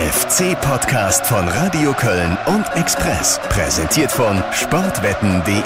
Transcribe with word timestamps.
FC-Podcast 0.00 1.26
von 1.26 1.46
Radio 1.46 1.92
Köln 1.92 2.38
und 2.46 2.64
Express. 2.74 3.38
Präsentiert 3.50 4.10
von 4.10 4.42
sportwetten.de. 4.50 5.60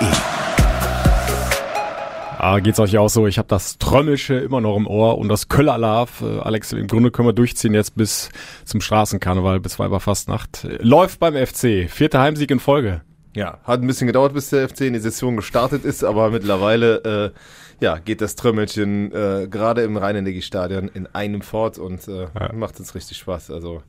Ah, 2.38 2.58
geht's 2.58 2.80
euch 2.80 2.98
auch 2.98 3.08
so? 3.08 3.28
Ich 3.28 3.38
habe 3.38 3.46
das 3.46 3.78
Trömmische 3.78 4.34
immer 4.34 4.60
noch 4.60 4.76
im 4.76 4.88
Ohr 4.88 5.18
und 5.18 5.28
das 5.28 5.48
Köller-Alarv. 5.48 6.22
Äh, 6.22 6.40
Alex, 6.40 6.72
im 6.72 6.88
Grunde 6.88 7.12
können 7.12 7.28
wir 7.28 7.32
durchziehen 7.32 7.74
jetzt 7.74 7.94
bis 7.94 8.30
zum 8.64 8.80
Straßenkarneval, 8.80 9.60
bis 9.60 9.78
Weiberfastnacht. 9.78 10.66
Läuft 10.80 11.20
beim 11.20 11.34
FC. 11.34 11.88
Vierter 11.88 12.20
Heimsieg 12.20 12.50
in 12.50 12.58
Folge. 12.58 13.02
Ja, 13.36 13.58
hat 13.62 13.82
ein 13.82 13.86
bisschen 13.86 14.08
gedauert, 14.08 14.34
bis 14.34 14.50
der 14.50 14.68
FC 14.68 14.80
in 14.80 14.94
die 14.94 14.98
Session 14.98 15.36
gestartet 15.36 15.84
ist, 15.84 16.02
aber 16.02 16.30
mittlerweile 16.30 17.32
äh, 17.32 17.84
ja, 17.84 17.98
geht 17.98 18.20
das 18.20 18.34
Trümmelchen 18.34 19.12
äh, 19.12 19.46
gerade 19.48 19.82
im 19.82 19.96
Rhein-Energie-Stadion 19.96 20.88
in 20.92 21.06
einem 21.14 21.40
fort 21.40 21.78
und 21.78 22.08
äh, 22.08 22.22
ja. 22.22 22.52
macht 22.52 22.80
uns 22.80 22.96
richtig 22.96 23.18
Spaß. 23.18 23.52
Also 23.52 23.82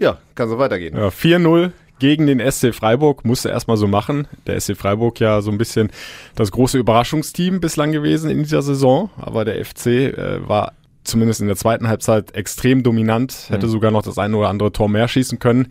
ja, 0.00 0.18
kann 0.34 0.48
so 0.48 0.58
weitergehen. 0.58 0.96
Ja, 0.96 1.08
4-0 1.08 1.70
gegen 2.00 2.26
den 2.26 2.40
SC 2.40 2.74
Freiburg, 2.74 3.24
musste 3.24 3.50
erstmal 3.50 3.76
so 3.76 3.86
machen. 3.86 4.26
Der 4.46 4.58
SC 4.58 4.76
Freiburg 4.76 5.20
ja 5.20 5.42
so 5.42 5.50
ein 5.50 5.58
bisschen 5.58 5.90
das 6.34 6.50
große 6.50 6.78
Überraschungsteam 6.78 7.60
bislang 7.60 7.92
gewesen 7.92 8.30
in 8.30 8.38
dieser 8.42 8.62
Saison, 8.62 9.10
aber 9.16 9.44
der 9.44 9.64
FC 9.64 9.86
äh, 9.86 10.48
war 10.48 10.72
zumindest 11.10 11.40
in 11.40 11.46
der 11.46 11.56
zweiten 11.56 11.88
Halbzeit 11.88 12.34
extrem 12.34 12.82
dominant, 12.82 13.46
hätte 13.48 13.66
mhm. 13.66 13.70
sogar 13.70 13.90
noch 13.90 14.02
das 14.02 14.18
eine 14.18 14.36
oder 14.36 14.48
andere 14.48 14.72
Tor 14.72 14.88
mehr 14.88 15.08
schießen 15.08 15.38
können. 15.38 15.68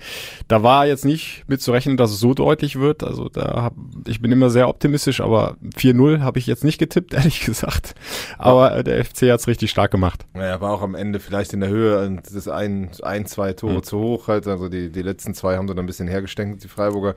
Da 0.48 0.64
war 0.64 0.86
jetzt 0.86 1.06
nicht 1.06 1.44
mit 1.48 1.62
zu 1.62 1.72
rechnen, 1.72 1.98
dass 1.98 2.12
es 2.12 2.20
so 2.20 2.34
deutlich 2.34 2.80
wird. 2.80 3.04
Also 3.04 3.30
da 3.30 3.64
hab, 3.64 3.74
ich 4.08 4.22
bin 4.22 4.32
immer 4.32 4.50
sehr 4.50 4.70
optimistisch, 4.70 5.22
aber 5.22 5.58
4-0 5.76 6.22
habe 6.22 6.40
ich 6.40 6.48
jetzt 6.48 6.64
nicht 6.64 6.78
getippt, 6.78 7.14
ehrlich 7.16 7.42
gesagt. 7.42 7.96
Aber 8.38 8.76
ja. 8.78 8.84
der 8.84 9.06
FC 9.06 9.32
hat 9.32 9.40
es 9.40 9.48
richtig 9.48 9.72
stark 9.72 9.92
gemacht. 9.92 10.26
Ja, 10.36 10.62
war 10.62 10.72
auch 10.72 10.82
am 10.82 10.96
Ende 10.96 11.20
vielleicht 11.20 11.54
in 11.54 11.62
der 11.62 11.70
Höhe 11.70 12.22
des 12.22 12.48
ein, 12.48 12.92
ein 13.02 13.26
zwei 13.26 13.54
Tore 13.54 13.76
mhm. 13.76 13.84
zu 13.84 14.00
hoch 14.00 14.28
halt. 14.28 14.48
Also 14.48 14.70
die, 14.70 14.92
die 14.92 15.02
letzten 15.02 15.34
zwei 15.34 15.58
haben 15.58 15.68
sie 15.68 15.74
dann 15.74 15.86
ein 15.86 15.88
bisschen 15.88 16.08
hergestenkt, 16.08 16.64
die 16.64 16.68
Freiburger 16.68 17.16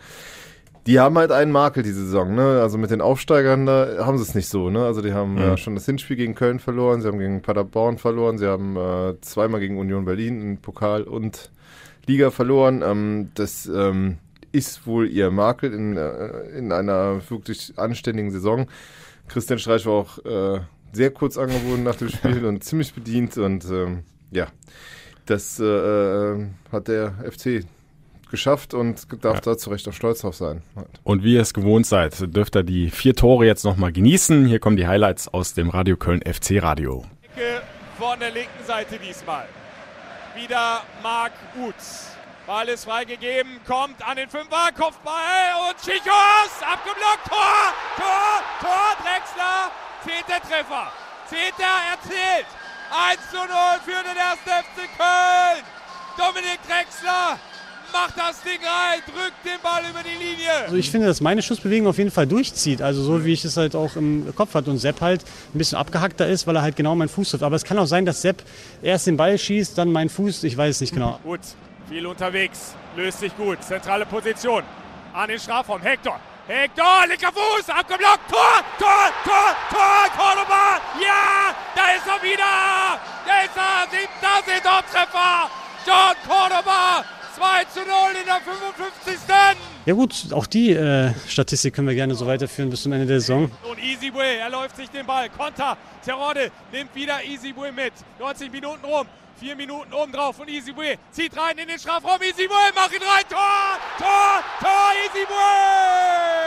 die 0.87 0.99
haben 0.99 1.17
halt 1.17 1.31
einen 1.31 1.53
Makel 1.53 1.83
diese 1.83 2.05
Saison, 2.05 2.35
ne? 2.35 2.61
Also 2.61 2.77
mit 2.77 2.91
den 2.91 3.01
Aufsteigern, 3.01 3.67
da 3.67 4.05
haben 4.05 4.19
sie 4.19 4.25
es 4.25 4.35
nicht 4.35 4.49
so, 4.49 4.69
ne? 4.69 4.85
Also 4.85 5.01
die 5.01 5.13
haben 5.13 5.35
mhm. 5.35 5.41
ja 5.41 5.57
schon 5.57 5.75
das 5.75 5.87
Hinspiel 5.87 6.17
gegen 6.17 6.35
Köln 6.35 6.59
verloren, 6.59 7.01
sie 7.01 7.09
haben 7.09 7.19
gegen 7.19 7.43
Paderborn 7.43 7.99
verloren, 7.99 8.39
sie 8.39 8.47
haben 8.47 8.77
äh, 8.77 9.21
zweimal 9.21 9.61
gegen 9.61 9.79
Union 9.79 10.05
Berlin 10.05 10.41
in 10.41 10.59
Pokal 10.59 11.03
und 11.05 11.51
Liga 12.07 12.31
verloren. 12.31 12.83
Ähm, 12.85 13.31
das 13.35 13.67
ähm, 13.67 14.19
ist 14.51 14.87
wohl 14.87 15.09
ihr 15.09 15.31
Makel 15.31 15.73
in, 15.73 15.97
äh, 15.97 16.59
in 16.59 16.73
einer 16.73 17.21
wirklich 17.31 17.75
anständigen 17.77 18.33
Saison. 18.33 18.67
Christian 19.29 19.61
Streich 19.61 19.87
war 19.87 19.93
auch 19.93 20.19
äh, 20.25 20.61
sehr 20.93 21.11
kurz 21.11 21.39
angeboten 21.39 21.85
nach 21.85 21.97
dem 21.97 22.09
Spiel 22.11 22.45
und 22.45 22.65
ziemlich 22.65 22.93
bedient 22.93 23.37
und 23.39 23.65
ähm, 23.71 24.03
ja, 24.33 24.49
das 25.27 25.61
äh, 25.61 25.65
äh, 25.65 26.47
hat 26.73 26.89
der 26.89 27.15
FC 27.31 27.65
geschafft 28.33 28.75
und 28.75 29.07
darf 29.25 29.37
ja. 29.37 29.41
da 29.53 29.57
zu 29.57 29.71
Recht 29.71 29.87
auch 29.87 29.93
stolz 29.93 30.23
drauf 30.23 30.35
sein. 30.35 30.63
Und 31.05 31.23
wie 31.23 31.35
ihr 31.35 31.41
es 31.41 31.55
gewohnt 31.55 31.87
seid, 31.87 32.35
dürft 32.35 32.57
ihr 32.57 32.65
die 32.65 32.91
vier 32.91 33.15
Tore 33.15 33.47
jetzt 33.47 33.65
nochmal 33.65 33.93
genießen. 33.93 34.47
Hier 34.47 34.59
kommen 34.59 34.77
die 34.77 34.89
Highlights 34.89 35.29
aus 35.29 35.55
dem 35.55 35.71
Radio 35.71 35.97
Köln 35.97 36.21
FC 36.23 36.61
Radio. 36.61 37.05
Von 37.99 38.19
der 38.19 38.33
linken 38.33 38.65
Seite 38.67 38.99
diesmal. 38.99 39.45
Wieder 40.35 40.83
Marc 41.03 41.33
Utz. 41.57 42.09
Ball 42.47 42.69
ist 42.69 42.85
freigegeben, 42.85 43.61
kommt 43.69 44.03
an 44.05 44.17
den 44.17 44.29
Fünfer, 44.29 44.71
Kopfball 44.77 45.69
und 45.69 45.79
Schichos, 45.79 46.53
abgeblockt, 46.61 47.29
Tor, 47.29 47.73
Tor, 47.97 48.43
Tor, 48.61 48.97
Drexler, 48.99 49.71
zehnter 50.03 50.43
Treffer, 50.49 50.91
zehnter 51.29 51.75
erzielt, 51.93 52.47
1 52.91 53.31
zu 53.31 53.37
0 53.37 53.47
für 53.85 54.03
den 54.03 54.19
1. 54.19 54.41
FC 54.43 54.91
Köln, 54.99 55.63
Dominik 56.19 56.59
Drexler 56.67 57.39
macht 57.93 58.17
das 58.17 58.43
Ding 58.43 58.59
rein, 58.59 59.01
drückt 59.07 59.45
den 59.45 59.61
Ball 59.63 59.83
über 59.89 60.01
die 60.03 60.23
Linie. 60.23 60.51
Also 60.65 60.77
ich 60.77 60.91
finde, 60.91 61.07
dass 61.07 61.21
meine 61.21 61.43
Schussbewegung 61.43 61.87
auf 61.89 61.99
jeden 61.99 62.11
Fall 62.11 62.27
durchzieht. 62.27 62.83
Also 62.83 63.03
so 63.03 63.25
wie 63.25 63.33
ich 63.33 63.45
es 63.45 63.57
halt 63.57 63.77
auch 63.77 63.97
im 63.97 64.35
Kopf 64.35 64.55
hatte. 64.55 64.71
Und 64.71 64.79
Sepp 64.79 65.01
halt 65.01 65.23
ein 65.55 65.59
bisschen 65.59 65.79
abgehackter 65.79 66.27
ist, 66.27 66.47
weil 66.47 66.57
er 66.57 66.63
halt 66.63 66.77
genau 66.77 66.95
meinen 66.95 67.09
Fuß 67.09 67.31
trifft. 67.31 67.43
Aber 67.43 67.57
es 67.57 67.65
kann 67.65 67.79
auch 67.79 67.87
sein, 67.87 68.07
dass 68.07 68.23
Sepp 68.23 68.43
erst 68.83 69.07
den 69.07 69.17
Ball 69.17 69.39
schießt, 69.39 69.77
dann 69.77 69.93
meinen 69.93 70.09
Fuß, 70.09 70.45
ich 70.45 70.57
weiß 70.57 70.77
es 70.77 70.81
nicht 70.81 70.95
genau. 70.95 71.19
Gut, 71.23 71.41
viel 71.89 72.07
unterwegs, 72.07 72.75
löst 72.97 73.21
sich 73.21 73.37
gut, 73.37 73.63
zentrale 73.63 74.07
Position. 74.07 74.63
An 75.13 75.29
den 75.29 75.39
Strafraum, 75.39 75.81
Hector. 75.83 76.19
Hector, 76.49 77.07
linker 77.09 77.31
Fuß, 77.33 77.69
abgeblockt, 77.69 78.29
Tor, 78.29 78.65
Tor, 78.77 79.11
Tor, 79.25 79.57
Tor, 79.71 80.11
Cordoba, 80.17 80.81
ja, 81.01 81.55
da 81.77 81.83
ist 81.95 82.05
er 82.05 82.21
wieder, 82.21 82.99
da 83.25 83.43
ist 83.45 83.57
er, 83.57 83.87
siebter. 83.89 84.43
Saisontreffer, 84.45 85.49
John 85.87 86.17
Cordoba, 86.27 87.05
2 87.35 87.65
zu 87.65 87.81
0 87.81 87.89
in 88.21 88.27
der 88.27 88.41
55. 88.41 89.19
Ja 89.87 89.95
gut, 89.95 90.33
auch 90.33 90.47
die 90.47 90.71
äh, 90.71 91.13
Statistik 91.27 91.75
können 91.75 91.89
wir 91.89 91.95
gerne 91.95 92.15
so 92.15 92.27
weiterführen 92.27 92.71
bis 92.71 92.83
zum 92.83 92.93
Ende 92.93 93.07
der 93.07 93.21
Saison. 93.21 93.51
Und 93.69 93.79
Easyway, 93.83 94.39
er 94.39 94.51
läuft 94.51 94.77
sich 94.77 94.91
den 94.91 95.07
Ball. 95.07 95.29
Konter, 95.31 95.77
Terodde 96.05 96.51
nimmt 96.71 96.95
wieder 96.95 97.23
Easyway 97.25 97.73
mit. 97.73 97.93
90 98.19 98.53
Minuten 98.53 98.85
rum, 98.85 99.07
4 99.41 99.57
Minuten 99.57 99.93
oben 99.93 100.13
drauf 100.13 100.39
und 100.39 100.49
Easyway 100.49 100.99
zieht 101.11 101.37
rein 101.37 101.57
in 101.59 101.69
den 101.69 101.79
Strafraum. 101.79 102.21
Easyway, 102.23 102.71
mach 102.75 102.93
ihn 102.93 103.03
rein, 103.03 103.25
Tor, 103.29 103.79
Tor, 103.99 104.45
Tor, 104.61 104.93
Easyway! 105.07 106.43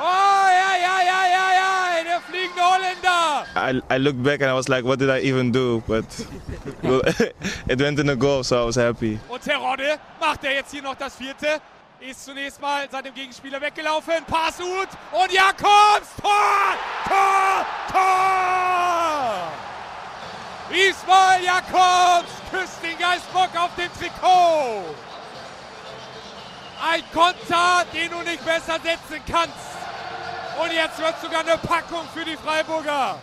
Oh, 0.00 0.02
ja, 0.02 0.76
ja, 0.76 1.00
ja, 1.02 1.26
ja, 1.26 1.52
ja, 1.52 2.04
der 2.04 2.20
fliegende 2.20 2.62
Holländer. 2.62 3.46
I, 3.56 3.94
I 3.94 3.98
looked 3.98 4.22
back 4.22 4.40
and 4.40 4.50
I 4.50 4.54
was 4.54 4.68
like, 4.68 4.84
what 4.84 4.98
did 4.98 5.10
I 5.10 5.18
even 5.20 5.50
do? 5.50 5.82
But 5.86 6.04
it 7.68 7.80
went 7.80 7.98
in 7.98 8.08
a 8.08 8.16
goal, 8.16 8.44
so 8.44 8.62
I 8.62 8.66
was 8.66 8.76
happy. 8.76 9.18
Und 9.28 9.42
Terodde 9.42 9.98
macht 10.20 10.44
er 10.44 10.54
jetzt 10.54 10.70
hier 10.70 10.82
noch 10.82 10.94
das 10.94 11.16
vierte. 11.16 11.60
Ist 12.00 12.24
zunächst 12.24 12.60
mal 12.60 12.88
seinem 12.88 13.12
Gegenspieler 13.12 13.60
weggelaufen. 13.60 14.24
Pass 14.28 14.58
gut 14.58 14.88
und 15.10 15.32
Jakobs. 15.32 16.14
Tor! 16.22 16.76
Tor! 17.08 17.66
Tor! 17.90 19.18
Ismail 20.70 21.44
Jakobs 21.44 22.30
küsst 22.52 22.82
den 22.84 22.96
Geistbock 22.98 23.50
auf 23.58 23.70
dem 23.76 23.90
Trikot. 23.98 24.94
Ein 26.80 27.02
Konter, 27.12 27.84
den 27.92 28.10
du 28.12 28.18
nicht 28.18 28.44
besser 28.44 28.74
setzen 28.74 29.20
kannst. 29.26 29.67
Und 30.62 30.72
jetzt 30.72 30.98
wird 30.98 31.14
sogar 31.22 31.40
eine 31.40 31.56
Packung 31.58 32.02
für 32.14 32.24
die 32.24 32.36
Freiburger. 32.36 33.16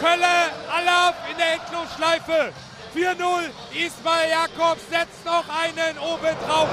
Kölle, 0.00 0.50
Alaf 0.74 1.14
in 1.30 1.36
der 1.36 1.54
Endlosschleife. 1.54 2.52
4-0. 2.94 3.50
Ismail 3.72 4.30
Jakobs 4.30 4.82
setzt 4.90 5.24
noch 5.24 5.44
einen 5.48 5.98
oben 5.98 6.34
drauf. 6.46 6.68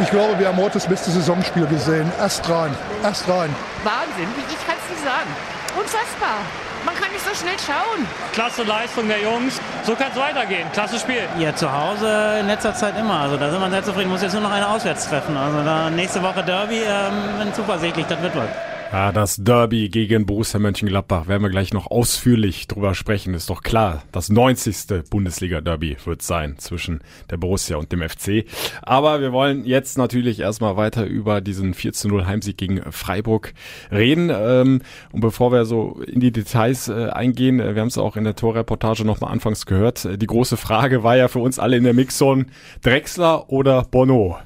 Ich 0.00 0.10
glaube, 0.10 0.38
wir 0.38 0.48
haben 0.48 0.56
heute 0.56 0.74
das 0.74 0.86
beste 0.86 1.10
Saisonspiel 1.10 1.66
gesehen. 1.66 2.10
Erst 2.18 2.48
rein, 2.48 2.74
erst 3.04 3.28
rein. 3.28 3.54
Wahnsinn, 3.84 4.28
ich 4.48 4.66
kann 4.66 4.76
es 4.82 4.90
nicht 4.90 5.04
sagen. 5.04 5.30
Unfassbar. 5.78 6.38
Man 6.84 6.94
kann 6.94 7.12
nicht 7.12 7.24
so 7.24 7.34
schnell 7.34 7.56
schauen. 7.58 8.06
Klasse 8.32 8.62
Leistung 8.62 9.08
der 9.08 9.20
Jungs. 9.20 9.60
So 9.84 9.94
kann 9.94 10.08
es 10.12 10.18
weitergehen. 10.18 10.66
Klasse 10.72 10.98
Spiel. 10.98 11.28
Ja, 11.38 11.54
zu 11.54 11.70
Hause 11.72 12.38
in 12.40 12.46
letzter 12.46 12.74
Zeit 12.74 12.98
immer. 12.98 13.20
Also 13.20 13.36
da 13.36 13.50
sind 13.50 13.60
wir 13.60 13.70
sehr 13.70 13.84
zufrieden. 13.84 14.10
Muss 14.10 14.22
jetzt 14.22 14.32
nur 14.32 14.42
noch 14.42 14.52
eine 14.52 14.68
auswärts 14.68 15.08
treffen. 15.08 15.36
Also 15.36 15.62
da 15.62 15.90
nächste 15.90 16.22
Woche 16.22 16.42
Derby. 16.42 16.82
Ähm, 16.82 17.38
bin 17.38 17.54
zuversichtlich, 17.54 18.06
das 18.06 18.20
wird 18.22 18.34
was. 18.36 18.71
Ja, 18.92 19.10
das 19.10 19.36
Derby 19.38 19.88
gegen 19.88 20.26
Borussia 20.26 20.60
Mönchengladbach 20.60 21.26
werden 21.26 21.42
wir 21.42 21.48
gleich 21.48 21.72
noch 21.72 21.90
ausführlich 21.90 22.68
drüber 22.68 22.94
sprechen. 22.94 23.32
Ist 23.32 23.48
doch 23.48 23.62
klar, 23.62 24.02
das 24.12 24.28
90. 24.28 25.08
Bundesliga-Derby 25.08 25.96
wird 26.04 26.20
sein 26.20 26.58
zwischen 26.58 27.00
der 27.30 27.38
Borussia 27.38 27.78
und 27.78 27.90
dem 27.90 28.06
FC. 28.06 28.44
Aber 28.82 29.22
wir 29.22 29.32
wollen 29.32 29.64
jetzt 29.64 29.96
natürlich 29.96 30.40
erstmal 30.40 30.76
weiter 30.76 31.06
über 31.06 31.40
diesen 31.40 31.72
4 31.72 31.92
0 32.04 32.26
Heimsieg 32.26 32.58
gegen 32.58 32.82
Freiburg 32.92 33.54
reden. 33.90 34.28
Ähm, 34.30 34.82
und 35.10 35.20
bevor 35.22 35.52
wir 35.52 35.64
so 35.64 36.02
in 36.06 36.20
die 36.20 36.30
Details 36.30 36.88
äh, 36.88 37.08
eingehen, 37.08 37.60
äh, 37.60 37.74
wir 37.74 37.80
haben 37.80 37.88
es 37.88 37.96
auch 37.96 38.16
in 38.16 38.24
der 38.24 38.36
Torreportage 38.36 39.06
nochmal 39.06 39.32
anfangs 39.32 39.64
gehört, 39.64 40.04
äh, 40.04 40.18
die 40.18 40.26
große 40.26 40.58
Frage 40.58 41.02
war 41.02 41.16
ja 41.16 41.28
für 41.28 41.38
uns 41.38 41.58
alle 41.58 41.78
in 41.78 41.84
der 41.84 41.94
Mixzone, 41.94 42.44
Drexler 42.82 43.48
oder 43.48 43.84
Bono? 43.84 44.36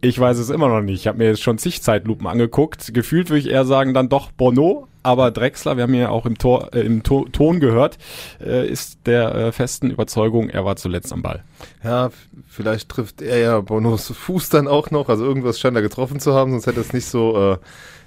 Ich 0.00 0.18
weiß 0.18 0.38
es 0.38 0.50
immer 0.50 0.68
noch 0.68 0.80
nicht. 0.80 1.00
Ich 1.00 1.06
habe 1.08 1.18
mir 1.18 1.26
jetzt 1.26 1.42
schon 1.42 1.58
zig 1.58 1.82
Zeitlupen 1.82 2.26
angeguckt. 2.28 2.94
Gefühlt 2.94 3.30
würde 3.30 3.40
ich 3.40 3.50
eher 3.50 3.64
sagen, 3.64 3.94
dann 3.94 4.08
doch 4.08 4.30
Bono, 4.30 4.86
aber 5.02 5.32
Drexler, 5.32 5.76
wir 5.76 5.82
haben 5.82 5.94
ja 5.94 6.10
auch 6.10 6.24
im, 6.24 6.38
Tor, 6.38 6.72
äh, 6.72 6.80
im 6.82 7.02
to 7.02 7.26
Ton 7.32 7.58
gehört, 7.58 7.98
äh, 8.40 8.68
ist 8.68 9.06
der 9.06 9.34
äh, 9.34 9.52
festen 9.52 9.90
Überzeugung, 9.90 10.50
er 10.50 10.64
war 10.64 10.76
zuletzt 10.76 11.12
am 11.12 11.22
Ball. 11.22 11.42
Ja, 11.82 12.10
vielleicht 12.46 12.88
trifft 12.88 13.22
er 13.22 13.38
ja 13.38 13.60
Bonos 13.60 14.12
Fuß 14.12 14.50
dann 14.50 14.68
auch 14.68 14.92
noch. 14.92 15.08
Also 15.08 15.24
irgendwas 15.24 15.58
scheint 15.58 15.76
er 15.76 15.82
getroffen 15.82 16.20
zu 16.20 16.32
haben, 16.32 16.52
sonst 16.52 16.66
hätte 16.66 16.78
er 16.78 16.86
es 16.86 16.92
nicht 16.92 17.06
so 17.06 17.54
äh, 17.54 17.58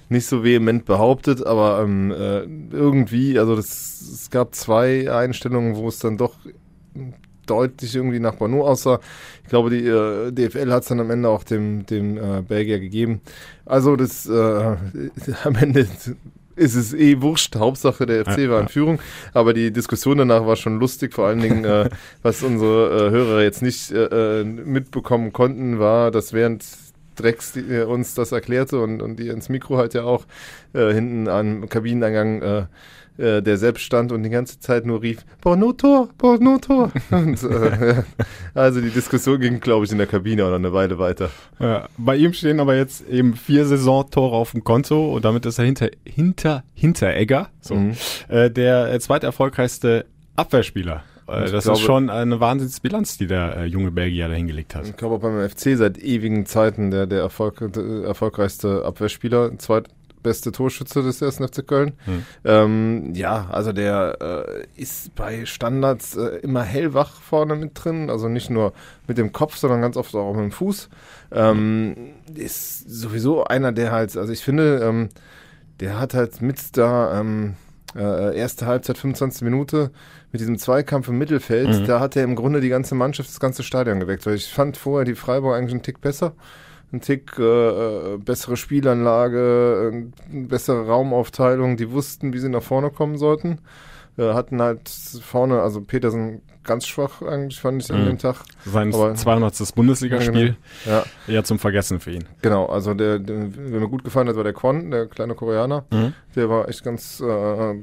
nicht 0.08 0.26
so 0.26 0.44
vehement 0.44 0.84
behauptet, 0.84 1.44
aber 1.44 1.82
ähm, 1.82 2.10
äh, 2.10 2.42
irgendwie, 2.74 3.38
also 3.38 3.56
das, 3.56 4.00
es 4.00 4.30
gab 4.30 4.54
zwei 4.54 5.10
Einstellungen, 5.12 5.74
wo 5.74 5.88
es 5.88 5.98
dann 5.98 6.18
doch 6.18 6.34
deutlich 7.46 7.94
irgendwie 7.94 8.20
nach 8.20 8.34
Bono 8.34 8.66
aussah. 8.66 9.00
Ich 9.42 9.48
glaube, 9.48 9.70
die 9.70 9.86
äh, 9.86 10.32
DFL 10.32 10.72
hat 10.72 10.82
es 10.82 10.88
dann 10.88 11.00
am 11.00 11.10
Ende 11.10 11.28
auch 11.28 11.44
dem, 11.44 11.86
dem 11.86 12.16
äh, 12.16 12.42
Belgier 12.42 12.80
gegeben. 12.80 13.20
Also 13.66 13.96
das 13.96 14.26
äh, 14.26 14.32
am 15.44 15.56
Ende 15.56 15.86
ist 16.56 16.74
es 16.74 16.92
eh 16.94 17.20
wurscht. 17.20 17.56
Hauptsache 17.56 18.06
der 18.06 18.24
FC 18.24 18.38
Ja, 18.38 18.50
war 18.50 18.60
in. 18.62 18.68
Führung. 18.68 19.00
Aber 19.32 19.54
die 19.54 19.72
Diskussion 19.72 20.18
danach 20.18 20.46
war 20.46 20.56
schon 20.56 20.78
lustig. 20.78 21.14
Vor 21.14 21.26
allen 21.26 21.40
Dingen, 21.40 21.64
äh, 21.64 21.88
was 22.22 22.42
unsere 22.42 23.08
äh, 23.08 23.10
Hörer 23.10 23.42
jetzt 23.42 23.62
nicht 23.62 23.90
äh, 23.90 24.40
äh, 24.40 24.44
mitbekommen 24.44 25.32
konnten, 25.32 25.78
war, 25.78 26.10
dass 26.10 26.32
während 26.32 26.64
Drecks 27.16 27.52
die, 27.52 27.60
äh, 27.60 27.84
uns 27.84 28.14
das 28.14 28.32
erklärte 28.32 28.80
und, 28.80 29.02
und 29.02 29.16
die 29.18 29.28
ins 29.28 29.48
Mikro 29.48 29.76
halt 29.76 29.94
ja 29.94 30.04
auch 30.04 30.24
hinten 30.74 31.28
am 31.28 31.68
Kabineneingang 31.68 32.66
äh, 33.18 33.42
der 33.42 33.56
selbst 33.58 33.82
stand 33.82 34.12
und 34.12 34.22
die 34.22 34.30
ganze 34.30 34.58
Zeit 34.60 34.86
nur 34.86 35.02
rief, 35.02 35.24
Borno 35.40 35.72
Tor, 35.72 36.08
Borno 36.18 36.58
Tor. 36.58 36.90
und, 37.10 37.42
äh, 37.42 38.02
also 38.54 38.80
die 38.80 38.90
Diskussion 38.90 39.40
ging, 39.40 39.60
glaube 39.60 39.84
ich, 39.84 39.92
in 39.92 39.98
der 39.98 40.06
Kabine 40.06 40.42
noch 40.42 40.52
eine 40.54 40.72
Weile 40.72 40.98
weiter. 40.98 41.30
Ja, 41.58 41.88
bei 41.98 42.16
ihm 42.16 42.32
stehen 42.32 42.60
aber 42.60 42.76
jetzt 42.76 43.06
eben 43.08 43.34
vier 43.34 43.64
Saisontore 43.66 44.34
auf 44.36 44.52
dem 44.52 44.64
Konto 44.64 45.12
und 45.14 45.24
damit 45.24 45.46
ist 45.46 45.58
er 45.58 45.64
hinter, 45.64 45.90
hinter, 46.04 46.64
Hinteregger, 46.74 47.48
so, 47.60 47.74
Mhm. 47.74 47.96
äh, 48.28 48.50
der 48.50 48.92
äh, 48.92 49.00
zweiterfolgreichste 49.00 50.06
Abwehrspieler. 50.36 51.02
Äh, 51.28 51.50
das 51.50 51.64
glaube- 51.64 51.78
ist 51.78 51.84
schon 51.84 52.10
eine 52.10 52.40
Wahnsinnsbilanz, 52.40 53.16
die 53.18 53.26
der 53.26 53.56
äh, 53.58 53.64
junge 53.66 53.90
Belgier 53.90 54.28
da 54.28 54.34
hingelegt 54.34 54.74
hat. 54.74 54.86
Ich 54.88 54.96
glaube 54.96 55.18
beim 55.18 55.48
FC 55.48 55.76
seit 55.76 55.98
ewigen 55.98 56.46
Zeiten 56.46 56.90
der, 56.90 57.06
der, 57.06 57.20
Erfolg, 57.20 57.62
der 57.72 58.04
erfolgreichste 58.04 58.84
Abwehrspieler, 58.84 59.56
zweitbeste 60.22 60.52
Torschütze 60.52 61.02
des 61.02 61.20
ersten 61.20 61.46
FC 61.46 61.66
Köln. 61.66 61.92
Hm. 62.04 62.24
Ähm, 62.44 63.14
ja, 63.14 63.48
also 63.50 63.72
der 63.72 64.18
äh, 64.20 64.80
ist 64.80 65.14
bei 65.14 65.44
Standards 65.46 66.16
äh, 66.16 66.38
immer 66.42 66.62
hellwach 66.62 67.20
vorne 67.20 67.56
mit 67.56 67.72
drin, 67.74 68.08
also 68.10 68.28
nicht 68.28 68.50
nur 68.50 68.72
mit 69.06 69.18
dem 69.18 69.32
Kopf, 69.32 69.56
sondern 69.56 69.80
ganz 69.82 69.96
oft 69.96 70.14
auch 70.14 70.32
mit 70.34 70.42
dem 70.44 70.52
Fuß. 70.52 70.88
Ähm, 71.32 71.96
ist 72.34 72.88
sowieso 72.88 73.44
einer, 73.44 73.72
der 73.72 73.92
halt, 73.92 74.16
also 74.16 74.32
ich 74.32 74.42
finde, 74.44 74.80
ähm, 74.82 75.08
der 75.80 75.98
hat 75.98 76.14
halt 76.14 76.40
mit 76.40 76.76
da 76.76 77.20
ähm, 77.20 77.54
äh, 77.96 78.36
erste 78.38 78.66
Halbzeit, 78.66 78.96
25 78.98 79.42
Minute 79.42 79.90
mit 80.30 80.40
diesem 80.40 80.56
Zweikampf 80.58 81.08
im 81.08 81.18
Mittelfeld, 81.18 81.68
Mhm. 81.80 81.86
da 81.86 82.00
hat 82.00 82.16
er 82.16 82.24
im 82.24 82.36
Grunde 82.36 82.60
die 82.60 82.70
ganze 82.70 82.94
Mannschaft, 82.94 83.28
das 83.28 83.40
ganze 83.40 83.62
Stadion 83.62 84.00
geweckt. 84.00 84.24
Weil 84.24 84.36
ich 84.36 84.48
fand 84.52 84.76
vorher 84.78 85.04
die 85.04 85.14
Freiburg 85.14 85.56
eigentlich 85.56 85.72
einen 85.72 85.82
Tick 85.82 86.00
besser. 86.00 86.32
Ein 86.92 87.00
Tick 87.00 87.38
äh, 87.38 87.42
äh, 87.42 88.18
bessere 88.18 88.56
Spielanlage, 88.56 89.92
äh, 90.30 90.40
bessere 90.46 90.86
Raumaufteilung, 90.86 91.76
die 91.76 91.90
wussten, 91.90 92.32
wie 92.32 92.38
sie 92.38 92.48
nach 92.50 92.62
vorne 92.62 92.90
kommen 92.90 93.16
sollten. 93.16 93.58
Äh, 94.18 94.34
hatten 94.34 94.60
halt 94.60 94.90
vorne, 95.22 95.62
also 95.62 95.80
Petersen 95.80 96.42
ganz 96.64 96.86
schwach 96.86 97.22
eigentlich, 97.22 97.58
fand 97.60 97.82
ich 97.82 97.90
an 97.90 98.02
Mhm. 98.02 98.06
dem 98.08 98.18
Tag. 98.18 98.36
Sein 98.66 98.92
Aber- 98.94 99.14
200. 99.14 99.74
Bundesligaspiel, 99.74 100.56
Ja, 100.84 101.02
eher 101.26 101.44
zum 101.44 101.58
Vergessen 101.58 101.98
für 101.98 102.10
ihn. 102.12 102.24
genau. 102.42 102.66
Also 102.66 102.92
der, 102.92 103.18
der, 103.18 103.46
wer 103.56 103.80
mir 103.80 103.88
gut 103.88 104.04
gefallen 104.04 104.28
hat, 104.28 104.36
war 104.36 104.44
der 104.44 104.52
Quan, 104.52 104.90
der 104.90 105.06
kleine 105.06 105.34
Koreaner. 105.34 105.86
Mhm. 105.90 106.12
Der 106.36 106.50
war 106.50 106.68
echt 106.68 106.84
ganz 106.84 107.20
äh, 107.20 107.24
äh, 107.26 107.74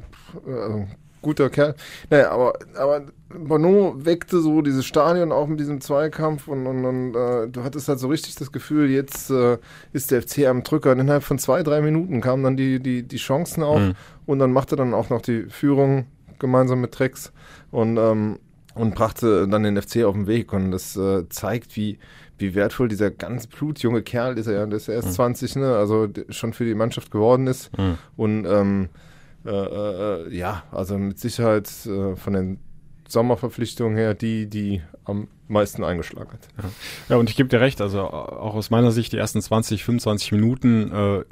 also 0.47 0.87
guter 1.21 1.49
Kerl. 1.49 1.75
Naja, 2.09 2.31
aber, 2.31 2.53
aber 2.75 3.03
Bono 3.29 3.93
weckte 3.97 4.39
so 4.41 4.61
dieses 4.61 4.85
Stadion 4.85 5.31
auch 5.31 5.47
mit 5.47 5.59
diesem 5.59 5.81
Zweikampf 5.81 6.47
und, 6.47 6.65
und, 6.65 6.85
und 6.85 7.15
äh, 7.15 7.47
du 7.47 7.63
hattest 7.63 7.87
halt 7.87 7.99
so 7.99 8.07
richtig 8.07 8.35
das 8.35 8.51
Gefühl, 8.51 8.89
jetzt 8.89 9.29
äh, 9.29 9.57
ist 9.93 10.11
der 10.11 10.21
FC 10.21 10.47
am 10.47 10.63
Drücker. 10.63 10.91
Und 10.93 10.99
innerhalb 10.99 11.23
von 11.23 11.37
zwei, 11.39 11.61
drei 11.63 11.81
Minuten 11.81 12.21
kamen 12.21 12.43
dann 12.43 12.57
die, 12.57 12.79
die, 12.79 13.03
die 13.03 13.17
Chancen 13.17 13.63
auf 13.63 13.79
Mhm. 13.79 13.93
und 14.25 14.39
dann 14.39 14.51
machte 14.51 14.75
dann 14.75 14.93
auch 14.93 15.09
noch 15.09 15.21
die 15.21 15.43
Führung 15.49 16.05
gemeinsam 16.39 16.81
mit 16.81 16.93
Trex 16.93 17.31
und, 17.71 17.97
ähm, 17.97 18.39
und 18.75 18.95
brachte 18.95 19.47
dann 19.47 19.63
den 19.63 19.79
FC 19.81 20.03
auf 20.05 20.15
den 20.15 20.25
Weg. 20.27 20.53
Und 20.53 20.71
das 20.71 20.95
äh, 20.95 21.27
zeigt, 21.29 21.75
wie, 21.75 21.99
wie 22.37 22.55
wertvoll 22.55 22.87
dieser 22.87 23.11
ganz 23.11 23.45
blutjunge 23.47 24.01
Kerl 24.01 24.37
ist. 24.37 24.47
Er 24.47 24.53
ja, 24.53 24.65
der 24.65 24.77
ist 24.77 24.87
ja 24.87 24.93
erst 24.93 25.09
Mhm. 25.09 25.13
20, 25.13 25.55
ne? 25.57 25.75
also 25.75 26.07
schon 26.29 26.53
für 26.53 26.63
die 26.65 26.75
Mannschaft 26.75 27.11
geworden 27.11 27.45
ist. 27.47 27.77
Mhm. 27.77 27.97
Und 28.15 28.45
ähm, 28.45 28.89
äh, 29.45 29.49
äh, 29.49 30.35
ja, 30.35 30.63
also 30.71 30.97
mit 30.97 31.19
Sicherheit 31.19 31.69
äh, 31.85 32.15
von 32.15 32.33
den 32.33 32.59
Sommerverpflichtungen 33.07 33.97
her 33.97 34.13
die, 34.13 34.47
die 34.47 34.81
am 35.03 35.27
meisten 35.47 35.83
eingeschlagen 35.83 36.31
hat. 36.31 36.47
Ja, 37.09 37.17
und 37.17 37.27
ich 37.29 37.35
gebe 37.35 37.49
dir 37.49 37.59
recht, 37.59 37.81
also 37.81 38.01
auch 38.01 38.53
aus 38.53 38.69
meiner 38.69 38.91
Sicht 38.91 39.13
die 39.13 39.17
ersten 39.17 39.41
20, 39.41 39.83
25 39.83 40.31
Minuten 40.31 40.91
äh, 40.91 41.23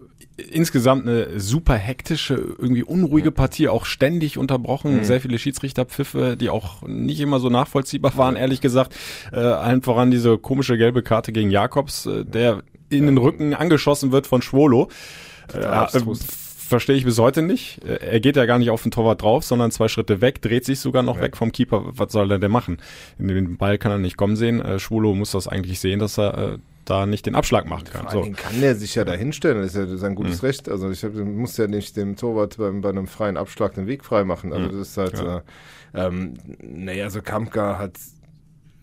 insgesamt 0.41 1.07
eine 1.07 1.39
super 1.39 1.75
hektische, 1.75 2.33
irgendwie 2.33 2.81
unruhige 2.83 3.31
Partie, 3.31 3.67
auch 3.69 3.85
ständig 3.85 4.39
unterbrochen, 4.39 4.97
Mhm. 4.97 5.03
sehr 5.03 5.21
viele 5.21 5.37
Schiedsrichterpfiffe, 5.37 6.35
die 6.35 6.49
auch 6.49 6.81
nicht 6.81 7.19
immer 7.19 7.39
so 7.39 7.49
nachvollziehbar 7.49 8.17
waren, 8.17 8.35
ehrlich 8.35 8.61
gesagt. 8.61 8.95
Äh, 9.31 9.37
allen 9.37 9.83
voran 9.83 10.09
diese 10.09 10.39
komische 10.39 10.77
gelbe 10.79 11.03
Karte 11.03 11.31
gegen 11.31 11.51
Jakobs, 11.51 12.07
äh, 12.07 12.25
der 12.25 12.63
in 12.89 13.05
den 13.05 13.17
Rücken 13.19 13.53
angeschossen 13.53 14.11
wird 14.11 14.25
von 14.25 14.41
Schwolo. 14.41 14.89
Äh, 15.53 15.59
äh. 15.59 15.99
Verstehe 16.67 16.95
ich 16.97 17.05
bis 17.05 17.17
heute 17.17 17.41
nicht. 17.43 17.83
Äh, 17.85 17.95
Er 18.11 18.19
geht 18.19 18.35
ja 18.35 18.45
gar 18.45 18.59
nicht 18.59 18.69
auf 18.69 18.83
den 18.83 18.91
Torwart 18.91 19.21
drauf, 19.21 19.43
sondern 19.43 19.71
zwei 19.71 19.87
Schritte 19.87 20.19
weg, 20.21 20.41
dreht 20.41 20.65
sich 20.65 20.79
sogar 20.79 21.01
noch 21.03 21.15
Ja. 21.17 21.23
weg 21.23 21.37
vom 21.37 21.51
Keeper. 21.51 21.83
Was 21.93 22.11
soll 22.11 22.29
er 22.31 22.39
denn 22.39 22.51
machen? 22.51 22.77
In 23.17 23.27
den 23.29 23.57
Ball 23.57 23.77
kann 23.77 23.91
er 23.91 23.97
nicht 23.99 24.17
kommen 24.17 24.35
sehen. 24.35 24.61
Äh, 24.61 24.77
Schwulo 24.79 25.15
muss 25.15 25.31
das 25.31 25.47
eigentlich 25.47 25.79
sehen, 25.79 25.99
dass 25.99 26.17
er 26.19 26.37
äh, 26.37 26.57
da 26.85 27.05
nicht 27.05 27.25
den 27.25 27.35
Abschlag 27.35 27.67
machen 27.67 27.85
kann. 27.85 28.07
So. 28.09 28.21
kann 28.21 28.61
der 28.61 28.75
sich 28.75 28.95
ja 28.95 29.03
da 29.05 29.13
hinstellen, 29.13 29.61
das 29.61 29.75
ist 29.75 29.89
ja 29.89 29.97
sein 29.97 30.15
gutes 30.15 30.41
Mhm. 30.41 30.47
Recht. 30.47 30.69
Also 30.69 30.89
ich 30.89 31.03
hab, 31.03 31.13
muss 31.15 31.57
ja 31.57 31.67
nicht 31.67 31.95
dem 31.97 32.15
Torwart 32.15 32.57
beim, 32.57 32.81
bei 32.81 32.89
einem 32.89 33.07
freien 33.07 33.35
Abschlag 33.37 33.73
den 33.75 33.87
Weg 33.87 34.03
frei 34.05 34.23
machen. 34.23 34.53
Also 34.53 34.67
Mhm. 34.69 34.77
das 34.79 34.87
ist 34.89 34.97
halt, 34.97 35.17
Ja. 35.19 35.37
äh, 35.37 36.07
ähm, 36.07 36.33
naja, 36.61 37.05
also 37.05 37.21
Kampka 37.21 37.77
hat 37.79 37.93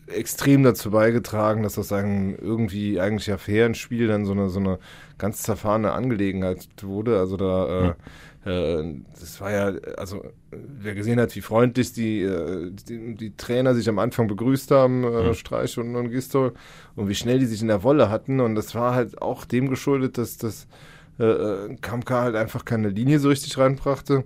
extrem 0.07 0.63
dazu 0.63 0.91
beigetragen, 0.91 1.63
dass 1.63 1.79
aus 1.79 1.93
einem 1.93 2.35
irgendwie 2.37 3.01
eigentlich 3.01 3.27
ja 3.27 3.39
fairen 3.39 3.75
Spiel 3.75 4.07
dann 4.09 4.27
so 4.27 4.33
eine, 4.33 4.49
so 4.51 4.61
eine 4.61 4.79
ganz 5.19 5.43
zerfahrene 5.43 5.93
Angelegenheit 5.93 6.69
wurde. 6.83 7.19
Also 7.19 7.37
da, 7.37 7.95
äh, 8.45 8.81
äh, 8.81 9.01
das 9.19 9.41
war 9.41 9.51
ja, 9.53 9.73
also 9.97 10.25
wer 10.51 10.95
gesehen 10.95 11.21
hat, 11.21 11.35
wie 11.37 11.41
freundlich 11.41 11.93
die, 11.93 12.21
äh, 12.23 12.71
die, 12.89 13.15
die 13.15 13.37
Trainer 13.37 13.75
sich 13.75 13.89
am 13.89 13.99
Anfang 13.99 14.27
begrüßt 14.29 14.71
haben, 14.71 15.05
äh, 15.05 15.29
Mhm. 15.29 15.35
Streich 15.35 15.79
und, 15.79 15.97
und 15.97 16.11
Gistol, 16.11 16.53
und 16.97 17.09
wie 17.09 17.15
schnell 17.15 17.39
die 17.39 17.47
sich 17.47 17.63
in 17.63 17.69
der 17.69 17.83
Wolle 17.83 18.11
hatten. 18.11 18.41
Und 18.41 18.55
das 18.57 18.75
war 18.75 18.95
halt 18.95 19.23
auch 19.23 19.45
dem 19.45 19.69
geschuldet, 19.71 20.19
dass 20.19 20.37
das 20.37 20.67
äh, 21.19 21.25
äh, 21.25 21.77
Kamka 21.81 22.23
halt 22.23 22.37
einfach 22.37 22.65
keine 22.65 22.89
Linie 22.89 23.21
so 23.21 23.29
richtig 23.29 23.57
reinbrachte. 23.57 24.25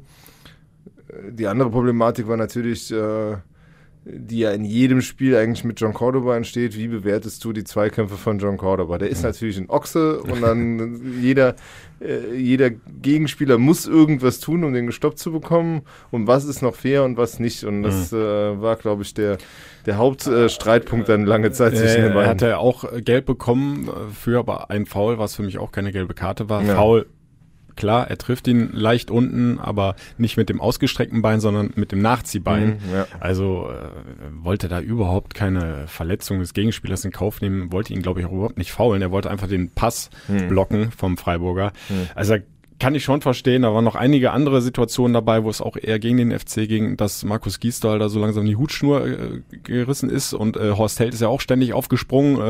Äh, 1.08 1.32
Die 1.32 1.46
andere 1.46 1.70
Problematik 1.70 2.28
war 2.28 2.36
natürlich, 2.36 2.90
äh, 2.92 3.36
die 4.10 4.38
ja 4.40 4.50
in 4.52 4.64
jedem 4.64 5.02
Spiel 5.02 5.36
eigentlich 5.36 5.64
mit 5.64 5.80
John 5.80 5.92
Cordoba 5.92 6.36
entsteht. 6.36 6.76
Wie 6.76 6.88
bewertest 6.88 7.44
du 7.44 7.52
die 7.52 7.64
Zweikämpfe 7.64 8.16
von 8.16 8.38
John 8.38 8.56
Cordoba? 8.56 8.98
Der 8.98 9.08
ist 9.10 9.22
natürlich 9.22 9.58
ein 9.58 9.68
Ochse 9.68 10.20
und 10.22 10.40
dann 10.40 11.18
jeder, 11.22 11.56
äh, 12.00 12.34
jeder 12.34 12.70
Gegenspieler 12.70 13.58
muss 13.58 13.86
irgendwas 13.86 14.40
tun, 14.40 14.64
um 14.64 14.72
den 14.72 14.86
gestoppt 14.86 15.18
zu 15.18 15.32
bekommen. 15.32 15.82
Und 16.10 16.26
was 16.26 16.44
ist 16.44 16.62
noch 16.62 16.74
fair 16.74 17.04
und 17.04 17.16
was 17.16 17.38
nicht? 17.38 17.64
Und 17.64 17.82
das 17.82 18.12
äh, 18.12 18.16
war, 18.16 18.76
glaube 18.76 19.02
ich, 19.02 19.12
der, 19.14 19.36
der 19.86 19.96
Hauptstreitpunkt 19.98 21.08
äh, 21.08 21.12
dann 21.12 21.26
lange 21.26 21.52
Zeit 21.52 21.76
zwischen 21.76 22.02
den 22.02 22.04
Äh, 22.04 22.08
er 22.08 22.14
beiden. 22.14 22.30
hat 22.30 22.42
er 22.42 22.58
auch 22.60 22.90
äh, 22.90 23.02
gelb 23.02 23.26
bekommen 23.26 23.88
äh, 23.88 24.12
für 24.14 24.38
aber 24.38 24.70
ein 24.70 24.86
Foul, 24.86 25.18
was 25.18 25.36
für 25.36 25.42
mich 25.42 25.58
auch 25.58 25.72
keine 25.72 25.92
gelbe 25.92 26.14
Karte 26.14 26.48
war. 26.48 26.62
Ja. 26.62 26.76
Foul, 26.76 27.06
klar, 27.78 28.10
er 28.10 28.18
trifft 28.18 28.46
ihn 28.48 28.68
leicht 28.72 29.10
unten, 29.10 29.58
aber 29.58 29.96
nicht 30.18 30.36
mit 30.36 30.50
dem 30.50 30.60
ausgestreckten 30.60 31.22
Bein, 31.22 31.40
sondern 31.40 31.70
mit 31.76 31.92
dem 31.92 32.00
Nachziehbein. 32.02 32.80
Mhm, 32.86 32.92
ja. 32.94 33.06
Also 33.20 33.70
äh, 33.70 34.44
wollte 34.44 34.68
da 34.68 34.80
überhaupt 34.80 35.34
keine 35.34 35.86
Verletzung 35.86 36.40
des 36.40 36.52
Gegenspielers 36.52 37.04
in 37.06 37.12
Kauf 37.12 37.40
nehmen, 37.40 37.72
wollte 37.72 37.94
ihn, 37.94 38.02
glaube 38.02 38.20
ich, 38.20 38.26
auch 38.26 38.32
überhaupt 38.32 38.58
nicht 38.58 38.72
faulen. 38.72 39.00
Er 39.00 39.10
wollte 39.10 39.30
einfach 39.30 39.48
den 39.48 39.70
Pass 39.70 40.10
Hm. 40.26 40.48
blocken 40.48 40.90
vom 40.90 41.16
Freiburger. 41.16 41.72
Hm. 41.88 42.08
Also 42.14 42.36
kann 42.78 42.94
ich 42.94 43.02
schon 43.04 43.20
verstehen, 43.22 43.62
da 43.62 43.74
waren 43.74 43.84
noch 43.84 43.96
einige 43.96 44.30
andere 44.32 44.62
Situationen 44.62 45.12
dabei, 45.12 45.42
wo 45.42 45.50
es 45.50 45.60
auch 45.60 45.76
eher 45.76 45.98
gegen 45.98 46.16
den 46.18 46.38
FC 46.38 46.68
ging, 46.68 46.96
dass 46.96 47.24
Markus 47.24 47.58
Giesdahl 47.60 47.98
da 47.98 48.08
so 48.08 48.20
langsam 48.20 48.44
die 48.44 48.56
Hutschnur 48.56 49.06
äh, 49.06 49.16
gerissen 49.64 50.10
ist 50.10 50.32
und 50.32 50.56
äh, 50.56 50.70
Horst 50.72 51.00
Held 51.00 51.12
ist 51.14 51.20
ja 51.20 51.28
auch 51.28 51.40
ständig 51.40 51.72
aufgesprungen. 51.72 52.40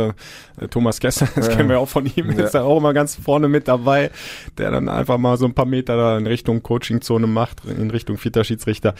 Äh, 0.58 0.64
äh, 0.64 0.68
Thomas 0.68 1.00
Kessler, 1.00 1.28
das 1.36 1.48
Ja. 1.48 1.56
kennen 1.56 1.68
wir 1.68 1.80
auch 1.80 1.88
von 1.88 2.04
ihm, 2.06 2.30
Ja. 2.32 2.44
ist 2.44 2.52
da 2.54 2.62
auch 2.62 2.78
immer 2.78 2.92
ganz 2.92 3.14
vorne 3.16 3.48
mit 3.48 3.68
dabei, 3.68 4.10
der 4.58 4.70
dann 4.70 4.88
einfach 4.88 5.18
mal 5.18 5.36
so 5.38 5.46
ein 5.46 5.54
paar 5.54 5.66
Meter 5.66 5.96
da 5.96 6.18
in 6.18 6.26
Richtung 6.26 6.62
Coachingzone 6.62 7.26
macht, 7.26 7.62
in 7.64 7.90
Richtung 7.90 8.18
vierter 8.18 8.44
Schiedsrichter. 8.44 8.94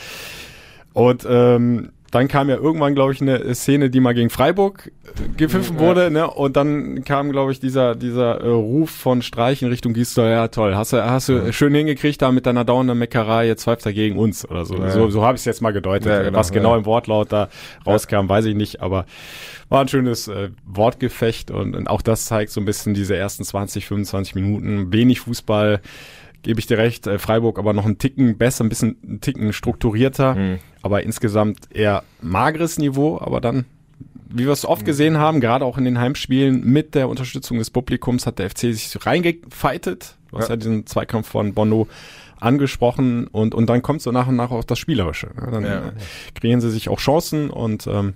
Und 0.94 1.26
ähm, 1.28 1.90
dann 2.10 2.26
kam 2.28 2.48
ja 2.48 2.56
irgendwann, 2.56 2.94
glaube 2.94 3.12
ich, 3.12 3.20
eine 3.20 3.54
Szene, 3.54 3.90
die 3.90 4.00
mal 4.00 4.14
gegen 4.14 4.30
Freiburg 4.30 4.90
äh, 5.04 5.28
gepfiffen 5.36 5.76
Ja. 5.76 5.82
wurde, 5.82 6.10
ne? 6.10 6.30
Und 6.30 6.56
dann 6.56 7.04
kam, 7.04 7.30
glaube 7.32 7.52
ich, 7.52 7.60
dieser 7.60 7.94
dieser 7.94 8.40
äh, 8.40 8.48
Ruf 8.48 8.90
von 8.90 9.20
Streich 9.22 9.62
in 9.62 9.68
Richtung 9.68 9.92
Gisdol, 9.92 10.28
ja 10.30 10.48
toll, 10.48 10.74
hast 10.74 10.92
du 10.92 11.04
hast 11.04 11.28
du 11.28 11.52
schön 11.52 11.74
hingekriegt 11.74 12.22
da 12.22 12.32
mit 12.32 12.46
deiner 12.46 12.64
dauernden 12.64 12.96
Meckerei, 12.98 13.46
jetzt 13.46 13.64
pfeift 13.64 13.84
er 13.86 13.92
gegen 13.92 14.18
uns 14.18 14.48
oder 14.48 14.64
so. 14.64 14.76
Ja. 14.76 14.90
So, 14.90 15.10
so 15.10 15.22
habe 15.24 15.36
ich 15.36 15.40
es 15.42 15.44
jetzt 15.44 15.60
mal 15.60 15.72
gedeutet. 15.72 16.06
Ja, 16.08 16.22
genau, 16.22 16.38
Was 16.38 16.50
genau 16.52 16.72
ja. 16.72 16.78
im 16.78 16.86
Wortlaut 16.86 17.30
da 17.32 17.48
rauskam, 17.86 18.28
weiß 18.28 18.46
ich 18.46 18.54
nicht, 18.54 18.80
aber 18.80 19.04
war 19.68 19.82
ein 19.82 19.88
schönes 19.88 20.28
äh, 20.28 20.48
Wortgefecht 20.64 21.50
und, 21.50 21.76
und 21.76 21.88
auch 21.88 22.00
das 22.00 22.24
zeigt 22.24 22.50
so 22.52 22.60
ein 22.60 22.64
bisschen 22.64 22.94
diese 22.94 23.14
ersten 23.16 23.44
20, 23.44 23.86
25 23.86 24.34
Minuten, 24.34 24.92
wenig 24.94 25.20
Fußball, 25.20 25.80
gebe 26.42 26.60
ich 26.60 26.66
dir 26.66 26.78
recht, 26.78 27.06
äh, 27.06 27.18
Freiburg 27.18 27.58
aber 27.58 27.72
noch 27.72 27.84
einen 27.84 27.98
Ticken 27.98 28.38
besser, 28.38 28.64
ein 28.64 28.68
bisschen 28.68 28.96
einen 29.02 29.20
Ticken 29.20 29.52
strukturierter, 29.52 30.34
Mhm. 30.34 30.58
aber 30.82 31.02
insgesamt 31.02 31.68
eher 31.74 32.02
mageres 32.20 32.78
Niveau, 32.78 33.18
aber 33.20 33.40
dann, 33.40 33.64
wie 34.30 34.44
wir 34.44 34.52
es 34.52 34.64
oft 34.64 34.84
gesehen 34.84 35.18
haben, 35.18 35.40
gerade 35.40 35.64
auch 35.64 35.78
in 35.78 35.84
den 35.84 35.98
Heimspielen 35.98 36.64
mit 36.64 36.94
der 36.94 37.08
Unterstützung 37.08 37.58
des 37.58 37.70
Publikums 37.70 38.26
hat 38.26 38.38
der 38.38 38.50
FC 38.50 38.72
sich 38.74 38.94
reingefeitet 39.06 40.14
Du 40.30 40.36
hast 40.38 40.48
ja, 40.48 40.54
ja 40.54 40.56
diesen 40.56 40.86
Zweikampf 40.86 41.26
von 41.28 41.54
Bono 41.54 41.88
angesprochen 42.38 43.26
und, 43.26 43.54
und 43.54 43.68
dann 43.68 43.82
kommt 43.82 44.02
so 44.02 44.12
nach 44.12 44.28
und 44.28 44.36
nach 44.36 44.50
auch 44.50 44.64
das 44.64 44.78
Spielerische. 44.78 45.30
Dann 45.34 45.64
ja. 45.64 45.88
Äh, 45.88 45.92
kreieren 46.34 46.60
sie 46.60 46.70
sich 46.70 46.88
auch 46.88 47.00
Chancen 47.00 47.50
und 47.50 47.86
ähm, 47.86 48.14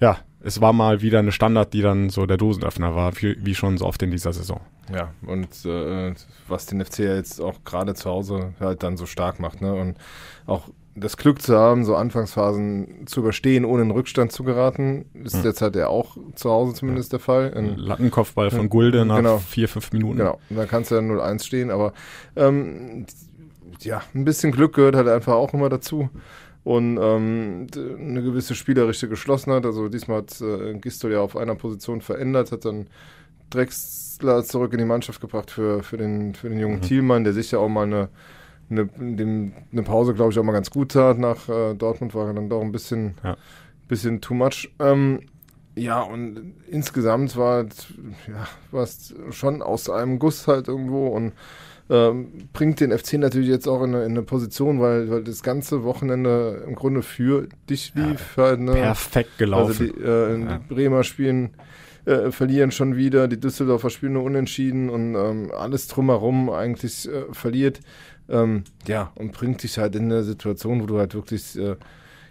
ja, 0.00 0.18
es 0.42 0.60
war 0.60 0.72
mal 0.72 1.02
wieder 1.02 1.18
eine 1.18 1.32
Standard, 1.32 1.72
die 1.72 1.82
dann 1.82 2.10
so 2.10 2.26
der 2.26 2.36
Dosenöffner 2.36 2.94
war, 2.94 3.12
wie, 3.20 3.54
schon 3.54 3.76
so 3.78 3.86
oft 3.86 4.02
in 4.02 4.10
dieser 4.10 4.32
Saison. 4.32 4.60
Ja, 4.92 5.12
und 5.26 5.64
äh, 5.64 6.14
was 6.48 6.66
den 6.66 6.84
FC 6.84 7.00
ja 7.00 7.14
jetzt 7.14 7.40
auch 7.40 7.62
gerade 7.64 7.94
zu 7.94 8.08
Hause 8.08 8.54
halt 8.58 8.82
dann 8.82 8.96
so 8.96 9.06
stark 9.06 9.38
macht, 9.38 9.60
ne? 9.60 9.74
Und 9.74 9.98
auch 10.46 10.68
das 10.96 11.16
Glück 11.16 11.40
zu 11.40 11.56
haben, 11.56 11.84
so 11.84 11.94
Anfangsphasen 11.94 13.06
zu 13.06 13.20
überstehen, 13.20 13.64
ohne 13.64 13.82
in 13.82 13.90
Rückstand 13.90 14.32
zu 14.32 14.42
geraten, 14.42 15.06
ist 15.14 15.36
hm. 15.36 15.44
jetzt 15.44 15.62
halt 15.62 15.76
ja 15.76 15.86
auch 15.86 16.16
zu 16.34 16.50
Hause 16.50 16.74
zumindest 16.74 17.12
ja. 17.12 17.18
der 17.18 17.24
Fall. 17.24 17.50
In, 17.50 17.76
Lattenkopfball 17.76 18.50
von 18.50 18.68
Gulde 18.68 19.04
nach 19.04 19.16
genau. 19.16 19.38
vier, 19.38 19.68
fünf 19.68 19.92
Minuten. 19.92 20.18
Genau, 20.18 20.40
und 20.48 20.56
dann 20.56 20.68
kannst 20.68 20.90
du 20.90 20.96
ja 20.96 21.00
0-1 21.00 21.44
stehen, 21.44 21.70
aber 21.70 21.92
ähm, 22.34 23.06
ja, 23.80 24.02
ein 24.14 24.24
bisschen 24.24 24.52
Glück 24.52 24.74
gehört 24.74 24.96
halt 24.96 25.08
einfach 25.08 25.34
auch 25.34 25.54
immer 25.54 25.68
dazu 25.68 26.10
und 26.64 26.98
ähm, 27.00 27.66
eine 27.74 28.22
gewisse 28.22 28.54
spielerische 28.54 29.08
Geschlossenheit. 29.08 29.64
Also 29.64 29.88
diesmal 29.88 30.18
hat 30.18 30.40
äh, 30.40 30.74
Gistol 30.74 31.12
ja 31.12 31.20
auf 31.20 31.36
einer 31.36 31.54
Position 31.54 32.00
verändert, 32.00 32.52
hat 32.52 32.64
dann 32.64 32.88
Drexler 33.50 34.44
zurück 34.44 34.72
in 34.72 34.78
die 34.78 34.84
Mannschaft 34.84 35.20
gebracht 35.20 35.50
für, 35.50 35.82
für, 35.82 35.96
den, 35.96 36.34
für 36.34 36.48
den 36.48 36.58
jungen 36.58 36.76
mhm. 36.76 36.82
Thielmann, 36.82 37.24
der 37.24 37.32
sich 37.32 37.50
ja 37.50 37.58
auch 37.58 37.68
mal 37.68 37.84
eine, 37.86 38.08
eine, 38.68 38.86
dem, 38.86 39.52
eine 39.72 39.82
Pause, 39.82 40.14
glaube 40.14 40.32
ich, 40.32 40.38
auch 40.38 40.44
mal 40.44 40.52
ganz 40.52 40.70
gut 40.70 40.92
tat. 40.92 41.18
Nach 41.18 41.48
äh, 41.48 41.74
Dortmund 41.74 42.14
war 42.14 42.28
er 42.28 42.34
dann 42.34 42.48
doch 42.48 42.60
ein 42.60 42.72
bisschen, 42.72 43.14
ja. 43.24 43.36
bisschen 43.88 44.20
too 44.20 44.34
much. 44.34 44.70
Ähm, 44.78 45.20
ja, 45.76 46.02
und 46.02 46.54
insgesamt 46.68 47.36
war 47.36 47.64
ja, 48.28 48.82
es 48.82 49.14
schon 49.30 49.62
aus 49.62 49.88
einem 49.88 50.18
Guss 50.18 50.46
halt 50.46 50.68
irgendwo 50.68 51.08
und 51.08 51.32
ähm, 51.90 52.28
bringt 52.52 52.78
den 52.78 52.96
FC 52.96 53.14
natürlich 53.14 53.48
jetzt 53.48 53.66
auch 53.66 53.82
in 53.82 53.94
eine, 53.94 54.04
in 54.04 54.12
eine 54.12 54.22
Position, 54.22 54.80
weil, 54.80 55.10
weil, 55.10 55.24
das 55.24 55.42
ganze 55.42 55.82
Wochenende 55.82 56.64
im 56.66 56.76
Grunde 56.76 57.02
für 57.02 57.48
dich 57.68 57.92
lief. 57.96 58.36
Ja, 58.36 58.44
halt, 58.44 58.60
ne? 58.60 58.72
Perfekt 58.72 59.38
gelaufen. 59.38 59.70
Also 59.70 59.84
die, 59.84 60.00
äh, 60.00 60.40
ja. 60.40 60.58
die 60.58 60.74
Bremer 60.74 61.02
spielen 61.02 61.50
äh, 62.04 62.30
verlieren 62.30 62.70
schon 62.70 62.96
wieder, 62.96 63.26
die 63.26 63.40
Düsseldorfer 63.40 63.90
spielen 63.90 64.12
nur 64.14 64.22
unentschieden 64.22 64.88
und 64.88 65.16
ähm, 65.16 65.50
alles 65.56 65.88
drumherum 65.88 66.48
eigentlich 66.48 67.08
äh, 67.08 67.24
verliert. 67.32 67.80
Ähm, 68.28 68.62
ja, 68.86 69.10
und 69.16 69.32
bringt 69.32 69.64
dich 69.64 69.78
halt 69.78 69.96
in 69.96 70.04
eine 70.04 70.22
Situation, 70.22 70.80
wo 70.80 70.86
du 70.86 70.98
halt 70.98 71.14
wirklich 71.14 71.58
äh, 71.58 71.74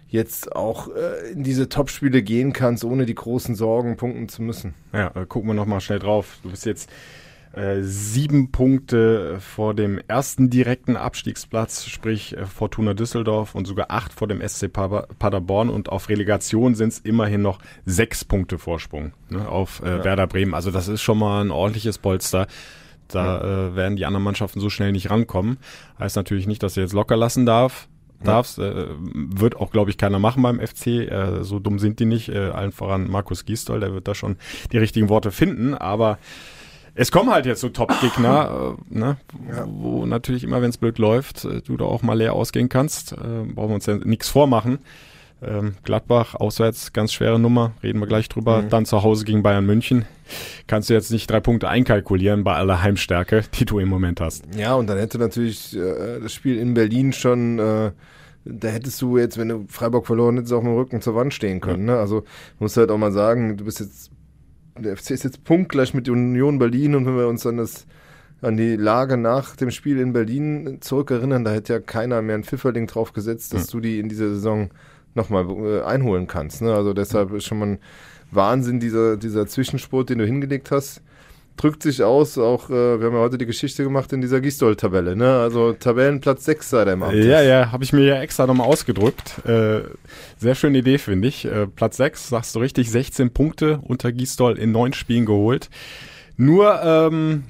jetzt 0.08 0.56
auch 0.56 0.88
äh, 0.88 1.32
in 1.32 1.42
diese 1.42 1.68
Topspiele 1.68 2.22
gehen 2.22 2.54
kannst, 2.54 2.82
ohne 2.82 3.04
die 3.04 3.14
großen 3.14 3.54
Sorgen 3.54 3.98
punkten 3.98 4.28
zu 4.30 4.42
müssen. 4.42 4.74
Ja, 4.94 5.08
äh, 5.14 5.26
gucken 5.26 5.50
wir 5.50 5.54
nochmal 5.54 5.82
schnell 5.82 5.98
drauf. 5.98 6.38
Du 6.42 6.50
bist 6.50 6.64
jetzt 6.64 6.88
äh, 7.52 7.82
sieben 7.82 8.52
Punkte 8.52 9.40
vor 9.40 9.74
dem 9.74 10.00
ersten 10.06 10.50
direkten 10.50 10.96
Abstiegsplatz, 10.96 11.86
sprich 11.86 12.36
äh, 12.36 12.46
Fortuna 12.46 12.94
Düsseldorf 12.94 13.54
und 13.54 13.66
sogar 13.66 13.86
acht 13.90 14.12
vor 14.12 14.28
dem 14.28 14.46
SC 14.46 14.72
Paderborn 14.72 15.68
und 15.68 15.88
auf 15.88 16.08
Relegation 16.08 16.74
sind 16.74 16.88
es 16.90 16.98
immerhin 17.00 17.42
noch 17.42 17.58
sechs 17.84 18.24
Punkte 18.24 18.58
Vorsprung 18.58 19.12
ne, 19.30 19.48
auf 19.48 19.82
äh, 19.84 19.98
ja. 19.98 20.04
Werder 20.04 20.26
Bremen. 20.28 20.54
Also 20.54 20.70
das 20.70 20.86
ist 20.86 21.02
schon 21.02 21.18
mal 21.18 21.44
ein 21.44 21.50
ordentliches 21.50 21.98
Polster. 21.98 22.46
Da 23.08 23.24
ja. 23.24 23.68
äh, 23.68 23.76
werden 23.76 23.96
die 23.96 24.06
anderen 24.06 24.22
Mannschaften 24.24 24.60
so 24.60 24.70
schnell 24.70 24.92
nicht 24.92 25.10
rankommen. 25.10 25.58
Heißt 25.98 26.14
natürlich 26.14 26.46
nicht, 26.46 26.62
dass 26.62 26.74
du 26.74 26.80
jetzt 26.80 26.92
locker 26.92 27.16
lassen 27.16 27.46
darf, 27.46 27.88
darfst. 28.22 28.58
Äh, 28.58 28.86
wird 29.00 29.56
auch, 29.56 29.70
glaube 29.70 29.90
ich, 29.90 29.98
keiner 29.98 30.18
machen 30.18 30.42
beim 30.42 30.60
FC. 30.60 30.86
Äh, 30.86 31.42
so 31.42 31.58
dumm 31.58 31.78
sind 31.78 31.98
die 31.98 32.04
nicht. 32.04 32.28
Äh, 32.28 32.50
allen 32.50 32.72
voran 32.72 33.10
Markus 33.10 33.44
Gisdol, 33.44 33.80
der 33.80 33.92
wird 33.92 34.08
da 34.08 34.14
schon 34.14 34.36
die 34.72 34.78
richtigen 34.78 35.08
Worte 35.08 35.32
finden. 35.32 35.74
Aber 35.74 36.18
es 37.00 37.10
kommen 37.10 37.30
halt 37.30 37.46
jetzt 37.46 37.62
so 37.62 37.70
Top-Gegner, 37.70 38.76
äh, 38.92 38.98
ne, 38.98 39.16
ja. 39.48 39.64
wo 39.66 40.04
natürlich 40.04 40.44
immer, 40.44 40.60
wenn 40.60 40.68
es 40.68 40.76
blöd 40.76 40.98
läuft, 40.98 41.46
äh, 41.46 41.62
du 41.62 41.78
da 41.78 41.86
auch 41.86 42.02
mal 42.02 42.12
leer 42.12 42.34
ausgehen 42.34 42.68
kannst. 42.68 43.12
Äh, 43.12 43.16
brauchen 43.54 43.70
wir 43.70 43.74
uns 43.76 43.86
ja 43.86 43.96
nichts 43.96 44.28
vormachen. 44.28 44.80
Ähm, 45.42 45.76
Gladbach, 45.82 46.34
auswärts, 46.34 46.92
ganz 46.92 47.14
schwere 47.14 47.38
Nummer, 47.38 47.72
reden 47.82 48.00
wir 48.00 48.06
gleich 48.06 48.28
drüber. 48.28 48.60
Mhm. 48.60 48.68
Dann 48.68 48.84
zu 48.84 49.02
Hause 49.02 49.24
gegen 49.24 49.42
Bayern 49.42 49.64
München. 49.64 50.04
Kannst 50.66 50.90
du 50.90 50.94
jetzt 50.94 51.10
nicht 51.10 51.30
drei 51.30 51.40
Punkte 51.40 51.70
einkalkulieren 51.70 52.44
bei 52.44 52.52
aller 52.52 52.82
Heimstärke, 52.82 53.44
die 53.58 53.64
du 53.64 53.78
im 53.78 53.88
Moment 53.88 54.20
hast. 54.20 54.44
Ja, 54.54 54.74
und 54.74 54.86
dann 54.86 54.98
hätte 54.98 55.16
natürlich 55.16 55.74
äh, 55.74 56.20
das 56.20 56.34
Spiel 56.34 56.58
in 56.58 56.74
Berlin 56.74 57.14
schon, 57.14 57.58
äh, 57.58 57.92
da 58.44 58.68
hättest 58.68 59.00
du 59.00 59.16
jetzt, 59.16 59.38
wenn 59.38 59.48
du 59.48 59.64
Freiburg 59.68 60.06
verloren 60.06 60.36
hättest, 60.36 60.52
auch 60.52 60.62
mit 60.62 60.72
dem 60.72 60.76
Rücken 60.76 61.00
zur 61.00 61.14
Wand 61.14 61.32
stehen 61.32 61.62
können. 61.62 61.88
Ja. 61.88 61.94
Ne? 61.94 61.98
Also 61.98 62.24
musst 62.58 62.76
du 62.76 62.82
halt 62.82 62.90
auch 62.90 62.98
mal 62.98 63.12
sagen, 63.12 63.56
du 63.56 63.64
bist 63.64 63.80
jetzt 63.80 64.10
der 64.80 64.96
FC 64.96 65.10
ist 65.10 65.24
jetzt 65.24 65.44
punktgleich 65.44 65.94
mit 65.94 66.08
Union 66.08 66.58
Berlin 66.58 66.94
und 66.94 67.06
wenn 67.06 67.16
wir 67.16 67.28
uns 67.28 67.42
dann 67.42 67.56
das 67.56 67.86
an 68.42 68.56
die 68.56 68.76
Lage 68.76 69.16
nach 69.16 69.56
dem 69.56 69.70
Spiel 69.70 70.00
in 70.00 70.12
Berlin 70.12 70.78
zurückerinnern, 70.80 71.44
da 71.44 71.50
hätte 71.52 71.74
ja 71.74 71.80
keiner 71.80 72.22
mehr 72.22 72.36
einen 72.36 72.44
Pfifferling 72.44 72.86
drauf 72.86 73.12
gesetzt, 73.12 73.52
dass 73.52 73.68
mhm. 73.68 73.70
du 73.72 73.80
die 73.80 73.98
in 73.98 74.08
dieser 74.08 74.30
Saison 74.30 74.70
nochmal 75.14 75.46
äh, 75.50 75.82
einholen 75.82 76.26
kannst. 76.26 76.62
Ne? 76.62 76.72
Also 76.72 76.94
deshalb 76.94 77.32
ist 77.32 77.44
schon 77.44 77.58
mal 77.58 77.68
ein 77.68 77.78
Wahnsinn, 78.30 78.80
dieser, 78.80 79.16
dieser 79.16 79.46
Zwischensport, 79.46 80.08
den 80.08 80.18
du 80.18 80.24
hingelegt 80.24 80.70
hast 80.70 81.02
drückt 81.60 81.82
sich 81.82 82.02
aus, 82.02 82.38
auch, 82.38 82.70
äh, 82.70 83.00
wir 83.00 83.06
haben 83.06 83.14
ja 83.14 83.20
heute 83.20 83.36
die 83.36 83.46
Geschichte 83.46 83.84
gemacht 83.84 84.12
in 84.12 84.22
dieser 84.22 84.40
Gistol-Tabelle, 84.40 85.14
ne? 85.14 85.40
Also 85.40 85.74
Tabellenplatz 85.74 86.46
6 86.46 86.70
sei 86.70 86.84
der 86.86 86.94
im 86.94 87.02
Amt. 87.02 87.14
Ja, 87.16 87.42
ja, 87.42 87.70
habe 87.70 87.84
ich 87.84 87.92
mir 87.92 88.04
ja 88.04 88.20
extra 88.22 88.46
nochmal 88.46 88.66
ausgedrückt. 88.66 89.44
Äh, 89.46 89.82
sehr 90.38 90.54
schöne 90.54 90.78
Idee, 90.78 90.96
finde 90.96 91.28
ich. 91.28 91.44
Äh, 91.44 91.66
Platz 91.66 91.98
6, 91.98 92.30
sagst 92.30 92.54
du 92.54 92.60
richtig, 92.60 92.90
16 92.90 93.32
Punkte 93.32 93.80
unter 93.82 94.10
Gistol 94.10 94.58
in 94.58 94.72
neun 94.72 94.94
Spielen 94.94 95.26
geholt. 95.26 95.68
Nur 96.36 96.80
ähm, 96.82 97.44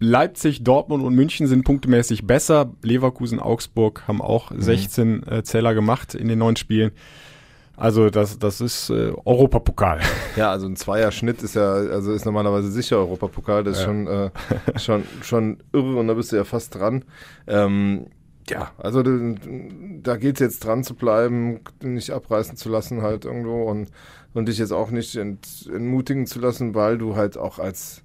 Leipzig, 0.00 0.62
Dortmund 0.62 1.02
und 1.02 1.14
München 1.14 1.46
sind 1.46 1.64
punktemäßig 1.64 2.26
besser. 2.26 2.74
Leverkusen, 2.82 3.40
Augsburg 3.40 4.04
haben 4.06 4.20
auch 4.20 4.50
mhm. 4.50 4.60
16 4.60 5.26
äh, 5.26 5.42
Zähler 5.42 5.74
gemacht 5.74 6.14
in 6.14 6.28
den 6.28 6.38
neun 6.38 6.56
Spielen. 6.56 6.92
Also 7.78 8.10
das, 8.10 8.38
das 8.40 8.60
ist 8.60 8.90
äh, 8.90 9.12
Europapokal. 9.24 10.00
Ja, 10.34 10.50
also 10.50 10.66
ein 10.66 10.74
Zweierschnitt 10.74 11.42
ist 11.42 11.54
ja, 11.54 11.72
also 11.72 12.12
ist 12.12 12.24
normalerweise 12.24 12.72
sicher 12.72 12.98
Europapokal. 12.98 13.62
Das 13.62 13.78
ist 13.78 13.82
ja. 13.82 13.86
schon, 13.86 14.06
äh, 14.08 14.30
schon, 14.78 15.04
schon 15.22 15.62
irre 15.72 15.96
und 15.96 16.08
da 16.08 16.14
bist 16.14 16.32
du 16.32 16.36
ja 16.36 16.44
fast 16.44 16.74
dran. 16.74 17.04
Ähm, 17.46 18.06
ja, 18.48 18.72
also 18.78 19.02
da 19.02 20.16
geht 20.16 20.36
es 20.36 20.40
jetzt 20.40 20.64
dran 20.64 20.82
zu 20.82 20.94
bleiben, 20.94 21.60
nicht 21.82 22.10
abreißen 22.10 22.56
zu 22.56 22.68
lassen 22.68 23.02
halt 23.02 23.24
irgendwo 23.24 23.64
und, 23.64 23.90
und 24.34 24.48
dich 24.48 24.58
jetzt 24.58 24.72
auch 24.72 24.90
nicht 24.90 25.14
ent, 25.16 25.68
entmutigen 25.72 26.26
zu 26.26 26.40
lassen, 26.40 26.74
weil 26.74 26.98
du 26.98 27.14
halt 27.14 27.36
auch 27.36 27.60
als, 27.60 28.02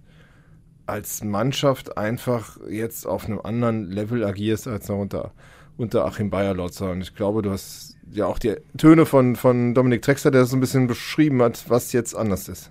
als 0.85 1.23
Mannschaft 1.23 1.97
einfach 1.97 2.57
jetzt 2.69 3.07
auf 3.07 3.25
einem 3.25 3.39
anderen 3.41 3.89
Level 3.89 4.23
agierst 4.23 4.67
als 4.67 4.87
noch 4.87 4.99
unter, 4.99 5.31
unter 5.77 6.05
Achim 6.05 6.29
Bayerlotzer. 6.29 6.91
Und 6.91 7.01
ich 7.01 7.15
glaube, 7.15 7.41
du 7.41 7.49
hast 7.49 7.92
ja 8.13 8.25
auch 8.25 8.39
die 8.39 8.55
Töne 8.77 9.05
von, 9.05 9.35
von 9.35 9.73
Dominik 9.73 10.01
Drexler, 10.01 10.31
der 10.31 10.45
so 10.45 10.55
ein 10.57 10.59
bisschen 10.59 10.87
beschrieben 10.87 11.41
hat, 11.41 11.65
was 11.67 11.91
jetzt 11.93 12.15
anders 12.15 12.47
ist. 12.47 12.69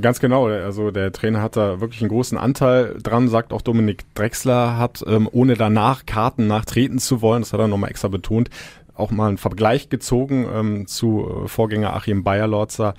Ganz 0.00 0.20
genau, 0.20 0.46
also 0.48 0.90
der 0.90 1.12
Trainer 1.12 1.40
hat 1.40 1.56
da 1.56 1.80
wirklich 1.80 2.02
einen 2.02 2.10
großen 2.10 2.36
Anteil 2.36 2.98
dran, 3.02 3.28
sagt 3.28 3.52
auch 3.52 3.62
Dominik 3.62 4.04
Drexler, 4.14 4.76
hat, 4.76 5.02
ähm, 5.06 5.28
ohne 5.32 5.54
danach 5.54 6.04
Karten 6.04 6.46
nachtreten 6.46 6.98
zu 6.98 7.22
wollen, 7.22 7.42
das 7.42 7.52
hat 7.52 7.60
er 7.60 7.68
nochmal 7.68 7.90
extra 7.90 8.08
betont, 8.08 8.50
auch 8.94 9.10
mal 9.10 9.28
einen 9.28 9.38
Vergleich 9.38 9.88
gezogen 9.88 10.46
ähm, 10.52 10.86
zu 10.86 11.44
äh, 11.44 11.48
Vorgänger 11.48 11.94
Achim 11.94 12.22
Bayerlorzer 12.22 12.94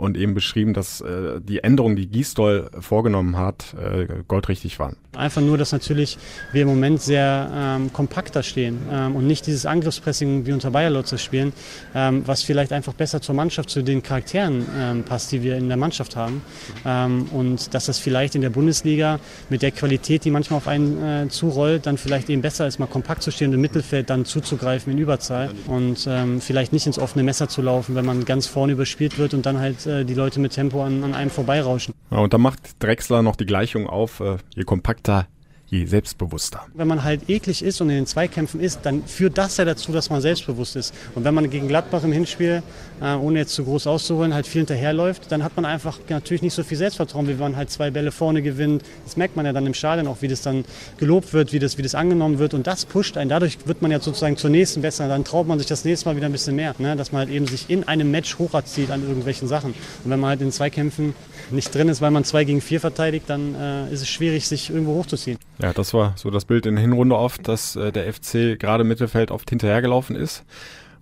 und 0.00 0.16
eben 0.16 0.34
beschrieben, 0.34 0.72
dass 0.72 1.02
äh, 1.02 1.40
die 1.40 1.62
Änderungen, 1.62 1.94
die 1.94 2.08
Gisdol 2.08 2.70
vorgenommen 2.80 3.36
hat, 3.36 3.74
äh, 3.74 4.06
goldrichtig 4.26 4.78
waren. 4.78 4.96
Einfach 5.14 5.42
nur, 5.42 5.58
dass 5.58 5.72
natürlich 5.72 6.18
wir 6.52 6.62
im 6.62 6.68
Moment 6.68 7.02
sehr 7.02 7.50
ähm, 7.54 7.92
kompakter 7.92 8.42
stehen 8.42 8.78
ähm, 8.90 9.14
und 9.14 9.26
nicht 9.26 9.46
dieses 9.46 9.66
Angriffspressing 9.66 10.46
wie 10.46 10.52
unter 10.52 10.70
Bayer 10.70 10.88
Lotzer 10.88 11.18
spielen, 11.18 11.52
ähm, 11.94 12.22
was 12.26 12.42
vielleicht 12.42 12.72
einfach 12.72 12.94
besser 12.94 13.20
zur 13.20 13.34
Mannschaft, 13.34 13.68
zu 13.68 13.82
den 13.82 14.02
Charakteren 14.02 14.64
ähm, 14.78 15.02
passt, 15.02 15.32
die 15.32 15.42
wir 15.42 15.56
in 15.58 15.68
der 15.68 15.76
Mannschaft 15.76 16.16
haben. 16.16 16.42
Ähm, 16.86 17.26
und 17.32 17.74
dass 17.74 17.86
das 17.86 17.98
vielleicht 17.98 18.34
in 18.34 18.40
der 18.40 18.50
Bundesliga 18.50 19.20
mit 19.50 19.60
der 19.60 19.72
Qualität, 19.72 20.24
die 20.24 20.30
manchmal 20.30 20.58
auf 20.58 20.68
einen 20.68 21.02
äh, 21.02 21.28
zurollt, 21.28 21.84
dann 21.86 21.98
vielleicht 21.98 22.30
eben 22.30 22.40
besser 22.40 22.66
ist, 22.66 22.78
mal 22.78 22.86
kompakt 22.86 23.22
zu 23.22 23.30
stehen 23.30 23.48
und 23.48 23.54
im 23.54 23.60
Mittelfeld 23.60 24.08
dann 24.08 24.24
zuzugreifen 24.24 24.92
in 24.92 24.98
Überzahl 24.98 25.50
und 25.66 26.06
ähm, 26.08 26.40
vielleicht 26.40 26.72
nicht 26.72 26.86
ins 26.86 26.98
offene 26.98 27.22
Messer 27.22 27.48
zu 27.48 27.60
laufen, 27.60 27.96
wenn 27.96 28.06
man 28.06 28.24
ganz 28.24 28.46
vorne 28.46 28.72
überspielt 28.72 29.18
wird 29.18 29.34
und 29.34 29.44
dann 29.44 29.58
halt 29.58 29.86
äh, 29.90 30.04
die 30.04 30.14
Leute 30.14 30.40
mit 30.40 30.52
Tempo 30.52 30.82
an, 30.82 31.04
an 31.04 31.14
einem 31.14 31.30
vorbeirauschen. 31.30 31.94
Ja, 32.10 32.18
und 32.18 32.32
da 32.32 32.38
macht 32.38 32.82
Drexler 32.82 33.22
noch 33.22 33.36
die 33.36 33.46
Gleichung 33.46 33.86
auf, 33.86 34.20
äh, 34.20 34.36
je 34.54 34.64
kompakter 34.64 35.26
je 35.70 35.86
selbstbewusster. 35.86 36.66
Wenn 36.74 36.88
man 36.88 37.04
halt 37.04 37.28
eklig 37.28 37.62
ist 37.62 37.80
und 37.80 37.90
in 37.90 37.96
den 37.96 38.06
Zweikämpfen 38.06 38.60
ist, 38.60 38.80
dann 38.82 39.04
führt 39.04 39.38
das 39.38 39.56
ja 39.56 39.64
dazu, 39.64 39.92
dass 39.92 40.10
man 40.10 40.20
selbstbewusst 40.20 40.74
ist. 40.74 40.92
Und 41.14 41.24
wenn 41.24 41.32
man 41.32 41.48
gegen 41.48 41.68
Gladbach 41.68 42.02
im 42.02 42.12
Hinspiel, 42.12 42.62
äh, 43.00 43.14
ohne 43.14 43.38
jetzt 43.38 43.54
zu 43.54 43.64
groß 43.64 43.86
auszuholen, 43.86 44.34
halt 44.34 44.48
viel 44.48 44.60
hinterherläuft, 44.60 45.30
dann 45.30 45.44
hat 45.44 45.54
man 45.54 45.64
einfach 45.64 45.98
natürlich 46.08 46.42
nicht 46.42 46.54
so 46.54 46.64
viel 46.64 46.76
Selbstvertrauen, 46.76 47.26
wie 47.28 47.32
wenn 47.32 47.38
man 47.38 47.56
halt 47.56 47.70
zwei 47.70 47.90
Bälle 47.90 48.10
vorne 48.10 48.42
gewinnt. 48.42 48.82
Das 49.04 49.16
merkt 49.16 49.36
man 49.36 49.46
ja 49.46 49.52
dann 49.52 49.66
im 49.66 49.74
Stadion 49.74 50.08
auch, 50.08 50.22
wie 50.22 50.28
das 50.28 50.42
dann 50.42 50.64
gelobt 50.98 51.32
wird, 51.32 51.52
wie 51.52 51.60
das, 51.60 51.78
wie 51.78 51.82
das 51.82 51.94
angenommen 51.94 52.40
wird. 52.40 52.52
Und 52.52 52.66
das 52.66 52.84
pusht 52.84 53.16
einen. 53.16 53.30
Dadurch 53.30 53.58
wird 53.64 53.80
man 53.80 53.92
ja 53.92 54.00
sozusagen 54.00 54.36
zur 54.36 54.50
nächsten 54.50 54.82
besser. 54.82 55.06
Dann 55.06 55.24
traut 55.24 55.46
man 55.46 55.58
sich 55.58 55.68
das 55.68 55.84
nächste 55.84 56.08
Mal 56.08 56.16
wieder 56.16 56.26
ein 56.26 56.32
bisschen 56.32 56.56
mehr. 56.56 56.74
Ne? 56.78 56.96
Dass 56.96 57.12
man 57.12 57.20
halt 57.20 57.30
eben 57.30 57.46
sich 57.46 57.70
in 57.70 57.86
einem 57.86 58.10
Match 58.10 58.38
hocherzieht 58.38 58.90
an 58.90 59.02
irgendwelchen 59.02 59.46
Sachen. 59.46 59.70
Und 60.04 60.10
wenn 60.10 60.18
man 60.18 60.30
halt 60.30 60.40
in 60.40 60.50
Zweikämpfen 60.50 61.14
nicht 61.50 61.72
drin 61.72 61.88
ist, 61.88 62.00
weil 62.00 62.10
man 62.10 62.24
zwei 62.24 62.44
gegen 62.44 62.60
vier 62.60 62.80
verteidigt, 62.80 63.26
dann 63.28 63.54
äh, 63.54 63.92
ist 63.92 64.02
es 64.02 64.08
schwierig, 64.08 64.48
sich 64.48 64.70
irgendwo 64.70 64.94
hochzuziehen. 64.94 65.38
Ja, 65.60 65.72
das 65.72 65.92
war 65.94 66.14
so 66.16 66.30
das 66.30 66.44
Bild 66.44 66.66
in 66.66 66.76
der 66.76 66.82
Hinrunde 66.82 67.16
oft, 67.16 67.46
dass 67.46 67.76
äh, 67.76 67.92
der 67.92 68.12
FC 68.12 68.58
gerade 68.58 68.84
Mittelfeld 68.84 69.30
oft 69.30 69.50
hinterhergelaufen 69.50 70.16
ist. 70.16 70.44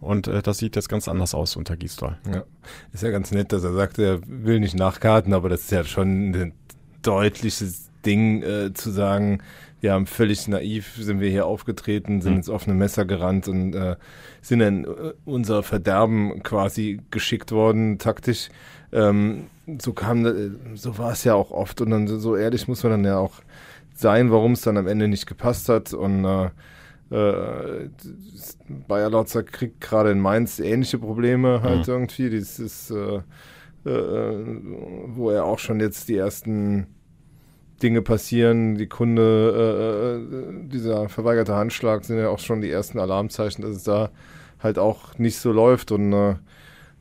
Und 0.01 0.29
äh, 0.29 0.43
das 0.43 0.59
sieht 0.59 0.77
jetzt 0.77 0.89
ganz 0.89 1.09
anders 1.09 1.35
aus 1.35 1.57
unter 1.57 1.77
Gisdol. 1.77 2.17
Ja, 2.33 2.45
ist 2.93 3.03
ja 3.03 3.11
ganz 3.11 3.31
nett, 3.31 3.53
dass 3.53 3.65
er 3.65 3.73
sagt, 3.73 3.99
er 3.99 4.21
will 4.27 4.61
nicht 4.61 4.77
nachkarten, 4.77 5.33
aber 5.33 5.49
das 5.49 5.63
ist 5.63 5.73
ja 5.73 5.85
schon 5.85 6.31
ein 6.31 6.53
deutliches 7.03 7.91
Ding 8.05 8.43
äh, 8.43 8.73
zu 8.75 8.91
sagen, 8.91 9.43
haben 9.87 10.07
völlig 10.07 10.49
naiv, 10.49 10.97
sind 10.97 11.21
wir 11.21 11.31
hier 11.31 11.47
aufgetreten, 11.47 12.21
sind 12.21 12.33
mhm. 12.33 12.39
ins 12.39 12.49
offene 12.49 12.75
Messer 12.75 13.05
gerannt 13.05 13.49
und 13.49 13.75
äh, 13.75 13.97
sind 14.43 14.61
in 14.61 14.85
äh, 14.85 15.13
unser 15.25 15.63
Verderben 15.63 16.43
quasi 16.43 17.01
geschickt 17.11 17.53
worden, 17.53 17.99
taktisch. 17.99 18.49
Ähm, 18.93 19.45
so 19.79 19.93
kam, 19.93 20.27
äh, 20.27 20.51
so 20.75 20.99
war 20.99 21.13
es 21.13 21.25
ja 21.25 21.35
auch 21.35 21.51
oft 21.51 21.81
und 21.81 21.91
dann 21.91 22.09
so 22.09 22.37
ehrlich 22.37 22.67
muss 22.67 22.83
man 22.83 22.93
dann 22.93 23.05
ja 23.05 23.19
auch 23.19 23.35
sein, 23.95 24.31
warum 24.31 24.53
es 24.53 24.63
dann 24.63 24.77
am 24.77 24.87
Ende 24.87 25.09
nicht 25.09 25.27
gepasst 25.27 25.69
hat 25.69 25.93
und 25.93 26.25
äh, 26.25 26.51
äh, 27.11 27.89
Bayer 28.87 29.11
Lautzer 29.11 29.43
kriegt 29.43 29.81
gerade 29.81 30.11
in 30.11 30.21
Mainz 30.21 30.59
ähnliche 30.59 30.99
Probleme 30.99 31.63
halt 31.63 31.87
mhm. 31.87 31.93
irgendwie. 31.93 32.31
Dieses, 32.31 32.91
äh, 32.91 33.21
äh, 33.85 34.45
wo 35.07 35.31
er 35.31 35.45
auch 35.45 35.59
schon 35.59 35.81
jetzt 35.81 36.09
die 36.09 36.17
ersten 36.17 36.87
Dinge 37.83 38.03
passieren, 38.03 38.77
die 38.77 38.87
Kunde, 38.87 40.21
äh, 40.23 40.39
äh, 40.39 40.69
dieser 40.69 41.09
verweigerte 41.09 41.55
Handschlag 41.55 42.05
sind 42.05 42.19
ja 42.19 42.29
auch 42.29 42.39
schon 42.39 42.61
die 42.61 42.71
ersten 42.71 42.99
Alarmzeichen, 42.99 43.63
dass 43.63 43.77
es 43.77 43.85
da 43.85 44.11
halt 44.61 44.79
auch 44.79 45.17
nicht 45.19 45.39
so 45.39 45.53
läuft 45.53 45.93
und 45.93 46.13
äh, 46.13 46.35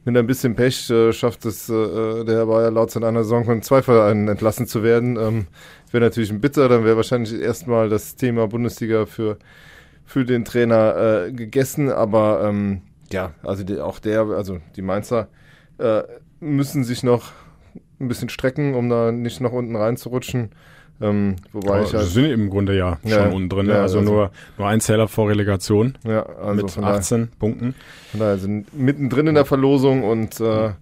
mit 0.05 0.15
ein 0.15 0.27
bisschen 0.27 0.55
Pech 0.55 0.89
äh, 0.89 1.11
schafft 1.11 1.45
es 1.45 1.67
äh, 1.67 2.23
der 2.23 2.45
Bayer 2.45 2.71
Lautzer 2.71 2.99
in 2.99 3.05
einer 3.05 3.23
Saison 3.23 3.43
von 3.43 3.61
zwei 3.61 3.81
Vereinen 3.81 4.27
entlassen 4.27 4.65
zu 4.65 4.81
werden. 4.81 5.17
Ähm, 5.17 5.47
wäre 5.91 6.03
natürlich 6.05 6.29
ein 6.29 6.39
Bitter, 6.39 6.69
dann 6.69 6.85
wäre 6.85 6.95
wahrscheinlich 6.95 7.33
erstmal 7.33 7.89
das 7.89 8.15
Thema 8.15 8.47
Bundesliga 8.47 9.05
für 9.05 9.37
für 10.07 10.23
den 10.23 10.45
Trainer 10.45 11.25
äh, 11.27 11.31
gegessen, 11.33 11.91
aber 11.91 12.41
ähm, 12.45 12.81
ja, 13.11 13.33
also 13.43 13.63
die, 13.63 13.79
auch 13.79 13.99
der, 13.99 14.21
also 14.21 14.59
die 14.77 14.81
Mainzer 14.81 15.27
äh, 15.79 16.03
müssen 16.39 16.85
sich 16.85 17.03
noch 17.03 17.33
ein 17.99 18.07
bisschen 18.07 18.29
strecken, 18.29 18.75
um 18.75 18.89
da 18.89 19.11
nicht 19.11 19.41
nach 19.41 19.51
unten 19.51 19.75
reinzurutschen. 19.75 20.51
Ähm, 20.99 21.35
wobei 21.53 21.75
Aber 21.75 21.83
ich 21.83 21.93
halt, 21.93 22.07
sind 22.07 22.25
im 22.25 22.49
Grunde 22.49 22.75
ja, 22.75 22.97
ja 23.03 23.23
schon 23.23 23.33
unten 23.33 23.49
drin. 23.49 23.67
Ja, 23.67 23.81
also, 23.81 23.99
also, 23.99 24.11
nur, 24.11 24.31
nur 24.57 24.67
ein 24.67 24.81
Zähler 24.81 25.07
vor 25.07 25.29
Relegation 25.29 25.95
ja, 26.03 26.25
also 26.25 26.63
mit 26.63 26.77
18 26.77 27.17
daher, 27.17 27.27
Punkten. 27.37 27.75
Von 28.11 28.19
daher 28.19 28.37
sind 28.37 28.75
mittendrin 28.75 29.27
in 29.27 29.35
der 29.35 29.45
Verlosung 29.45 30.03
und 30.03 30.39
äh, 30.39 30.67
äh, 30.67 30.73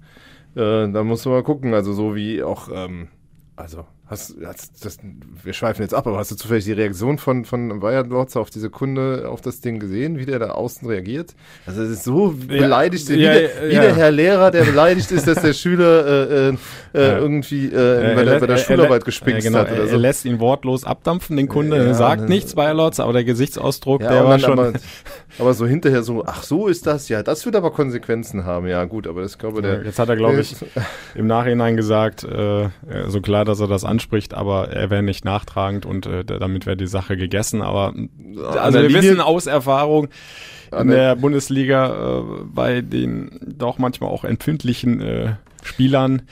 da 0.56 1.04
muss 1.04 1.26
man 1.26 1.34
mal 1.34 1.44
gucken. 1.44 1.74
Also 1.74 1.92
so 1.92 2.16
wie 2.16 2.44
auch, 2.44 2.70
ähm, 2.74 3.10
also 3.58 3.86
Hast, 4.08 4.36
hast 4.46 4.86
das, 4.86 5.00
wir 5.44 5.54
schweifen 5.54 5.82
jetzt 5.82 5.96
ab, 5.96 6.06
aber 6.06 6.20
hast 6.20 6.30
du 6.30 6.36
zufällig 6.36 6.64
die 6.64 6.74
Reaktion 6.74 7.18
von, 7.18 7.44
von 7.44 7.80
Bayern 7.80 8.08
Lotzer 8.08 8.40
auf 8.40 8.52
diese 8.52 8.70
Kunde, 8.70 9.28
auf 9.28 9.42
das 9.42 9.62
Ding 9.62 9.80
gesehen, 9.80 10.20
wie 10.20 10.28
der 10.28 10.38
da 10.38 10.50
außen 10.52 10.88
reagiert? 10.88 11.34
Also 11.66 11.82
es 11.82 11.90
ist 11.90 12.04
so 12.04 12.36
beleidigt, 12.48 13.10
ja, 13.10 13.16
wie, 13.16 13.22
ja, 13.24 13.34
der, 13.34 13.50
wie 13.68 13.74
der 13.74 13.96
Herr 13.96 14.12
Lehrer, 14.12 14.52
der 14.52 14.64
beleidigt 14.64 15.12
ist, 15.12 15.28
dass 15.28 15.42
der 15.42 15.54
Schüler 15.56 16.06
äh, 16.06 16.50
äh, 16.50 16.54
äh 16.94 17.18
irgendwie 17.18 17.66
äh, 17.66 18.14
bei, 18.14 18.26
der, 18.26 18.40
bei 18.40 18.46
der 18.46 18.58
Schularbeit 18.58 19.06
gespickt 19.06 19.42
genau, 19.42 19.58
hat 19.58 19.72
oder 19.72 19.88
so. 19.88 19.94
Er 19.94 19.98
lässt 19.98 20.24
ihn 20.26 20.40
wortlos 20.40 20.84
abdampfen, 20.84 21.36
den 21.36 21.48
Kunde, 21.48 21.78
ja, 21.84 21.94
sagt 21.96 22.22
ne, 22.22 22.28
nichts, 22.28 22.54
Bayer 22.54 22.76
Lotzer, 22.76 23.06
aber 23.06 23.14
der 23.14 23.24
Gesichtsausdruck, 23.24 24.02
der 24.02 24.24
war 24.24 24.38
schon... 24.38 24.60
Aber, 24.60 24.74
aber, 25.40 25.54
so 25.56 25.66
hinterher 25.66 26.04
so, 26.04 26.24
ach 26.26 26.44
so 26.44 26.68
ist 26.68 26.86
das, 26.86 27.10
ja, 27.10 27.24
das 27.24 27.44
wird 27.44 27.56
aber 27.56 27.72
Konsequenzen 27.72 28.46
haben, 28.46 28.68
ja 28.68 28.86
gut, 28.86 29.08
aber 29.08 29.24
das 29.24 29.40
glaube 29.40 29.64
der... 29.64 29.84
Jetzt 29.84 29.98
hat 29.98 30.10
er, 30.10 30.16
glaube 30.16 30.42
ich, 30.42 30.56
im 31.16 31.26
Nachhinein 31.26 31.76
gesagt, 31.76 32.24
äh, 32.24 32.70
so 33.08 33.20
klar, 33.22 33.46
dass 33.46 33.60
er 33.60 33.68
das 33.68 33.84
anspricht, 33.96 34.34
aber 34.34 34.70
er 34.70 34.90
wäre 34.90 35.04
nicht 35.04 35.24
nachtragend 35.24 35.86
und 35.86 36.06
äh, 36.06 36.26
damit 36.26 36.66
wäre 36.66 36.78
die 36.78 36.88
Sache 36.88 37.16
gegessen. 37.16 37.62
Aber 37.62 37.94
also 38.58 38.80
wir 38.80 38.90
Linie, 38.90 39.04
wissen 39.04 39.22
aus 39.22 39.48
Erfahrung 39.48 40.10
in 40.78 40.90
der 40.90 41.16
Bundesliga 41.16 42.20
äh, 42.20 42.24
bei 42.46 42.82
den 42.82 43.40
doch 43.58 43.78
manchmal 43.78 44.10
auch 44.10 44.26
empfindlichen 44.26 45.00
äh, 45.00 45.36
Spielern 45.64 46.24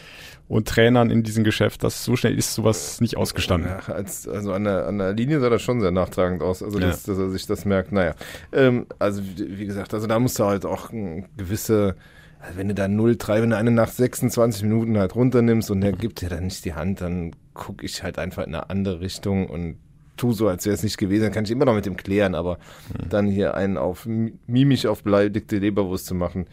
und 0.49 0.67
Trainern 0.67 1.09
in 1.09 1.23
diesem 1.23 1.45
Geschäft, 1.45 1.83
dass 1.83 2.03
so 2.03 2.17
schnell 2.17 2.37
ist 2.37 2.53
sowas 2.53 2.99
nicht 2.99 3.15
ausgestanden. 3.15 3.71
Ja, 3.71 3.93
als, 3.93 4.27
also 4.27 4.51
an 4.51 4.65
der, 4.65 4.85
an 4.87 4.97
der 4.97 5.13
Linie 5.13 5.39
sah 5.39 5.49
das 5.49 5.61
schon 5.61 5.79
sehr 5.79 5.91
nachtragend 5.91 6.43
aus, 6.43 6.61
also 6.61 6.79
ja. 6.79 6.87
dass, 6.87 7.03
dass, 7.03 7.17
er 7.17 7.29
sich 7.29 7.47
das 7.47 7.63
merkt. 7.63 7.93
Naja, 7.93 8.13
ähm, 8.51 8.85
also 8.99 9.21
wie 9.23 9.65
gesagt, 9.65 9.93
also 9.93 10.05
da 10.05 10.19
musst 10.19 10.37
du 10.37 10.43
halt 10.43 10.65
auch 10.65 10.89
gewisse 11.37 11.95
also 12.43 12.57
wenn 12.57 12.67
du 12.67 12.73
da 12.73 12.85
0-3, 12.85 13.41
wenn 13.41 13.51
du 13.51 13.57
einen 13.57 13.73
nach 13.73 13.87
26 13.87 14.63
Minuten 14.63 14.97
halt 14.97 15.15
runternimmst 15.15 15.71
und 15.71 15.79
der 15.79 15.93
gibt 15.93 16.19
dir 16.21 16.27
dann 16.27 16.43
nicht 16.45 16.65
die 16.65 16.73
Hand, 16.73 16.99
dann 16.99 17.33
gucke 17.53 17.85
ich 17.85 18.03
halt 18.03 18.19
einfach 18.19 18.45
in 18.45 18.55
eine 18.55 18.69
andere 18.69 18.99
Richtung 18.99 19.47
und 19.47 19.77
tu 20.17 20.31
so, 20.31 20.47
als 20.47 20.65
wäre 20.65 20.75
es 20.75 20.83
nicht 20.83 20.97
gewesen. 20.97 21.23
Dann 21.23 21.31
kann 21.31 21.45
ich 21.45 21.51
immer 21.51 21.65
noch 21.65 21.75
mit 21.75 21.85
dem 21.85 21.97
klären, 21.97 22.35
aber 22.35 22.55
mhm. 22.55 23.09
dann 23.09 23.27
hier 23.27 23.55
einen 23.55 23.77
auf 23.77 24.05
mimisch 24.05 24.85
auf 24.85 25.03
beleidigte 25.03 25.57
Leberwurst 25.57 26.05
zu 26.05 26.15
machen, 26.15 26.47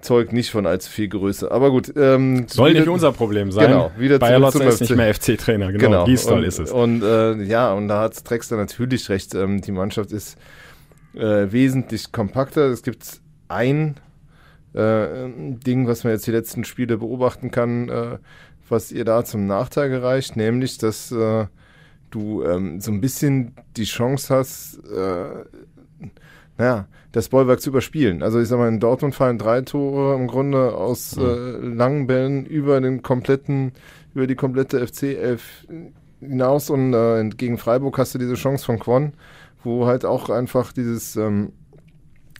zeugt 0.00 0.32
nicht 0.32 0.50
von 0.50 0.66
allzu 0.66 0.90
viel 0.90 1.08
Größe. 1.08 1.50
Aber 1.50 1.70
gut. 1.70 1.92
Ähm, 1.96 2.46
Soll 2.48 2.70
wieder, 2.70 2.80
nicht 2.80 2.88
unser 2.88 3.12
Problem 3.12 3.50
sein. 3.50 3.68
Genau. 3.68 3.90
Wieder 3.96 4.18
Bayer 4.18 4.38
Lotzer 4.38 4.66
ist 4.66 4.80
nicht 4.80 4.94
mehr 4.94 5.12
FC-Trainer. 5.14 5.72
Genau, 5.72 5.84
genau. 5.84 6.04
Gisdol 6.04 6.44
ist 6.44 6.58
es. 6.58 6.70
Und 6.70 7.02
äh, 7.02 7.42
ja, 7.42 7.72
und 7.72 7.88
da 7.88 8.02
hat 8.02 8.28
Drexler 8.28 8.56
natürlich 8.58 9.08
recht. 9.08 9.34
Ähm, 9.34 9.60
die 9.60 9.72
Mannschaft 9.72 10.12
ist 10.12 10.38
äh, 11.14 11.50
wesentlich 11.50 12.12
kompakter. 12.12 12.66
Es 12.66 12.82
gibt 12.82 13.20
ein 13.48 13.96
äh, 14.74 15.28
Ding, 15.66 15.86
was 15.86 16.04
man 16.04 16.12
jetzt 16.12 16.26
die 16.26 16.30
letzten 16.30 16.64
Spiele 16.64 16.98
beobachten 16.98 17.50
kann, 17.50 17.88
äh, 17.88 18.18
was 18.70 18.92
ihr 18.92 19.04
da 19.04 19.24
zum 19.24 19.46
Nachteil 19.46 19.88
gereicht, 19.88 20.36
nämlich, 20.36 20.78
dass 20.78 21.12
äh, 21.12 21.46
du 22.10 22.42
ähm, 22.44 22.80
so 22.80 22.90
ein 22.90 23.00
bisschen 23.00 23.54
die 23.76 23.84
Chance 23.84 24.34
hast, 24.34 24.78
äh, 24.90 25.44
naja, 26.56 26.86
das 27.12 27.28
Bollwerk 27.28 27.60
zu 27.60 27.70
überspielen. 27.70 28.22
Also 28.22 28.40
ich 28.40 28.48
sag 28.48 28.58
mal, 28.58 28.68
in 28.68 28.80
Dortmund 28.80 29.14
fallen 29.14 29.38
drei 29.38 29.62
Tore 29.62 30.14
im 30.14 30.26
Grunde 30.26 30.74
aus 30.74 31.16
mhm. 31.16 31.22
äh, 31.22 31.74
langen 31.74 32.06
Bällen 32.06 32.46
über 32.46 32.80
den 32.80 33.02
kompletten, 33.02 33.72
über 34.14 34.26
die 34.26 34.34
komplette 34.34 34.84
FC-11 34.84 35.40
hinaus 36.20 36.70
und 36.70 36.94
äh, 36.94 37.28
gegen 37.30 37.58
Freiburg 37.58 37.96
hast 37.98 38.14
du 38.14 38.18
diese 38.18 38.34
Chance 38.34 38.64
von 38.64 38.78
Quon, 38.78 39.12
wo 39.62 39.86
halt 39.86 40.04
auch 40.04 40.30
einfach 40.30 40.72
dieses 40.72 41.16
ähm, 41.16 41.52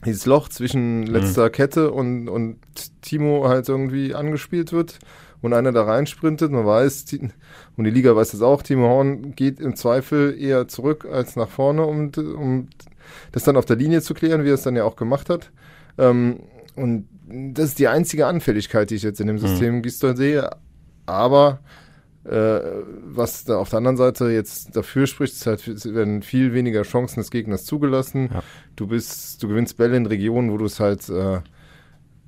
dieses 0.05 0.25
Loch 0.25 0.47
zwischen 0.47 1.05
letzter 1.05 1.47
mhm. 1.47 1.51
Kette 1.51 1.91
und, 1.91 2.29
und 2.29 2.57
Timo 3.01 3.47
halt 3.49 3.67
irgendwie 3.67 4.15
angespielt 4.15 4.71
wird 4.71 4.99
und 5.41 5.53
einer 5.53 5.71
da 5.71 5.83
reinsprintet. 5.83 6.51
Man 6.51 6.65
weiß, 6.65 7.05
und 7.77 7.83
die 7.83 7.91
Liga 7.91 8.15
weiß 8.15 8.31
das 8.31 8.41
auch, 8.41 8.61
Timo 8.61 8.87
Horn 8.87 9.35
geht 9.35 9.59
im 9.59 9.75
Zweifel 9.75 10.39
eher 10.39 10.67
zurück 10.67 11.05
als 11.09 11.35
nach 11.35 11.49
vorne, 11.49 11.85
um, 11.85 12.11
um 12.17 12.67
das 13.31 13.43
dann 13.43 13.57
auf 13.57 13.65
der 13.65 13.77
Linie 13.77 14.01
zu 14.01 14.13
klären, 14.13 14.43
wie 14.43 14.49
er 14.49 14.55
es 14.55 14.63
dann 14.63 14.75
ja 14.75 14.83
auch 14.83 14.95
gemacht 14.95 15.29
hat. 15.29 15.51
Ähm, 15.97 16.41
und 16.75 17.07
das 17.27 17.69
ist 17.69 17.79
die 17.79 17.87
einzige 17.87 18.27
Anfälligkeit, 18.27 18.89
die 18.89 18.95
ich 18.95 19.03
jetzt 19.03 19.21
in 19.21 19.27
dem 19.27 19.37
mhm. 19.37 19.41
System 19.41 19.75
mhm. 19.75 19.81
Gistol 19.81 20.15
sehe. 20.15 20.49
Aber 21.05 21.59
äh, 22.23 22.59
was 23.05 23.45
da 23.45 23.57
auf 23.57 23.69
der 23.69 23.77
anderen 23.77 23.97
Seite 23.97 24.29
jetzt 24.29 24.75
dafür 24.75 25.07
spricht, 25.07 25.33
ist 25.33 25.45
halt, 25.45 25.67
es 25.67 25.91
werden 25.93 26.21
viel 26.21 26.53
weniger 26.53 26.83
Chancen 26.83 27.19
des 27.19 27.31
Gegners 27.31 27.65
zugelassen. 27.65 28.29
Ja. 28.33 28.43
Du 28.75 28.87
bist, 28.87 29.41
du 29.41 29.47
gewinnst 29.47 29.77
Bälle 29.77 29.97
in 29.97 30.05
Regionen, 30.05 30.51
wo 30.51 30.57
du 30.57 30.65
es 30.65 30.79
halt 30.79 31.07
äh, 31.09 31.39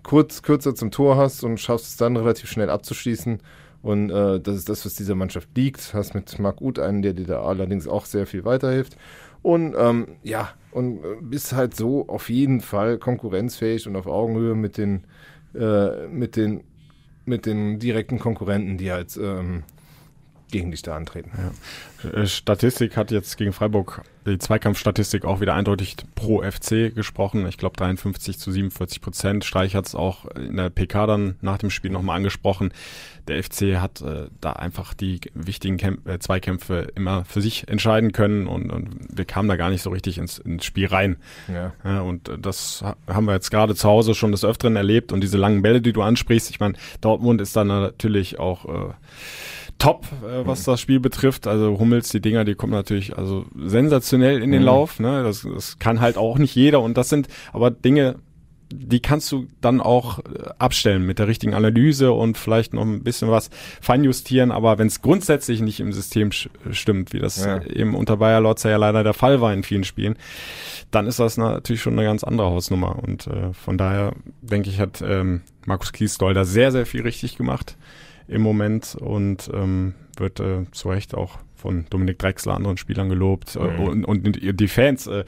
kurz, 0.03 0.41
kürzer 0.41 0.75
zum 0.75 0.91
Tor 0.91 1.17
hast 1.17 1.43
und 1.43 1.59
schaffst 1.59 1.87
es 1.87 1.97
dann 1.97 2.17
relativ 2.17 2.49
schnell 2.49 2.69
abzuschließen. 2.69 3.39
Und 3.81 4.11
äh, 4.11 4.39
das 4.39 4.55
ist 4.57 4.69
das, 4.69 4.85
was 4.85 4.95
dieser 4.95 5.15
Mannschaft 5.15 5.49
liegt. 5.55 5.93
Hast 5.93 6.13
mit 6.13 6.37
Marc 6.39 6.61
Uth 6.61 6.79
einen, 6.79 7.01
der 7.01 7.13
dir 7.13 7.25
da 7.25 7.41
allerdings 7.41 7.87
auch 7.87 8.05
sehr 8.05 8.27
viel 8.27 8.45
weiterhilft. 8.45 8.95
Und 9.41 9.75
ähm, 9.77 10.07
ja, 10.23 10.49
und 10.71 11.03
äh, 11.03 11.15
bist 11.19 11.53
halt 11.53 11.75
so 11.75 12.07
auf 12.07 12.29
jeden 12.29 12.61
Fall 12.61 12.97
konkurrenzfähig 12.99 13.87
und 13.87 13.95
auf 13.95 14.05
Augenhöhe 14.05 14.53
mit 14.53 14.77
den, 14.77 15.05
äh, 15.55 16.07
mit 16.07 16.35
den, 16.35 16.63
mit 17.25 17.45
den 17.45 17.79
direkten 17.79 18.19
Konkurrenten, 18.19 18.77
die 18.77 18.91
halt 18.91 19.17
ähm, 19.17 19.63
gegen 20.51 20.71
dich 20.71 20.81
da 20.81 20.95
antreten. 20.95 21.31
Ja. 21.37 22.09
Äh, 22.09 22.27
Statistik 22.27 22.97
hat 22.97 23.11
jetzt 23.11 23.37
gegen 23.37 23.53
Freiburg 23.53 24.03
die 24.25 24.37
Zweikampfstatistik 24.37 25.25
auch 25.25 25.41
wieder 25.41 25.55
eindeutig 25.55 25.95
pro 26.13 26.43
FC 26.43 26.93
gesprochen. 26.93 27.47
Ich 27.47 27.57
glaube 27.57 27.75
53 27.77 28.37
zu 28.37 28.51
47 28.51 29.01
Prozent. 29.01 29.45
Streich 29.45 29.75
hat 29.75 29.87
es 29.87 29.95
auch 29.95 30.25
in 30.25 30.57
der 30.57 30.69
PK 30.69 31.07
dann 31.07 31.35
nach 31.41 31.57
dem 31.57 31.71
Spiel 31.71 31.89
nochmal 31.89 32.17
angesprochen. 32.17 32.71
Der 33.27 33.43
FC 33.43 33.77
hat 33.79 34.01
äh, 34.01 34.27
da 34.39 34.53
einfach 34.53 34.93
die 34.93 35.21
wichtigen 35.33 35.77
Kämp 35.77 36.07
äh, 36.07 36.19
Zweikämpfe 36.19 36.87
immer 36.95 37.25
für 37.25 37.41
sich 37.41 37.67
entscheiden 37.67 38.11
können 38.11 38.47
und, 38.47 38.71
und 38.71 38.89
wir 39.09 39.25
kamen 39.25 39.47
da 39.47 39.55
gar 39.55 39.69
nicht 39.69 39.81
so 39.81 39.89
richtig 39.89 40.17
ins, 40.17 40.39
ins 40.39 40.65
Spiel 40.65 40.87
rein. 40.87 41.17
Ja. 41.47 41.73
ja 41.83 42.01
und 42.01 42.31
das 42.39 42.83
haben 43.07 43.25
wir 43.25 43.33
jetzt 43.33 43.51
gerade 43.51 43.75
zu 43.75 43.87
Hause 43.87 44.13
schon 44.13 44.31
des 44.31 44.43
Öfteren 44.43 44.75
erlebt 44.75 45.11
und 45.11 45.21
diese 45.21 45.37
langen 45.37 45.61
Bälle, 45.61 45.81
die 45.81 45.93
du 45.93 46.01
ansprichst, 46.01 46.49
ich 46.49 46.59
meine, 46.59 46.75
Dortmund 46.99 47.41
ist 47.41 47.55
dann 47.55 47.67
natürlich 47.67 48.39
auch 48.39 48.65
äh, 48.65 48.93
top, 49.81 50.05
äh, 50.23 50.45
was 50.45 50.63
das 50.63 50.79
Spiel 50.79 50.99
betrifft. 50.99 51.47
Also 51.47 51.79
Hummels, 51.79 52.09
die 52.09 52.21
Dinger, 52.21 52.45
die 52.45 52.55
kommen 52.55 52.73
natürlich 52.73 53.17
also 53.17 53.45
sensationell 53.55 54.41
in 54.41 54.51
den 54.51 54.61
mhm. 54.61 54.67
Lauf. 54.67 54.99
Ne? 54.99 55.23
Das, 55.23 55.41
das 55.41 55.79
kann 55.79 55.99
halt 55.99 56.17
auch 56.17 56.37
nicht 56.37 56.55
jeder. 56.55 56.81
Und 56.81 56.97
das 56.97 57.09
sind 57.09 57.27
aber 57.51 57.71
Dinge, 57.71 58.15
die 58.73 59.01
kannst 59.01 59.31
du 59.31 59.47
dann 59.59 59.81
auch 59.81 60.19
äh, 60.19 60.49
abstellen 60.59 61.05
mit 61.05 61.19
der 61.19 61.27
richtigen 61.27 61.53
Analyse 61.53 62.11
und 62.11 62.37
vielleicht 62.37 62.73
noch 62.73 62.83
ein 62.83 63.03
bisschen 63.03 63.29
was 63.29 63.49
feinjustieren. 63.81 64.51
Aber 64.51 64.77
wenn 64.77 64.87
es 64.87 65.01
grundsätzlich 65.01 65.61
nicht 65.61 65.79
im 65.79 65.91
System 65.91 66.31
stimmt, 66.31 67.11
wie 67.11 67.19
das 67.19 67.43
ja. 67.43 67.61
eben 67.63 67.95
unter 67.95 68.17
Bayer 68.17 68.39
Lotzer 68.39 68.69
ja 68.69 68.77
leider 68.77 69.03
der 69.03 69.13
Fall 69.13 69.41
war 69.41 69.51
in 69.51 69.63
vielen 69.63 69.83
Spielen, 69.83 70.15
dann 70.91 71.07
ist 71.07 71.19
das 71.19 71.37
natürlich 71.37 71.81
schon 71.81 71.93
eine 71.93 72.07
ganz 72.07 72.23
andere 72.23 72.51
Hausnummer. 72.51 72.99
Und 73.01 73.27
äh, 73.27 73.51
von 73.53 73.77
daher 73.77 74.13
denke 74.41 74.69
ich, 74.69 74.79
hat 74.79 75.01
ähm, 75.01 75.41
Markus 75.65 75.91
Kiesdoll 75.91 76.35
da 76.35 76.45
sehr, 76.45 76.71
sehr 76.71 76.85
viel 76.85 77.01
richtig 77.01 77.35
gemacht 77.35 77.75
im 78.31 78.41
Moment 78.41 78.95
und 78.95 79.49
ähm, 79.53 79.93
wird 80.17 80.39
äh, 80.39 80.65
zu 80.71 80.89
Recht 80.89 81.15
auch 81.15 81.39
von 81.61 81.85
Dominik 81.91 82.17
Drexler, 82.17 82.55
anderen 82.55 82.77
Spielern 82.77 83.07
gelobt 83.07 83.55
äh, 83.55 83.59
mhm. 83.59 84.03
und, 84.03 84.05
und 84.05 84.59
die 84.59 84.67
Fans, 84.67 85.05
äh, 85.05 85.23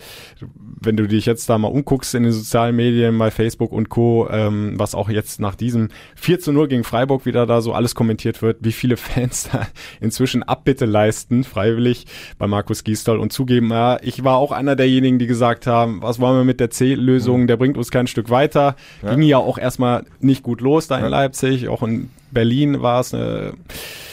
wenn 0.81 0.97
du 0.97 1.07
dich 1.07 1.27
jetzt 1.27 1.47
da 1.47 1.59
mal 1.59 1.67
umguckst 1.67 2.15
in 2.15 2.23
den 2.23 2.31
sozialen 2.31 2.75
Medien, 2.75 3.17
bei 3.19 3.29
Facebook 3.29 3.71
und 3.71 3.89
Co., 3.89 4.27
ähm, 4.31 4.73
was 4.77 4.95
auch 4.95 5.09
jetzt 5.09 5.39
nach 5.39 5.53
diesem 5.53 5.89
4 6.15 6.39
zu 6.39 6.51
0 6.51 6.67
gegen 6.67 6.83
Freiburg 6.83 7.27
wieder 7.27 7.45
da 7.45 7.61
so 7.61 7.73
alles 7.73 7.93
kommentiert 7.93 8.41
wird, 8.41 8.57
wie 8.61 8.71
viele 8.71 8.97
Fans 8.97 9.49
da 9.51 9.67
inzwischen 10.01 10.41
Abbitte 10.41 10.85
leisten, 10.85 11.43
freiwillig 11.43 12.07
bei 12.39 12.47
Markus 12.47 12.83
Gisdol 12.83 13.19
und 13.19 13.31
zugeben, 13.31 13.69
ja, 13.69 13.99
ich 14.01 14.23
war 14.23 14.37
auch 14.37 14.51
einer 14.51 14.75
derjenigen, 14.75 15.19
die 15.19 15.27
gesagt 15.27 15.67
haben, 15.67 16.01
was 16.01 16.19
wollen 16.19 16.37
wir 16.37 16.45
mit 16.45 16.59
der 16.59 16.71
C-Lösung, 16.71 17.41
mhm. 17.41 17.47
der 17.47 17.57
bringt 17.57 17.77
uns 17.77 17.91
kein 17.91 18.07
Stück 18.07 18.31
weiter. 18.31 18.75
Ja. 19.03 19.13
Ging 19.13 19.21
ja 19.21 19.37
auch 19.37 19.59
erstmal 19.59 20.05
nicht 20.19 20.41
gut 20.41 20.61
los 20.61 20.87
da 20.87 20.97
in 20.97 21.03
ja. 21.03 21.09
Leipzig, 21.09 21.67
auch 21.67 21.83
in 21.83 22.09
Berlin 22.33 22.81
war 22.81 22.99
es 22.99 23.13
eine 23.13 23.53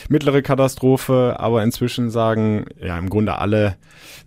mittlere 0.08 0.42
Katastrophe, 0.42 1.36
aber 1.38 1.62
inzwischen 1.62 2.10
sagen 2.10 2.66
ja 2.80 2.98
im 2.98 3.08
Grunde 3.08 3.36
alle, 3.36 3.76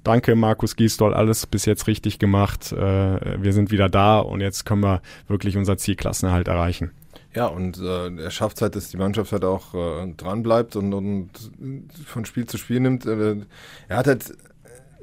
danke 0.03 0.35
Markus 0.35 0.75
Giesdoll, 0.75 1.13
alles 1.13 1.45
bis 1.45 1.65
jetzt 1.65 1.87
richtig 1.87 2.19
gemacht, 2.19 2.71
äh, 2.71 3.41
wir 3.41 3.53
sind 3.53 3.71
wieder 3.71 3.89
da 3.89 4.19
und 4.19 4.41
jetzt 4.41 4.65
können 4.65 4.81
wir 4.81 5.01
wirklich 5.27 5.57
unser 5.57 5.77
Zielklassenerhalt 5.77 6.47
erreichen. 6.47 6.91
Ja, 7.35 7.47
und 7.47 7.79
äh, 7.79 8.15
er 8.15 8.31
schafft 8.31 8.61
halt, 8.61 8.75
dass 8.75 8.89
die 8.89 8.97
Mannschaft 8.97 9.31
halt 9.31 9.43
auch 9.43 9.73
äh, 9.73 10.13
dran 10.15 10.43
bleibt 10.43 10.75
und, 10.75 10.93
und 10.93 11.29
von 12.05 12.25
Spiel 12.25 12.45
zu 12.45 12.57
Spiel 12.57 12.79
nimmt. 12.79 13.05
Äh, 13.05 13.37
er 13.87 13.97
hat 13.97 14.07
halt 14.07 14.37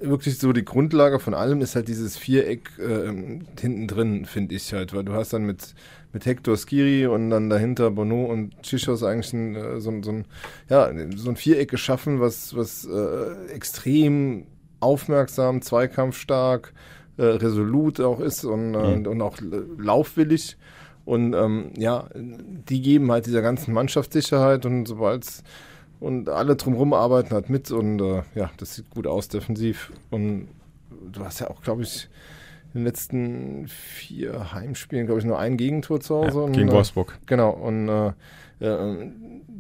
wirklich 0.01 0.39
so 0.39 0.53
die 0.53 0.65
Grundlage 0.65 1.19
von 1.19 1.35
allem 1.35 1.61
ist 1.61 1.75
halt 1.75 1.89
dieses 1.89 2.17
Viereck 2.17 2.71
äh, 2.79 3.41
hinten 3.61 3.87
drin, 3.87 4.25
finde 4.25 4.55
ich 4.55 4.73
halt, 4.73 4.95
weil 4.95 5.05
du 5.05 5.13
hast 5.13 5.33
dann 5.33 5.45
mit 5.45 5.75
mit 6.13 6.27
Hector 6.27 6.57
Skiri 6.57 7.07
und 7.07 7.31
dann 7.31 7.51
dahinter 7.51 7.91
Bono 7.91 8.25
und 8.25 8.63
Chichos 8.63 9.03
eigentlich 9.03 9.33
ein, 9.33 9.55
äh, 9.55 9.81
so, 9.81 9.93
so, 10.03 10.11
ein, 10.11 10.25
ja, 10.69 10.91
so 11.17 11.31
ein 11.31 11.37
Viereck 11.37 11.71
geschaffen, 11.71 12.21
was, 12.21 12.57
was 12.57 12.87
äh, 12.87 13.53
extrem 13.53 14.47
aufmerksam, 14.81 15.63
zweikampfstark, 15.63 16.73
äh, 17.17 17.25
resolut 17.25 18.01
auch 18.01 18.21
ist 18.21 18.45
und, 18.45 18.75
äh, 18.75 18.97
mhm. 18.97 19.07
und 19.07 19.23
auch 19.23 19.39
laufwillig. 19.79 20.57
Und 21.05 21.35
ähm, 21.35 21.73
ja, 21.77 22.09
die 22.15 22.83
geben 22.83 23.11
halt 23.11 23.27
dieser 23.27 23.43
ganzen 23.43 23.73
Mannschaft 23.75 24.13
Sicherheit 24.13 24.67
und 24.67 24.87
sobald 24.87 25.27
und 25.99 26.29
alle 26.29 26.57
drumherum 26.57 26.95
arbeiten 26.95 27.35
halt 27.35 27.51
mit 27.51 27.71
und 27.71 28.01
äh, 28.01 28.23
ja, 28.35 28.51
das 28.57 28.75
sieht 28.75 28.91
gut 28.91 29.07
aus 29.07 29.29
defensiv. 29.29 29.93
Und 30.11 30.49
du 31.13 31.25
hast 31.25 31.41
ja 31.41 31.51
auch, 31.51 31.63
glaube 31.63 31.83
ich, 31.83 32.09
in 32.73 32.81
den 32.81 32.85
letzten 32.85 33.69
vier 33.69 34.53
Heimspielen, 34.53 35.07
glaube 35.07 35.21
ich, 35.21 35.27
nur 35.27 35.39
ein 35.39 35.57
Gegentor 35.57 36.01
zu 36.01 36.17
Hause. 36.17 36.41
Ja, 36.41 36.47
gegen 36.47 36.69
und, 36.69 36.69
äh, 36.69 36.77
Wolfsburg. 36.77 37.19
Genau. 37.27 37.51
Und 37.51 37.89
äh, 37.89 38.13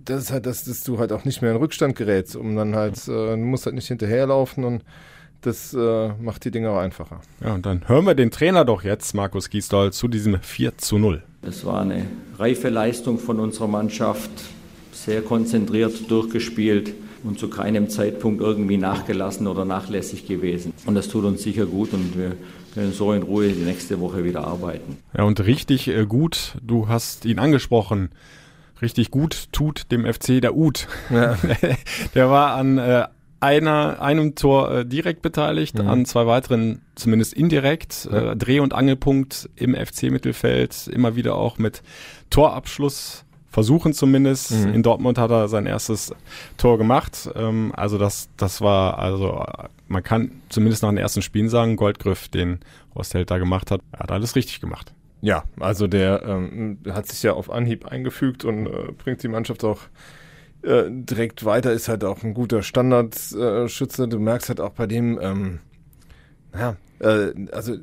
das 0.04 0.24
ist 0.24 0.32
halt, 0.32 0.46
dass, 0.46 0.64
dass 0.64 0.84
du 0.84 0.98
halt 0.98 1.12
auch 1.12 1.24
nicht 1.24 1.42
mehr 1.42 1.52
in 1.52 1.56
Rückstand 1.56 1.96
gerätst, 1.96 2.36
um 2.36 2.54
dann 2.56 2.76
halt, 2.76 2.96
äh, 3.08 3.30
du 3.30 3.36
musst 3.36 3.66
halt 3.66 3.74
nicht 3.74 3.88
hinterherlaufen 3.88 4.64
und 4.64 4.84
das 5.40 5.72
äh, 5.72 6.08
macht 6.20 6.44
die 6.44 6.50
Dinge 6.50 6.70
auch 6.70 6.78
einfacher. 6.78 7.20
Ja, 7.42 7.54
und 7.54 7.64
dann 7.64 7.88
hören 7.88 8.04
wir 8.04 8.14
den 8.14 8.30
Trainer 8.30 8.64
doch 8.64 8.84
jetzt, 8.84 9.14
Markus 9.14 9.48
Giesdoll, 9.48 9.92
zu 9.92 10.06
diesem 10.06 10.40
4 10.40 10.76
zu 10.78 10.98
0. 10.98 11.22
Es 11.42 11.64
war 11.64 11.80
eine 11.80 12.04
reife 12.38 12.68
Leistung 12.68 13.18
von 13.18 13.40
unserer 13.40 13.68
Mannschaft, 13.68 14.30
sehr 14.92 15.22
konzentriert 15.22 16.10
durchgespielt 16.10 16.92
und 17.24 17.38
zu 17.38 17.48
keinem 17.48 17.88
Zeitpunkt 17.88 18.42
irgendwie 18.42 18.76
nachgelassen 18.76 19.46
oder 19.46 19.64
nachlässig 19.64 20.26
gewesen. 20.26 20.74
Und 20.84 20.94
das 20.94 21.08
tut 21.08 21.24
uns 21.24 21.42
sicher 21.42 21.64
gut 21.64 21.94
und 21.94 22.18
wir 22.18 22.36
können 22.74 22.92
so 22.92 23.12
in 23.12 23.22
Ruhe 23.22 23.48
die 23.48 23.62
nächste 23.62 24.00
Woche 24.00 24.24
wieder 24.24 24.46
arbeiten. 24.46 24.98
Ja, 25.16 25.24
und 25.24 25.40
richtig 25.44 25.88
äh, 25.88 26.06
gut, 26.06 26.56
du 26.62 26.88
hast 26.88 27.24
ihn 27.24 27.38
angesprochen. 27.38 28.10
Richtig 28.82 29.10
gut 29.10 29.48
tut 29.52 29.92
dem 29.92 30.10
FC 30.10 30.40
der 30.40 30.56
Ut. 30.56 30.88
Ja. 31.10 31.36
der 32.14 32.30
war 32.30 32.54
an 32.54 32.78
äh, 32.78 33.06
einer, 33.40 34.00
einem 34.00 34.34
Tor 34.34 34.70
äh, 34.70 34.86
direkt 34.86 35.22
beteiligt, 35.22 35.78
mhm. 35.78 35.88
an 35.88 36.04
zwei 36.06 36.26
weiteren 36.26 36.82
zumindest 36.94 37.34
indirekt. 37.34 38.08
Ja. 38.10 38.32
Äh, 38.32 38.36
Dreh- 38.36 38.60
und 38.60 38.74
Angelpunkt 38.74 39.48
im 39.56 39.74
FC-Mittelfeld, 39.74 40.88
immer 40.88 41.16
wieder 41.16 41.36
auch 41.36 41.58
mit 41.58 41.82
Torabschluss 42.30 43.24
versuchen 43.50 43.92
zumindest. 43.92 44.52
Mhm. 44.52 44.74
In 44.74 44.82
Dortmund 44.82 45.18
hat 45.18 45.30
er 45.30 45.48
sein 45.48 45.66
erstes 45.66 46.14
Tor 46.56 46.78
gemacht. 46.78 47.28
Ähm, 47.34 47.72
also 47.76 47.98
das, 47.98 48.28
das 48.36 48.60
war, 48.60 48.98
also 48.98 49.44
man 49.90 50.04
kann 50.04 50.40
zumindest 50.48 50.82
nach 50.84 50.90
den 50.90 50.98
ersten 50.98 51.20
Spielen 51.20 51.48
sagen, 51.48 51.74
Goldgriff, 51.74 52.28
den 52.28 52.60
Horst 52.94 53.14
da 53.14 53.38
gemacht 53.38 53.72
hat, 53.72 53.80
hat 53.92 54.12
alles 54.12 54.36
richtig 54.36 54.60
gemacht. 54.60 54.94
Ja, 55.20 55.44
also 55.58 55.88
der 55.88 56.22
ähm, 56.24 56.78
hat 56.88 57.08
sich 57.08 57.22
ja 57.24 57.32
auf 57.32 57.50
Anhieb 57.50 57.86
eingefügt 57.86 58.44
und 58.44 58.66
äh, 58.66 58.92
bringt 58.96 59.22
die 59.22 59.28
Mannschaft 59.28 59.64
auch 59.64 59.80
äh, 60.62 60.84
direkt 60.88 61.44
weiter, 61.44 61.72
ist 61.72 61.88
halt 61.88 62.04
auch 62.04 62.22
ein 62.22 62.34
guter 62.34 62.62
Standardschütze. 62.62 64.04
Äh, 64.04 64.08
du 64.08 64.18
merkst 64.20 64.48
halt 64.48 64.60
auch 64.60 64.70
bei 64.70 64.86
dem, 64.86 65.18
ähm, 65.20 65.58
naja, 66.52 66.76
äh, 67.00 67.32
also 67.50 67.76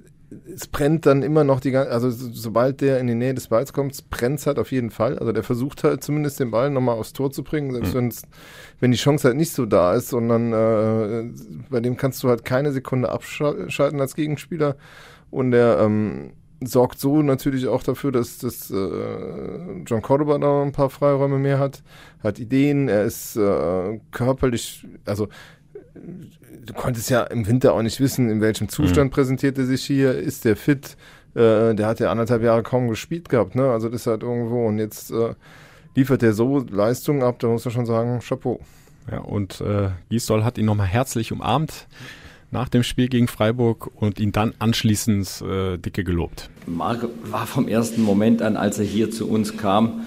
es 0.53 0.67
brennt 0.67 1.05
dann 1.05 1.23
immer 1.23 1.43
noch 1.43 1.59
die 1.59 1.71
ganze, 1.71 1.91
also 1.91 2.09
sobald 2.11 2.81
der 2.81 2.99
in 2.99 3.07
die 3.07 3.15
Nähe 3.15 3.33
des 3.33 3.47
Balls 3.47 3.71
kommt, 3.71 4.09
brennt 4.09 4.39
es 4.39 4.47
halt 4.47 4.59
auf 4.59 4.71
jeden 4.71 4.91
Fall. 4.91 5.17
Also 5.17 5.31
der 5.31 5.43
versucht 5.43 5.83
halt 5.83 6.03
zumindest 6.03 6.39
den 6.39 6.51
Ball 6.51 6.69
nochmal 6.69 6.97
aufs 6.97 7.13
Tor 7.13 7.31
zu 7.31 7.43
bringen, 7.43 7.71
selbst 7.71 8.25
mhm. 8.25 8.31
wenn 8.79 8.91
die 8.91 8.97
Chance 8.97 9.27
halt 9.27 9.37
nicht 9.37 9.53
so 9.53 9.65
da 9.65 9.93
ist, 9.93 10.09
sondern 10.09 10.53
äh, 10.53 11.31
bei 11.69 11.79
dem 11.79 11.95
kannst 11.95 12.23
du 12.23 12.29
halt 12.29 12.43
keine 12.43 12.71
Sekunde 12.71 13.09
abschalten 13.09 14.01
als 14.01 14.15
Gegenspieler. 14.15 14.75
Und 15.29 15.51
der 15.51 15.79
ähm, 15.79 16.31
sorgt 16.61 16.99
so 16.99 17.21
natürlich 17.21 17.67
auch 17.67 17.83
dafür, 17.83 18.11
dass, 18.11 18.39
dass 18.39 18.71
äh, 18.71 19.83
John 19.85 20.01
Cordoba 20.01 20.37
da 20.39 20.63
ein 20.63 20.71
paar 20.71 20.89
Freiräume 20.89 21.37
mehr 21.37 21.59
hat, 21.59 21.83
hat 22.23 22.39
Ideen, 22.39 22.89
er 22.89 23.03
ist 23.03 23.35
äh, 23.35 23.99
körperlich, 24.11 24.85
also 25.05 25.27
du 26.65 26.73
konntest 26.73 27.09
ja 27.09 27.23
im 27.23 27.47
Winter 27.47 27.73
auch 27.73 27.81
nicht 27.81 27.99
wissen, 27.99 28.29
in 28.29 28.41
welchem 28.41 28.69
Zustand 28.69 29.11
mhm. 29.11 29.15
präsentiert 29.15 29.57
er 29.57 29.65
sich 29.65 29.83
hier, 29.83 30.13
ist 30.13 30.45
der 30.45 30.55
fit? 30.55 30.97
Äh, 31.33 31.75
der 31.75 31.87
hat 31.87 31.99
ja 31.99 32.11
anderthalb 32.11 32.43
Jahre 32.43 32.63
kaum 32.63 32.87
gespielt 32.87 33.29
gehabt, 33.29 33.55
ne? 33.55 33.69
Also 33.69 33.89
das 33.89 34.01
ist 34.01 34.07
halt 34.07 34.23
irgendwo 34.23 34.67
und 34.67 34.79
jetzt 34.79 35.11
äh, 35.11 35.35
liefert 35.95 36.23
er 36.23 36.33
so 36.33 36.59
Leistungen 36.59 37.23
ab, 37.23 37.39
da 37.39 37.47
muss 37.47 37.65
man 37.65 37.73
schon 37.73 37.85
sagen, 37.85 38.19
Chapeau. 38.19 38.59
Ja, 39.11 39.19
und 39.19 39.61
äh, 39.61 39.89
Gisdol 40.09 40.43
hat 40.43 40.57
ihn 40.57 40.65
nochmal 40.65 40.87
herzlich 40.87 41.31
umarmt 41.31 41.87
nach 42.51 42.69
dem 42.69 42.83
Spiel 42.83 43.07
gegen 43.07 43.27
Freiburg 43.27 43.89
und 43.95 44.19
ihn 44.19 44.31
dann 44.31 44.53
anschließend 44.59 45.41
äh, 45.41 45.77
dicke 45.77 46.03
gelobt. 46.03 46.49
Marc 46.65 47.07
war 47.23 47.45
vom 47.45 47.67
ersten 47.67 48.01
Moment 48.01 48.41
an, 48.41 48.57
als 48.57 48.79
er 48.79 48.85
hier 48.85 49.11
zu 49.11 49.29
uns 49.29 49.57
kam, 49.57 50.05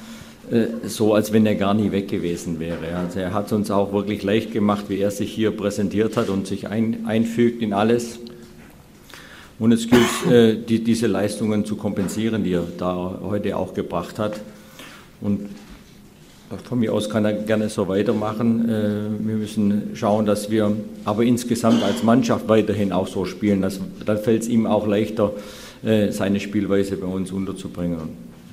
so, 0.87 1.15
als 1.15 1.33
wenn 1.33 1.47
er 1.47 1.55
gar 1.55 1.75
nie 1.75 1.93
weg 1.93 2.09
gewesen 2.09 2.59
wäre. 2.59 2.97
Also 2.97 3.21
er 3.21 3.33
hat 3.33 3.53
uns 3.53 3.71
auch 3.71 3.93
wirklich 3.93 4.23
leicht 4.23 4.53
gemacht, 4.53 4.87
wie 4.89 4.99
er 4.99 5.11
sich 5.11 5.33
hier 5.33 5.53
präsentiert 5.53 6.17
hat 6.17 6.29
und 6.29 6.47
sich 6.47 6.67
ein, 6.69 7.07
einfügt 7.07 7.63
in 7.63 7.73
alles. 7.73 8.19
Und 9.61 9.73
es 9.73 9.89
gilt, 9.89 10.33
äh, 10.33 10.57
die, 10.57 10.83
diese 10.83 11.07
Leistungen 11.07 11.67
zu 11.67 11.77
kompensieren, 11.77 12.43
die 12.43 12.55
er 12.55 12.65
da 12.79 13.21
heute 13.23 13.57
auch 13.57 13.75
gebracht 13.75 14.19
hat. 14.19 14.41
Und 15.21 15.51
von 16.65 16.81
mir 16.81 16.95
aus 16.95 17.11
kann 17.11 17.27
er 17.27 17.35
gerne 17.35 17.69
so 17.69 17.87
weitermachen. 17.87 18.69
Äh, 18.69 19.27
wir 19.27 19.37
müssen 19.37 19.91
schauen, 19.95 20.25
dass 20.25 20.51
wir 20.51 20.75
aber 21.05 21.25
insgesamt 21.25 21.83
als 21.83 22.03
Mannschaft 22.03 22.49
weiterhin 22.49 22.91
auch 22.91 23.07
so 23.07 23.27
spielen. 23.27 23.61
Das, 23.61 23.81
dann 24.05 24.19
fällt 24.19 24.43
es 24.43 24.49
ihm 24.49 24.67
auch 24.67 24.87
leichter, 24.87 25.33
äh, 25.85 26.11
seine 26.11 26.41
Spielweise 26.41 26.97
bei 26.97 27.07
uns 27.07 27.31
unterzubringen. 27.31 27.99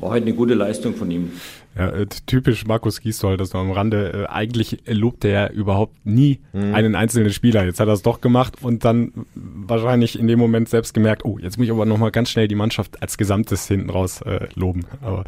War 0.02 0.12
heute 0.12 0.26
eine 0.26 0.36
gute 0.36 0.54
Leistung 0.56 0.94
von 0.94 1.10
ihm. 1.10 1.32
Ja, 1.78 1.90
äh, 1.90 2.08
typisch 2.26 2.66
Markus 2.66 3.02
Gisdol, 3.02 3.38
das 3.38 3.54
noch 3.54 3.62
am 3.62 3.72
Rande. 3.72 4.28
Äh, 4.28 4.32
eigentlich 4.32 4.80
lobt 4.88 5.24
er 5.26 5.52
überhaupt 5.52 6.06
nie 6.06 6.40
mhm. 6.54 6.74
einen 6.74 6.96
einzelnen 6.96 7.32
Spieler. 7.32 7.66
Jetzt 7.66 7.80
hat 7.80 7.88
er 7.88 7.94
es 7.94 8.02
doch 8.02 8.22
gemacht 8.22 8.56
und 8.62 8.84
dann 8.84 9.12
wahrscheinlich 9.36 10.18
in 10.18 10.28
dem 10.28 10.40
Moment 10.40 10.70
selbst 10.70 10.94
gemerkt, 10.94 11.24
oh, 11.26 11.38
jetzt 11.38 11.58
muss 11.58 11.66
ich 11.66 11.72
aber 11.72 11.86
nochmal 11.86 12.12
ganz 12.12 12.32
schnell 12.32 12.48
die 12.48 12.56
Mannschaft 12.56 13.02
als 13.02 13.18
Gesamtes 13.18 13.68
hinten 13.68 13.90
raus 13.90 14.22
äh, 14.22 14.48
loben. 14.56 14.86
Aber 15.02 15.26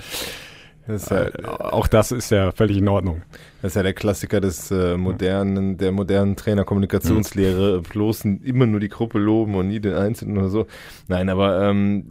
das 0.89 1.09
ja, 1.09 1.27
äh, 1.27 1.45
auch 1.45 1.87
das 1.87 2.11
ist 2.11 2.31
ja 2.31 2.51
völlig 2.51 2.77
in 2.77 2.87
Ordnung. 2.87 3.21
Das 3.61 3.71
ist 3.71 3.75
ja 3.75 3.83
der 3.83 3.93
Klassiker 3.93 4.41
des 4.41 4.71
äh, 4.71 4.97
modernen, 4.97 5.77
der 5.77 5.91
modernen 5.91 6.35
Trainerkommunikationslehre, 6.35 7.77
mhm. 7.77 7.83
bloß 7.83 8.25
immer 8.25 8.65
nur 8.65 8.79
die 8.79 8.89
Gruppe 8.89 9.19
loben 9.19 9.55
und 9.55 9.67
nie 9.67 9.79
den 9.79 9.93
Einzelnen 9.93 10.37
oder 10.37 10.49
so. 10.49 10.67
Nein, 11.07 11.29
aber 11.29 11.69
ähm, 11.69 12.05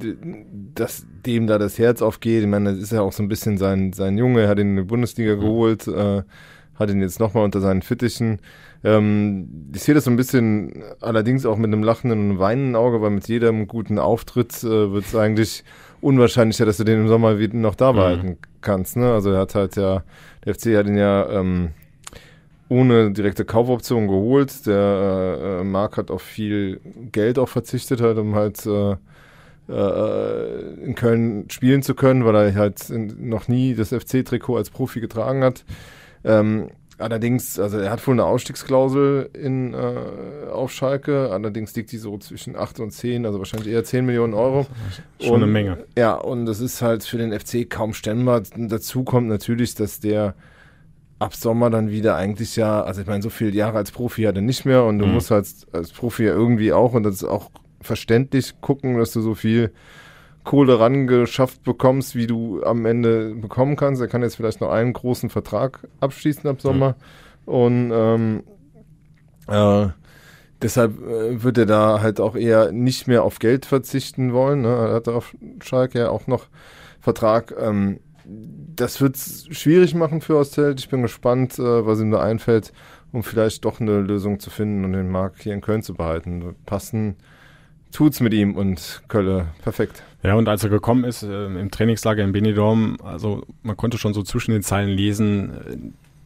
dass 0.75 1.07
dem 1.27 1.47
da 1.47 1.59
das 1.59 1.79
Herz 1.79 2.03
aufgeht, 2.03 2.43
ich 2.43 2.49
meine, 2.49 2.71
das 2.71 2.79
ist 2.79 2.93
ja 2.93 3.01
auch 3.01 3.13
so 3.13 3.23
ein 3.23 3.29
bisschen 3.29 3.59
sein, 3.59 3.93
sein 3.93 4.17
Junge, 4.17 4.43
er 4.43 4.49
hat 4.49 4.59
ihn 4.59 4.71
in 4.71 4.77
die 4.77 4.83
Bundesliga 4.83 5.37
mhm. 5.37 5.41
geholt, 5.41 5.89
äh, 5.89 6.23
hat 6.79 6.91
ihn 6.91 7.01
jetzt 7.01 7.21
nochmal 7.21 7.45
unter 7.45 7.61
seinen 7.61 7.83
Fittichen. 7.83 8.39
Ähm, 8.85 9.71
ich 9.75 9.83
sehe 9.83 9.95
das 9.95 10.05
so 10.05 10.11
ein 10.11 10.17
bisschen 10.17 10.85
allerdings 11.01 11.45
auch 11.47 11.57
mit 11.57 11.67
einem 11.73 11.83
lachenden 11.83 12.31
und 12.31 12.39
weinenden 12.39 12.77
Auge, 12.77 13.01
weil 13.03 13.11
mit 13.11 13.27
jedem 13.29 13.67
guten 13.67 13.99
Auftritt 13.99 14.63
äh, 14.63 14.93
wird 14.93 15.05
es 15.07 15.17
eigentlich 15.17 15.65
unwahrscheinlicher, 16.01 16.65
dass 16.65 16.77
du 16.77 16.85
den 16.85 17.01
im 17.01 17.09
Sommer 17.09 17.39
wieder 17.41 17.57
noch 17.57 17.75
da 17.75 17.93
Mhm. 17.93 17.97
behalten 17.97 18.39
kannst. 18.61 18.97
Ne? 18.97 19.13
Also 19.13 19.31
er 19.33 19.41
hat 19.41 19.55
halt 19.57 19.75
ja, 19.77 20.05
der 20.45 20.55
FC 20.55 20.77
hat 20.77 20.87
ihn 20.87 20.97
ja 20.97 21.29
ähm, 21.29 21.71
ohne 22.69 23.11
direkte 23.11 23.45
Kaufoption 23.45 24.07
geholt. 24.07 24.67
Der 24.67 25.59
äh, 25.61 25.65
Marc 25.65 25.97
hat 25.97 26.11
auf 26.13 26.23
viel 26.23 26.81
Geld 27.11 27.39
auch 27.39 27.49
verzichtet, 27.49 28.01
halt, 28.01 28.19
um 28.19 28.35
halt 28.37 28.65
äh, 28.67 28.95
äh, 29.69 30.85
in 30.85 30.95
Köln 30.95 31.47
spielen 31.51 31.83
zu 31.83 31.95
können, 31.95 32.25
weil 32.25 32.37
er 32.37 32.55
halt 32.55 32.89
in, 32.91 33.29
noch 33.29 33.49
nie 33.49 33.75
das 33.75 33.89
FC-Trikot 33.93 34.57
als 34.57 34.71
Profi 34.71 35.01
getragen 35.01 35.43
hat. 35.43 35.65
Ähm, 36.25 36.69
allerdings, 36.99 37.59
also 37.59 37.79
er 37.79 37.91
hat 37.91 38.05
wohl 38.07 38.15
eine 38.15 38.25
Ausstiegsklausel 38.25 39.31
in, 39.35 39.73
äh, 39.75 40.51
auf 40.53 40.73
Schalke, 40.73 41.31
allerdings 41.31 41.75
liegt 41.77 41.93
die 41.93 41.99
so 41.99 42.19
zwischen 42.19 42.57
8 42.57 42.81
und 42.81 42.91
10, 42.91 43.25
also 43.27 43.39
wahrscheinlich 43.39 43.69
eher 43.73 43.85
10 43.85 44.05
Millionen 44.05 44.35
Euro. 44.35 44.67
Schon 45.21 45.37
eine 45.37 45.47
Menge. 45.47 45.85
Ja, 45.97 46.15
und 46.15 46.47
das 46.47 46.61
ist 46.61 46.83
halt 46.83 47.05
für 47.05 47.19
den 47.19 47.33
FC 47.39 47.69
kaum 47.69 47.95
stemmbar. 47.95 48.43
Dazu 48.57 49.05
kommt 49.05 49.29
natürlich, 49.29 49.75
dass 49.75 50.01
der 50.01 50.35
ab 51.21 51.35
Sommer 51.35 51.69
dann 51.71 51.91
wieder 51.91 52.15
eigentlich 52.17 52.55
ja, 52.57 52.83
also 52.83 53.01
ich 53.01 53.07
meine, 53.07 53.23
so 53.23 53.31
viele 53.31 53.51
Jahre 53.51 53.79
als 53.79 53.91
Profi 53.91 54.23
hat 54.23 54.37
er 54.37 54.43
nicht 54.43 54.65
mehr 54.65 54.85
und 54.85 54.99
du 55.01 55.07
Mhm. 55.07 55.13
musst 55.15 55.33
als, 55.33 55.67
als 55.73 55.91
Profi 55.93 56.25
ja 56.25 56.33
irgendwie 56.33 56.73
auch, 56.73 56.95
und 56.95 57.03
das 57.03 57.15
ist 57.17 57.25
auch 57.25 57.51
verständlich, 57.81 58.61
gucken, 58.61 58.99
dass 58.99 59.13
du 59.13 59.21
so 59.21 59.35
viel 59.35 59.73
Kohle 60.49 60.81
rangeschafft 60.81 61.63
bekommst, 61.63 62.17
wie 62.17 62.27
du 62.27 62.63
am 62.63 62.87
Ende 62.87 63.35
bekommen 63.35 63.77
kannst. 63.77 64.01
Er 64.01 64.09
kann 64.09 64.23
jetzt 64.23 64.37
vielleicht 64.37 64.63
noch 64.63 64.71
einen 64.71 64.95
großen 64.95 65.29
Vertrag 65.29 65.87
abschließen 66.01 66.49
ab 66.49 66.63
Sommer. 66.63 66.97
Und 67.45 67.91
ähm, 67.93 68.45
äh, 69.47 69.89
deshalb 70.63 71.03
äh, 71.03 71.43
wird 71.43 71.59
er 71.59 71.67
da 71.67 72.01
halt 72.01 72.19
auch 72.19 72.35
eher 72.35 72.73
nicht 72.73 73.07
mehr 73.07 73.25
auf 73.25 73.41
Geld 73.41 73.67
verzichten 73.67 74.33
wollen. 74.33 74.63
Ne? 74.63 74.69
Er 74.69 74.95
hat 74.95 75.09
auf 75.09 75.37
Schalke 75.63 75.99
ja 75.99 76.09
auch 76.09 76.27
noch 76.27 76.47
Vertrag. 76.99 77.55
Ähm, 77.61 78.01
das 78.25 79.03
wird 79.03 79.17
es 79.17 79.49
schwierig 79.51 79.95
machen 79.95 80.23
für 80.23 80.39
Ostelt. 80.39 80.81
Ich 80.81 80.89
bin 80.89 81.03
gespannt, 81.03 81.59
äh, 81.59 81.85
was 81.85 82.01
ihm 82.01 82.11
da 82.11 82.23
einfällt, 82.23 82.73
um 83.13 83.23
vielleicht 83.23 83.67
doch 83.67 83.81
eine 83.81 84.01
Lösung 84.01 84.41
zu 84.41 84.49
finden 84.49 84.87
und 84.87 84.95
den 84.95 85.11
Markt 85.11 85.43
hier 85.43 85.53
in 85.53 85.61
Köln 85.61 85.83
zu 85.83 85.93
behalten. 85.93 86.57
Passen 86.65 87.17
tut's 87.93 88.21
mit 88.21 88.33
ihm 88.35 88.55
und 88.55 89.03
Kölle 89.09 89.47
perfekt. 89.63 90.03
Ja, 90.23 90.35
und 90.35 90.49
als 90.49 90.65
er 90.65 90.71
gekommen 90.71 91.05
ist 91.05 91.23
äh, 91.23 91.47
im 91.47 91.71
Trainingslager 91.71 92.25
in 92.25 92.33
Benidorm, 92.33 92.97
also 93.03 93.45
man 93.63 93.77
konnte 93.77 93.99
schon 93.99 94.15
so 94.15 94.23
zwischen 94.23 94.51
den 94.53 94.63
Zeilen 94.63 94.91
lesen, 94.91 95.51
äh, 95.51 95.77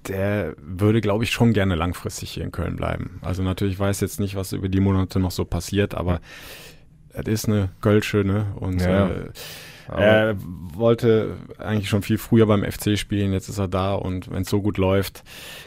der 0.08 0.54
würde, 0.60 1.00
glaube 1.00 1.24
ich, 1.24 1.30
schon 1.30 1.52
gerne 1.52 1.74
langfristig 1.74 2.30
hier 2.30 2.42
in 2.42 2.50
Köln 2.52 2.76
bleiben. 2.76 3.20
Also 3.22 3.42
natürlich 3.42 3.78
weiß 3.78 4.00
jetzt 4.00 4.18
nicht, 4.18 4.34
was 4.34 4.52
über 4.52 4.68
die 4.68 4.80
Monate 4.80 5.20
noch 5.20 5.30
so 5.30 5.44
passiert, 5.44 5.94
aber 5.94 6.20
es 7.12 7.26
ist 7.28 7.48
eine 7.48 7.68
Gölsche, 7.82 8.24
ne? 8.24 8.46
Und 8.56 8.80
Ja. 8.80 9.08
äh, 9.08 9.30
er 9.88 10.36
wollte 10.74 11.36
eigentlich 11.58 11.88
schon 11.88 12.02
viel 12.02 12.18
früher 12.18 12.46
beim 12.46 12.62
FC 12.64 12.96
spielen, 12.98 13.32
jetzt 13.32 13.48
ist 13.48 13.58
er 13.58 13.68
da 13.68 13.94
und 13.94 14.30
wenn 14.30 14.42
es 14.42 14.48
so 14.50 14.62
gut 14.62 14.78
läuft, 14.78 15.22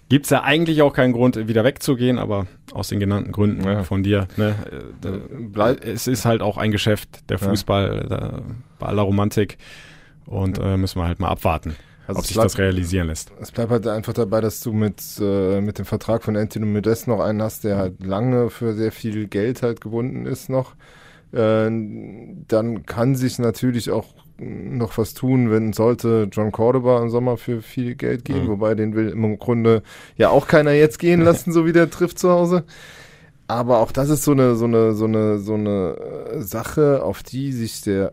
gibt's 0.10 0.30
ja 0.30 0.44
eigentlich 0.44 0.82
auch 0.82 0.94
keinen 0.94 1.14
Grund, 1.14 1.48
wieder 1.48 1.64
wegzugehen, 1.64 2.18
aber 2.18 2.48
aus 2.74 2.90
den 2.90 3.00
genannten 3.00 3.32
Gründen 3.32 3.64
Ja. 3.64 3.84
von 3.84 4.04
dir, 4.04 4.28
ne? 4.38 4.56
äh, 5.54 5.76
es 5.90 6.08
ist 6.08 6.26
halt 6.26 6.42
auch 6.42 6.58
ein 6.58 6.72
Geschäft, 6.72 7.30
der 7.30 7.38
Ja. 7.38 7.48
Fußball, 7.50 8.06
da, 8.10 8.42
bei 8.80 8.88
aller 8.88 9.04
Romantik 9.04 9.58
und 10.26 10.58
äh, 10.60 10.78
müssen 10.78 11.00
wir 11.00 11.08
halt 11.08 11.20
mal 11.20 11.30
abwarten, 11.30 11.76
Also 12.08 12.20
ob 12.20 12.26
sich 12.26 12.36
bleibt- 12.36 12.46
das 12.46 12.58
realisieren 12.58 13.08
lässt. 13.08 13.32
Es 13.40 13.52
bleibt 13.52 13.72
halt 13.72 13.88
einfach 13.88 14.14
dabei, 14.14 14.42
dass 14.42 14.62
du 14.62 14.74
mit, 14.74 15.02
äh, 15.20 15.62
mit 15.62 15.78
dem 15.78 15.86
Vertrag 15.86 16.24
von 16.24 16.36
Anthony 16.36 16.66
Modest 16.66 17.08
noch 17.08 17.20
einen 17.20 17.42
hast, 17.42 17.64
der 17.64 17.78
halt 17.78 18.04
lange 18.04 18.50
für 18.50 18.74
sehr 18.74 18.92
viel 18.92 19.28
Geld 19.28 19.62
halt 19.62 19.82
gebunden 19.82 20.26
ist 20.26 20.50
noch. 20.50 20.76
Äh, 21.34 21.70
dann 22.48 22.86
kann 22.86 23.16
sich 23.16 23.40
natürlich 23.40 23.92
auch 23.92 24.06
noch 24.38 24.98
was 24.98 25.14
tun, 25.14 25.50
wenn 25.50 25.72
sollte 25.74 26.28
John 26.32 26.52
Cordoba 26.52 27.02
im 27.02 27.10
Sommer 27.10 27.38
für 27.38 27.62
viel 27.62 27.96
Geld 27.96 28.26
gehen, 28.26 28.44
Mhm. 28.46 28.50
wobei 28.50 28.76
den 28.76 28.94
will 28.96 29.10
im 29.10 29.40
Grunde 29.40 29.82
ja 30.18 30.30
auch 30.30 30.48
keiner 30.48 30.72
jetzt 30.72 31.00
gehen 31.00 31.22
lassen, 31.24 31.52
so 31.54 31.66
wie 31.66 31.72
der 31.72 31.90
trifft 31.90 32.20
zu 32.20 32.30
Hause. 32.30 32.64
Aber 33.48 33.80
auch 33.80 33.92
das 33.92 34.10
ist 34.10 34.24
so 34.24 34.32
eine, 34.32 34.56
so 34.56 34.66
eine, 34.66 34.94
so 34.94 35.06
eine, 35.06 35.38
so 35.38 35.54
eine 35.54 35.96
äh, 36.34 36.42
Sache, 36.42 37.04
auf 37.04 37.24
die 37.24 37.52
sich 37.54 37.82
der 37.82 38.12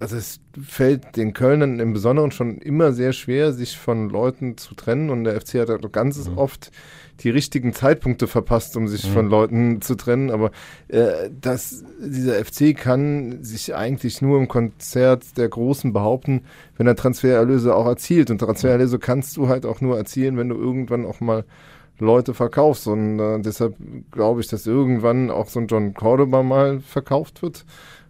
also 0.00 0.16
es 0.16 0.40
fällt 0.62 1.16
den 1.16 1.32
Kölnern 1.34 1.80
im 1.80 1.92
Besonderen 1.92 2.30
schon 2.30 2.58
immer 2.58 2.92
sehr 2.92 3.12
schwer, 3.12 3.52
sich 3.52 3.76
von 3.76 4.08
Leuten 4.10 4.56
zu 4.56 4.74
trennen. 4.74 5.10
Und 5.10 5.24
der 5.24 5.40
FC 5.40 5.54
hat 5.54 5.68
halt 5.70 5.92
ganz 5.92 6.30
oft 6.36 6.70
die 7.20 7.30
richtigen 7.30 7.72
Zeitpunkte 7.72 8.28
verpasst, 8.28 8.76
um 8.76 8.86
sich 8.86 9.08
Mhm. 9.08 9.12
von 9.12 9.28
Leuten 9.28 9.82
zu 9.82 9.96
trennen, 9.96 10.30
aber 10.30 10.52
äh, 10.86 11.30
das, 11.40 11.84
dieser 12.00 12.34
FC 12.44 12.76
kann 12.76 13.42
sich 13.42 13.74
eigentlich 13.74 14.22
nur 14.22 14.38
im 14.38 14.46
Konzert 14.46 15.36
der 15.36 15.48
Großen 15.48 15.92
behaupten, 15.92 16.42
wenn 16.76 16.86
er 16.86 16.94
Transfererlöse 16.94 17.74
auch 17.74 17.86
erzielt. 17.86 18.30
Und 18.30 18.38
Transfererlöse 18.38 19.00
kannst 19.00 19.36
du 19.36 19.48
halt 19.48 19.66
auch 19.66 19.80
nur 19.80 19.96
erzielen, 19.96 20.36
wenn 20.36 20.48
du 20.48 20.56
irgendwann 20.56 21.06
auch 21.06 21.18
mal 21.20 21.44
Leute 21.98 22.34
verkaufst. 22.34 22.86
Und 22.86 23.18
äh, 23.18 23.40
deshalb 23.40 23.74
glaube 24.12 24.40
ich, 24.40 24.46
dass 24.46 24.66
irgendwann 24.68 25.30
auch 25.30 25.48
so 25.48 25.58
ein 25.58 25.66
John 25.66 25.94
Cordoba 25.94 26.44
mal 26.44 26.78
verkauft 26.80 27.42
wird 27.42 27.64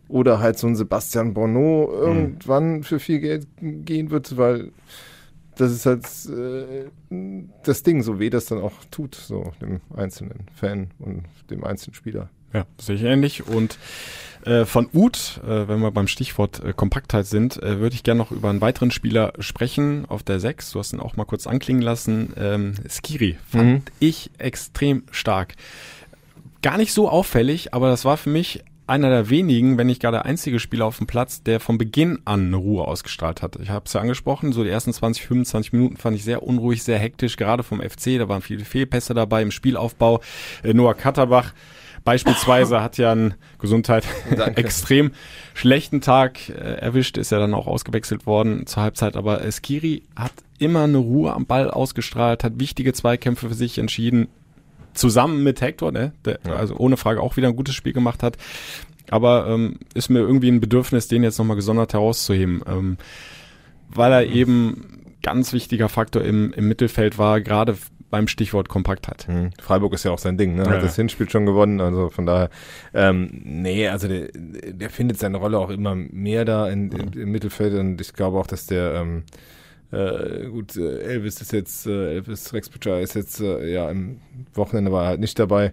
oder 0.09 0.41
halt 0.41 0.59
so 0.59 0.67
ein 0.67 0.77
Sebastian 0.77 1.35
Bono 1.35 1.91
irgendwann 1.93 2.83
für 2.83 2.99
viel 2.99 3.21
Geld 3.21 3.47
gehen 3.61 4.11
wird, 4.11 4.37
weil 4.37 4.73
das 5.57 5.73
ist 5.73 5.87
halt 5.87 6.05
äh, 6.31 6.85
das 7.65 7.83
Ding, 7.83 8.03
so 8.03 8.19
weh 8.19 8.31
das 8.31 8.47
dann 8.47 8.61
auch 8.61 8.73
tut, 8.91 9.15
so 9.17 9.53
dem 9.61 9.81
einzelnen 9.95 10.47
Fan 10.55 10.91
und 10.99 11.25
dem 11.51 11.65
einzelnen 11.65 11.95
Spieler. 11.95 12.29
Ja, 12.55 12.65
sehe 12.81 12.95
ich 12.95 13.03
ähnlich. 13.03 13.47
Und 13.47 13.77
äh, 14.47 14.65
von 14.65 14.89
Uth, 14.95 15.41
äh, 15.47 15.69
wenn 15.69 15.81
wir 15.81 15.91
beim 15.91 16.07
Stichwort 16.07 16.65
äh, 16.65 16.73
Kompaktheit 16.73 17.27
sind, 17.27 17.63
äh, 17.63 17.79
würde 17.81 17.95
ich 17.95 18.05
gerne 18.05 18.19
noch 18.19 18.31
über 18.31 18.49
einen 18.49 18.63
weiteren 18.63 18.91
Spieler 18.91 19.35
sprechen 19.41 20.07
auf 20.09 20.23
der 20.23 20.41
6. 20.41 20.71
Du 20.71 20.79
hast 20.79 20.95
ihn 20.95 21.01
auch 21.01 21.17
mal 21.17 21.27
kurz 21.27 21.47
anklingen 21.47 21.83
lassen. 21.83 22.33
Ähm, 22.39 22.73
Skiri 22.89 23.37
fand 23.47 23.65
Mhm. 23.67 23.83
ich 24.01 24.31
extrem 24.39 25.03
stark. 25.11 25.57
Gar 26.63 26.79
nicht 26.79 26.95
so 26.95 27.09
auffällig, 27.11 27.75
aber 27.75 27.89
das 27.91 28.07
war 28.07 28.17
für 28.17 28.31
mich 28.31 28.65
einer 28.89 29.11
der 29.11 29.31
wenigen, 29.31 29.79
wenn 29.79 29.87
nicht 29.87 30.03
gar 30.03 30.13
der 30.13 30.25
einzige 30.25 30.59
Spieler 30.59 30.87
auf 30.87 30.99
dem 30.99 31.07
Platz, 31.07 31.43
der 31.43 31.61
von 31.61 31.79
Beginn 31.79 32.21
an 32.25 32.47
eine 32.47 32.57
Ruhe 32.57 32.87
ausgestrahlt 32.87 33.43
hat. 33.43 33.57
Ich 33.57 33.71
habe 33.71 33.85
es 33.87 33.93
ja 33.93 34.01
angesprochen, 34.01 34.53
so 34.53 34.65
die 34.65 34.71
ersten 34.71 34.93
20, 34.93 35.27
25 35.27 35.73
Minuten 35.73 35.97
fand 35.97 36.17
ich 36.17 36.25
sehr 36.25 36.43
unruhig, 36.43 36.83
sehr 36.83 36.99
hektisch, 36.99 37.37
gerade 37.37 37.63
vom 37.63 37.81
FC. 37.81 38.19
Da 38.19 38.29
waren 38.29 38.43
viele 38.43 38.65
Fehlpässe 38.65 39.15
dabei 39.15 39.43
im 39.43 39.51
Spielaufbau. 39.51 40.21
Äh, 40.63 40.75
Noah 40.75 40.95
Katterbach 40.95 41.53
beispielsweise 42.05 42.81
hat 42.83 42.97
ja 42.97 43.13
einen 43.13 43.35
Gesundheit 43.59 44.05
extrem 44.57 45.13
schlechten 45.55 46.01
Tag 46.01 46.49
äh, 46.49 46.53
erwischt, 46.53 47.19
ist 47.19 47.31
ja 47.31 47.39
dann 47.39 47.55
auch 47.55 47.67
ausgewechselt 47.67 48.27
worden 48.27 48.67
zur 48.67 48.83
Halbzeit. 48.83 49.17
Aber 49.17 49.45
äh, 49.45 49.53
Skiri 49.53 50.03
hat 50.17 50.33
immer 50.59 50.85
eine 50.85 50.99
Ruhe 50.99 51.33
am 51.33 51.47
Ball 51.47 51.71
ausgestrahlt, 51.71 52.43
hat 52.43 52.59
wichtige 52.59 52.93
Zweikämpfe 52.93 53.49
für 53.49 53.55
sich 53.55 53.79
entschieden, 53.79 54.29
zusammen 54.99 55.43
mit 55.43 55.61
Hector, 55.61 55.93
ne, 55.93 56.13
der 56.25 56.41
also 56.47 56.77
ohne 56.77 56.97
Frage 56.97 57.21
auch 57.21 57.37
wieder 57.37 57.49
ein 57.49 57.57
gutes 57.57 57.75
Spiel 57.75 57.93
gemacht 57.93 58.23
hat. 58.23 58.37
Aber 59.11 59.47
ähm, 59.49 59.79
ist 59.95 60.11
mir 60.11 60.19
irgendwie 60.19 60.51
ein 60.51 60.61
Bedürfnis, 60.61 61.09
den 61.09 61.23
jetzt 61.23 61.39
nochmal 61.39 61.57
gesondert 61.57 61.95
herauszuheben, 61.95 62.63
ähm, 62.67 62.99
weil 63.89 64.13
er 64.13 64.27
eben 64.27 64.99
ganz 65.23 65.53
wichtiger 65.53 65.89
Faktor 65.89 66.23
im, 66.23 66.53
im 66.53 66.69
Mittelfeld 66.69 67.17
war, 67.19 67.41
gerade 67.41 67.77
beim 68.11 68.29
Stichwort 68.29 68.69
Kompaktheit. 68.69 69.27
Mhm. 69.29 69.51
Freiburg 69.61 69.93
ist 69.93 70.05
ja 70.05 70.11
auch 70.11 70.19
sein 70.19 70.39
Ding, 70.39 70.55
ne? 70.55 70.63
Ja, 70.63 70.69
Hat 70.69 70.77
ja. 70.77 70.83
das 70.83 70.97
Hinspiel 70.97 71.29
schon 71.29 71.47
gewonnen, 71.47 71.81
also 71.81 72.09
von 72.09 72.27
daher, 72.27 72.51
ähm, 72.95 73.29
nee, 73.45 73.89
also 73.89 74.09
der, 74.09 74.29
der 74.35 74.91
findet 74.91 75.19
seine 75.19 75.39
Rolle 75.39 75.59
auch 75.59 75.71
immer 75.71 75.95
mehr 75.95 76.45
da 76.45 76.69
in, 76.69 76.91
in, 76.91 77.13
im 77.13 77.31
Mittelfeld 77.31 77.75
und 77.75 78.01
ich 78.01 78.13
glaube 78.15 78.39
auch, 78.39 78.47
dass 78.47 78.67
der, 78.67 78.95
ähm, 78.95 79.25
äh, 79.91 80.47
gut, 80.49 80.77
äh, 80.77 81.01
Elvis 81.01 81.41
ist 81.41 81.53
jetzt, 81.53 81.87
äh, 81.87 82.17
Elvis 82.17 82.53
Rex 82.53 82.69
Butcher 82.69 83.01
ist 83.01 83.15
jetzt, 83.15 83.41
äh, 83.41 83.73
ja, 83.73 83.91
im 83.91 84.21
Wochenende 84.53 84.93
war 84.93 85.05
er 85.05 85.09
halt 85.09 85.21
nicht 85.21 85.39
dabei, 85.39 85.73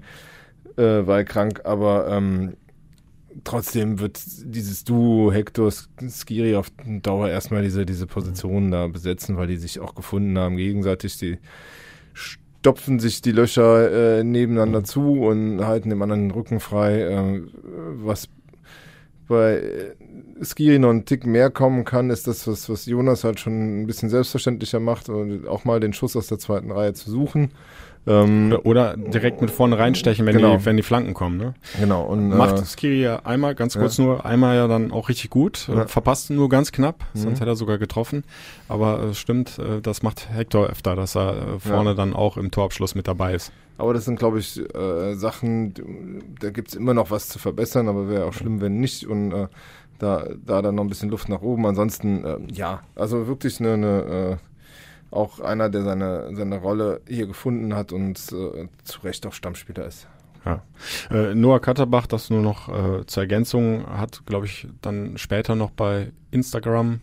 äh, 0.77 1.05
war 1.05 1.17
er 1.17 1.25
krank, 1.25 1.61
aber 1.65 2.07
ähm, 2.09 2.55
trotzdem 3.43 3.99
wird 3.99 4.21
dieses 4.45 4.85
Duo 4.85 5.33
Hector 5.33 5.69
Skiri 6.09 6.55
auf 6.55 6.71
Dauer 7.01 7.29
erstmal 7.29 7.61
diese, 7.63 7.85
diese 7.85 8.07
Positionen 8.07 8.71
da 8.71 8.87
besetzen, 8.87 9.35
weil 9.35 9.47
die 9.47 9.57
sich 9.57 9.81
auch 9.81 9.95
gefunden 9.95 10.37
haben, 10.37 10.55
gegenseitig. 10.55 11.17
Die 11.17 11.37
stopfen 12.13 12.99
sich 12.99 13.21
die 13.21 13.33
Löcher 13.33 14.23
nebeneinander 14.23 14.85
zu 14.85 15.25
und 15.25 15.65
halten 15.65 15.89
dem 15.89 16.01
anderen 16.01 16.29
den 16.29 16.31
Rücken 16.31 16.61
frei, 16.61 17.43
was 18.01 18.29
bei 19.27 19.93
Skiri 20.41 20.79
noch 20.79 20.89
einen 20.89 21.05
Tick 21.05 21.25
mehr 21.25 21.49
kommen 21.49 21.85
kann, 21.85 22.09
ist 22.09 22.27
das, 22.27 22.47
was, 22.47 22.69
was 22.69 22.85
Jonas 22.85 23.23
halt 23.23 23.39
schon 23.39 23.81
ein 23.83 23.87
bisschen 23.87 24.09
selbstverständlicher 24.09 24.79
macht 24.79 25.09
und 25.09 25.47
auch 25.47 25.63
mal 25.65 25.79
den 25.79 25.93
Schuss 25.93 26.15
aus 26.15 26.27
der 26.27 26.39
zweiten 26.39 26.71
Reihe 26.71 26.93
zu 26.93 27.09
suchen. 27.09 27.51
Ähm, 28.07 28.55
Oder, 28.63 28.95
direkt 28.97 29.41
mit 29.41 29.49
vorne 29.49 29.79
reinstechen, 29.79 30.27
wenn, 30.27 30.35
Genau. 30.37 30.57
die, 30.57 30.65
wenn 30.65 30.77
die 30.77 30.83
Flanken 30.83 31.15
kommen. 31.15 31.37
Ne? 31.37 31.55
Genau. 31.79 32.03
Und, 32.03 32.29
Macht 32.29 32.59
äh, 32.59 32.63
Skiri 32.65 33.01
ja 33.01 33.25
einmal, 33.25 33.55
ganz 33.55 33.75
kurz 33.77 33.97
ja. 33.97 34.03
nur, 34.03 34.25
einmal 34.27 34.55
ja 34.55 34.67
dann 34.67 34.91
auch 34.91 35.09
richtig 35.09 35.31
gut, 35.31 35.67
äh, 35.69 35.75
Ja. 35.75 35.87
verpasst 35.87 36.29
nur 36.29 36.47
ganz 36.47 36.71
knapp, 36.71 37.03
Mhm. 37.15 37.19
sonst 37.19 37.39
hätte 37.39 37.49
er 37.49 37.55
sogar 37.55 37.79
getroffen. 37.79 38.23
Aber 38.67 38.99
es 39.05 39.17
stimmt, 39.17 39.57
äh, 39.57 39.81
das 39.81 40.03
macht 40.03 40.29
Hector 40.29 40.67
öfter, 40.67 40.95
dass 40.95 41.15
er 41.15 41.31
äh, 41.55 41.59
vorne 41.59 41.91
Ja. 41.91 41.95
dann 41.95 42.13
auch 42.13 42.37
im 42.37 42.51
Torabschluss 42.51 42.93
mit 42.93 43.07
dabei 43.07 43.33
ist. 43.33 43.51
Aber 43.79 43.93
das 43.95 44.05
sind, 44.05 44.19
glaube 44.19 44.37
ich, 44.39 44.57
äh, 44.75 45.15
Sachen, 45.15 45.73
da 46.39 46.51
gibt's 46.51 46.75
immer 46.75 46.93
noch 46.93 47.09
was 47.09 47.27
zu 47.27 47.39
verbessern, 47.39 47.87
aber 47.89 48.07
wäre 48.07 48.25
auch 48.25 48.33
schlimm, 48.33 48.61
wenn 48.61 48.79
nicht. 48.79 49.05
Und 49.07 49.31
äh, 49.33 49.47
da, 49.99 50.27
da 50.45 50.61
dann 50.61 50.75
noch 50.75 50.83
ein 50.83 50.89
bisschen 50.89 51.09
Luft 51.09 51.29
nach 51.29 51.41
oben. 51.41 51.65
Ansonsten, 51.65 52.23
äh, 52.23 52.37
ja, 52.51 52.81
also 52.95 53.27
wirklich 53.27 53.59
eine, 53.59 53.73
eine 53.73 54.01
äh, 54.31 54.37
auch 55.15 55.39
einer, 55.39 55.69
der 55.69 55.83
seine, 55.83 56.35
seine 56.35 56.57
Rolle 56.57 57.01
hier 57.07 57.27
gefunden 57.27 57.73
hat 57.75 57.91
und 57.91 58.17
äh, 58.31 58.67
zu 58.83 59.01
Recht 59.03 59.25
auch 59.25 59.33
Stammspieler 59.33 59.85
ist. 59.85 60.07
Ja. 60.45 60.61
Äh, 61.09 61.33
Noah 61.33 61.59
Katterbach, 61.59 62.05
das 62.05 62.29
nur 62.29 62.41
noch 62.41 62.69
äh, 62.69 63.05
zur 63.05 63.23
Ergänzung, 63.23 63.87
hat, 63.87 64.25
glaube 64.25 64.45
ich, 64.45 64.67
dann 64.81 65.17
später 65.17 65.55
noch 65.55 65.71
bei 65.71 66.11
Instagram 66.31 66.99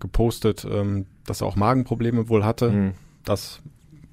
gepostet, 0.00 0.66
ähm, 0.70 1.06
dass 1.26 1.40
er 1.40 1.46
auch 1.46 1.56
Magenprobleme 1.56 2.28
wohl 2.28 2.44
hatte. 2.44 2.70
Mhm. 2.70 2.92
Das 3.24 3.60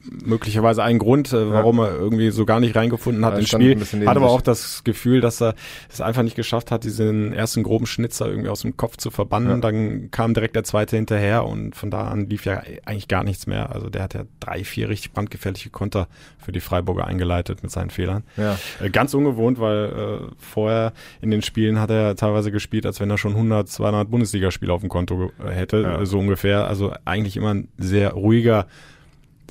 möglicherweise 0.09 0.83
ein 0.83 0.99
Grund, 0.99 1.31
äh, 1.33 1.51
warum 1.51 1.77
ja. 1.77 1.87
er 1.87 1.95
irgendwie 1.95 2.31
so 2.31 2.45
gar 2.45 2.59
nicht 2.59 2.75
reingefunden 2.75 3.25
hat 3.25 3.33
ja, 3.33 3.39
ins 3.39 3.49
Spiel. 3.49 3.79
Hat 3.79 4.17
aber 4.17 4.29
auch 4.29 4.41
das 4.41 4.83
Gefühl, 4.83 5.21
dass 5.21 5.41
er 5.41 5.55
es 5.89 6.01
einfach 6.01 6.23
nicht 6.23 6.35
geschafft 6.35 6.71
hat, 6.71 6.83
diesen 6.83 7.33
ersten 7.33 7.63
groben 7.63 7.85
Schnitzer 7.85 8.27
irgendwie 8.27 8.49
aus 8.49 8.61
dem 8.61 8.77
Kopf 8.77 8.97
zu 8.97 9.11
verbannen. 9.11 9.49
Ja. 9.49 9.57
Dann 9.57 10.11
kam 10.11 10.33
direkt 10.33 10.55
der 10.55 10.63
zweite 10.63 10.95
hinterher 10.95 11.45
und 11.45 11.75
von 11.75 11.91
da 11.91 12.07
an 12.07 12.27
lief 12.29 12.45
ja 12.45 12.61
eigentlich 12.85 13.07
gar 13.07 13.23
nichts 13.23 13.47
mehr. 13.47 13.71
Also 13.71 13.89
der 13.89 14.03
hat 14.03 14.13
ja 14.13 14.23
drei, 14.39 14.63
vier 14.63 14.89
richtig 14.89 15.13
brandgefährliche 15.13 15.69
Konter 15.69 16.07
für 16.37 16.51
die 16.51 16.59
Freiburger 16.61 17.05
eingeleitet 17.05 17.63
mit 17.63 17.71
seinen 17.71 17.89
Fehlern. 17.89 18.23
Ja. 18.37 18.57
Äh, 18.81 18.89
ganz 18.89 19.13
ungewohnt, 19.13 19.59
weil 19.59 19.85
äh, 19.85 20.35
vorher 20.37 20.93
in 21.21 21.31
den 21.31 21.41
Spielen 21.41 21.79
hat 21.79 21.89
er 21.89 22.15
teilweise 22.15 22.51
gespielt, 22.51 22.85
als 22.85 22.99
wenn 22.99 23.09
er 23.09 23.17
schon 23.17 23.33
100, 23.33 23.67
200 23.69 24.09
Bundesligaspiele 24.09 24.73
auf 24.73 24.81
dem 24.81 24.89
Konto 24.89 25.31
äh, 25.45 25.51
hätte, 25.51 25.99
so 26.03 26.19
ungefähr. 26.19 26.67
Also 26.67 26.93
eigentlich 27.05 27.37
immer 27.37 27.53
ein 27.53 27.67
sehr 27.77 28.13
ruhiger, 28.13 28.67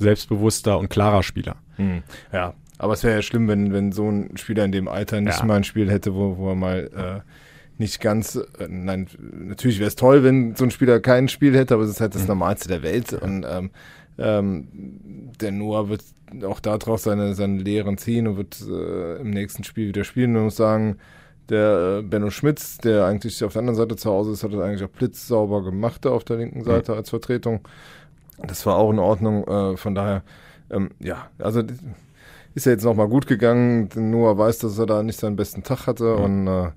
selbstbewusster 0.01 0.77
und 0.77 0.89
klarer 0.89 1.23
Spieler. 1.23 1.55
Hm. 1.77 2.03
Ja, 2.33 2.53
aber 2.77 2.93
es 2.93 3.03
wäre 3.03 3.15
ja 3.15 3.21
schlimm, 3.21 3.47
wenn, 3.47 3.73
wenn 3.73 3.91
so 3.91 4.09
ein 4.09 4.37
Spieler 4.37 4.65
in 4.65 4.71
dem 4.71 4.87
Alter 4.87 5.21
nicht 5.21 5.39
ja. 5.39 5.45
mal 5.45 5.57
ein 5.57 5.63
Spiel 5.63 5.89
hätte, 5.89 6.15
wo, 6.15 6.37
wo 6.37 6.49
er 6.49 6.55
mal 6.55 7.23
äh, 7.23 7.29
nicht 7.77 8.01
ganz, 8.01 8.35
äh, 8.35 8.67
nein, 8.67 9.07
natürlich 9.19 9.79
wäre 9.79 9.87
es 9.87 9.95
toll, 9.95 10.23
wenn 10.23 10.55
so 10.55 10.63
ein 10.63 10.71
Spieler 10.71 10.99
kein 10.99 11.27
Spiel 11.27 11.55
hätte, 11.55 11.73
aber 11.73 11.83
es 11.83 11.89
ist 11.89 12.01
halt 12.01 12.15
das 12.15 12.23
mhm. 12.23 12.29
Normalste 12.29 12.69
der 12.69 12.83
Welt. 12.83 13.13
Und 13.13 13.45
ähm, 13.47 13.71
ähm, 14.17 14.67
der 15.39 15.51
Noah 15.51 15.89
wird 15.89 16.01
auch 16.43 16.59
daraus 16.59 17.03
seine, 17.03 17.35
seine 17.35 17.57
Lehren 17.57 17.97
ziehen 17.97 18.27
und 18.27 18.37
wird 18.37 18.61
äh, 18.61 19.17
im 19.17 19.31
nächsten 19.31 19.63
Spiel 19.63 19.89
wieder 19.89 20.03
spielen. 20.03 20.33
Man 20.33 20.45
muss 20.45 20.55
sagen, 20.55 20.97
der 21.49 21.99
äh, 21.99 22.01
Benno 22.01 22.29
Schmitz, 22.29 22.77
der 22.77 23.05
eigentlich 23.05 23.43
auf 23.43 23.53
der 23.53 23.59
anderen 23.59 23.77
Seite 23.77 23.95
zu 23.95 24.09
Hause 24.09 24.31
ist, 24.31 24.43
hat 24.43 24.53
das 24.53 24.61
eigentlich 24.61 24.83
auch 24.83 24.93
blitzsauber 24.93 25.63
gemacht 25.63 26.07
auf 26.07 26.23
der 26.23 26.37
linken 26.37 26.63
Seite 26.63 26.93
mhm. 26.93 26.97
als 26.97 27.09
Vertretung. 27.09 27.61
Das 28.47 28.65
war 28.65 28.75
auch 28.75 28.91
in 28.91 28.99
Ordnung. 28.99 29.45
Äh, 29.47 29.77
von 29.77 29.95
daher, 29.95 30.23
ähm, 30.69 30.91
ja, 30.99 31.27
also 31.39 31.61
ist 32.53 32.65
ja 32.65 32.71
jetzt 32.73 32.83
nochmal 32.83 33.07
gut 33.07 33.27
gegangen. 33.27 33.89
Noah 33.95 34.37
weiß, 34.37 34.59
dass 34.59 34.77
er 34.77 34.85
da 34.85 35.03
nicht 35.03 35.19
seinen 35.19 35.35
besten 35.35 35.63
Tag 35.63 35.87
hatte 35.87 36.15
mhm. 36.17 36.23
und 36.23 36.47
äh, 36.47 36.71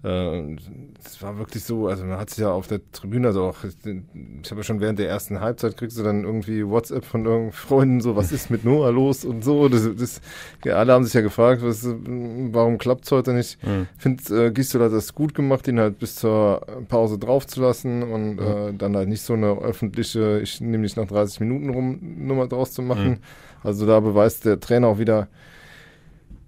es 0.00 1.20
war 1.22 1.38
wirklich 1.38 1.64
so, 1.64 1.88
also 1.88 2.04
man 2.04 2.18
hat 2.18 2.30
sich 2.30 2.38
ja 2.38 2.52
auf 2.52 2.68
der 2.68 2.80
Tribüne, 2.92 3.28
also 3.28 3.42
auch, 3.42 3.56
ich 3.64 4.50
habe 4.50 4.60
ja 4.60 4.62
schon 4.62 4.80
während 4.80 5.00
der 5.00 5.08
ersten 5.08 5.40
Halbzeit 5.40 5.76
kriegst 5.76 5.98
du 5.98 6.04
dann 6.04 6.22
irgendwie 6.22 6.64
WhatsApp 6.64 7.04
von 7.04 7.24
irgendeinen 7.24 7.52
Freunden, 7.52 8.00
so, 8.00 8.14
was 8.14 8.30
ist 8.30 8.48
mit 8.48 8.64
Noah 8.64 8.92
los 8.92 9.24
und 9.24 9.42
so. 9.42 9.68
Das, 9.68 9.88
das, 9.96 10.20
ja, 10.64 10.76
alle 10.76 10.92
haben 10.92 11.04
sich 11.04 11.14
ja 11.14 11.20
gefragt, 11.20 11.62
was, 11.64 11.84
warum 11.84 12.78
klappt's 12.78 13.10
heute 13.10 13.32
nicht? 13.32 13.60
Mhm. 13.66 13.88
Ich 13.96 14.02
finde, 14.02 14.46
äh, 14.46 14.50
Gisdol 14.52 14.84
hat 14.84 14.92
das 14.92 15.14
gut 15.14 15.34
gemacht, 15.34 15.66
ihn 15.66 15.80
halt 15.80 15.98
bis 15.98 16.14
zur 16.14 16.64
Pause 16.88 17.18
draufzulassen 17.18 18.04
und 18.04 18.36
mhm. 18.36 18.38
äh, 18.38 18.72
dann 18.74 18.96
halt 18.96 19.08
nicht 19.08 19.22
so 19.22 19.32
eine 19.32 19.50
öffentliche, 19.50 20.38
ich 20.40 20.60
nehme 20.60 20.84
dich 20.84 20.94
nach 20.94 21.08
30 21.08 21.40
Minuten 21.40 21.70
rum, 21.70 21.98
Nummer 22.00 22.46
draus 22.46 22.70
zu 22.72 22.82
machen. 22.82 23.08
Mhm. 23.08 23.18
Also 23.64 23.84
da 23.84 23.98
beweist 23.98 24.44
der 24.44 24.60
Trainer 24.60 24.86
auch 24.86 24.98
wieder, 25.00 25.26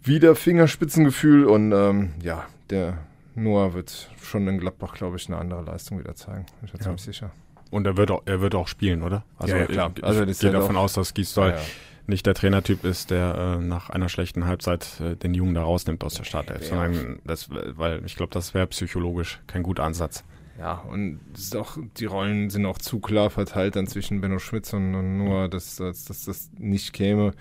wieder 0.05 0.37
Fingerspitzengefühl 0.37 1.47
und 1.47 1.73
ähm, 1.73 2.11
ja, 2.23 2.47
der 2.71 2.99
Noah 3.35 3.75
wird 3.75 4.11
schon 4.21 4.47
in 4.49 4.59
Gladbach, 4.59 4.95
glaube 4.95 5.17
ich, 5.17 5.29
eine 5.29 5.39
andere 5.39 5.63
Leistung 5.63 5.99
wieder 5.99 6.15
zeigen. 6.15 6.47
Bin 6.61 6.67
ich 6.67 6.73
bin 6.73 6.81
ziemlich 6.81 7.03
sicher. 7.03 7.31
Und 7.71 7.87
er 7.87 7.97
wird 7.97 8.11
auch, 8.11 8.23
er 8.27 8.41
wird 8.41 8.55
auch 8.55 8.69
spielen, 8.69 9.03
oder? 9.03 9.25
Also 9.39 9.55
ja, 9.55 9.61
ja 9.61 9.67
klar. 9.67 9.93
Ich, 9.97 10.05
also 10.05 10.25
ich 10.25 10.39
gehe 10.39 10.51
davon 10.51 10.77
aus, 10.77 10.95
dass 10.95 11.15
Gisdol 11.15 11.51
ja, 11.51 11.59
nicht 12.07 12.27
der 12.27 12.35
Trainertyp 12.35 12.85
ist, 12.85 13.11
der 13.11 13.59
äh, 13.61 13.65
nach 13.65 13.91
einer 13.91 14.09
schlechten 14.09 14.47
Halbzeit 14.47 15.01
äh, 15.01 15.17
den 15.17 15.35
Jungen 15.35 15.55
da 15.55 15.63
rausnimmt 15.63 16.03
aus 16.03 16.15
der 16.15 16.25
Startelf, 16.25 16.67
sondern 16.67 17.21
das, 17.25 17.49
weil 17.51 18.05
ich 18.05 18.17
glaube, 18.17 18.33
das 18.33 18.55
wäre 18.55 18.67
psychologisch 18.67 19.41
kein 19.47 19.63
guter 19.63 19.85
Ansatz. 19.85 20.25
Ja, 20.59 20.75
und 20.91 21.21
auch, 21.57 21.79
die 21.97 22.05
Rollen 22.05 22.51
sind 22.51 22.67
auch 22.67 22.77
zu 22.77 22.99
klar 22.99 23.31
verteilt 23.31 23.77
dann 23.77 23.87
zwischen 23.87 24.21
Benno 24.21 24.39
Schmitz 24.39 24.75
und, 24.75 24.95
und 24.95 25.17
Noah, 25.17 25.49
dass, 25.49 25.77
dass, 25.77 26.05
dass 26.05 26.27
das 26.27 26.51
nicht 26.59 26.93
käme. 26.93 27.33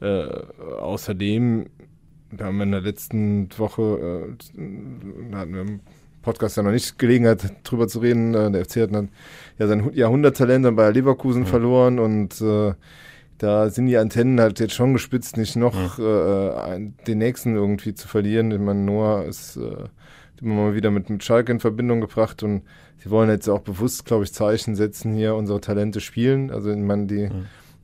Äh, 0.00 0.24
außerdem 0.80 1.66
wir 2.36 2.46
haben 2.46 2.60
in 2.60 2.72
der 2.72 2.80
letzten 2.80 3.48
Woche, 3.58 4.36
äh, 4.56 5.30
da 5.30 5.38
hatten 5.38 5.54
wir 5.54 5.60
im 5.60 5.80
Podcast 6.22 6.56
ja 6.56 6.62
noch 6.62 6.70
nicht 6.70 6.98
Gelegenheit 6.98 7.52
drüber 7.64 7.88
zu 7.88 7.98
reden. 7.98 8.34
Äh, 8.34 8.50
der 8.50 8.64
FC 8.64 8.76
hat 8.82 8.94
dann 8.94 9.10
ja 9.58 9.66
sein 9.66 9.92
Jahrhunderttalent 9.92 10.64
dann 10.64 10.76
bei 10.76 10.90
Leverkusen 10.90 11.42
ja. 11.42 11.48
verloren 11.48 11.98
und 11.98 12.40
äh, 12.40 12.72
da 13.38 13.70
sind 13.70 13.86
die 13.86 13.96
Antennen 13.96 14.40
halt 14.40 14.60
jetzt 14.60 14.74
schon 14.74 14.92
gespitzt, 14.92 15.36
nicht 15.36 15.56
noch 15.56 15.98
ja. 15.98 16.74
äh, 16.74 16.90
den 17.06 17.18
nächsten 17.18 17.56
irgendwie 17.56 17.94
zu 17.94 18.06
verlieren. 18.06 18.50
Ich 18.52 18.60
meine, 18.60 18.80
Noah 18.80 19.24
ist 19.24 19.56
äh, 19.56 19.88
immer 20.40 20.54
mal 20.54 20.74
wieder 20.74 20.90
mit, 20.90 21.10
mit 21.10 21.22
Schalke 21.24 21.52
in 21.52 21.60
Verbindung 21.60 22.00
gebracht 22.00 22.42
und 22.42 22.62
sie 22.98 23.10
wollen 23.10 23.30
jetzt 23.30 23.48
auch 23.48 23.60
bewusst, 23.60 24.04
glaube 24.04 24.24
ich, 24.24 24.32
Zeichen 24.32 24.74
setzen, 24.74 25.12
hier 25.12 25.34
unsere 25.34 25.60
Talente 25.60 26.00
spielen. 26.00 26.50
Also 26.50 26.70
ich 26.70 26.78
meine, 26.78 27.06
die 27.06 27.22
ja 27.22 27.30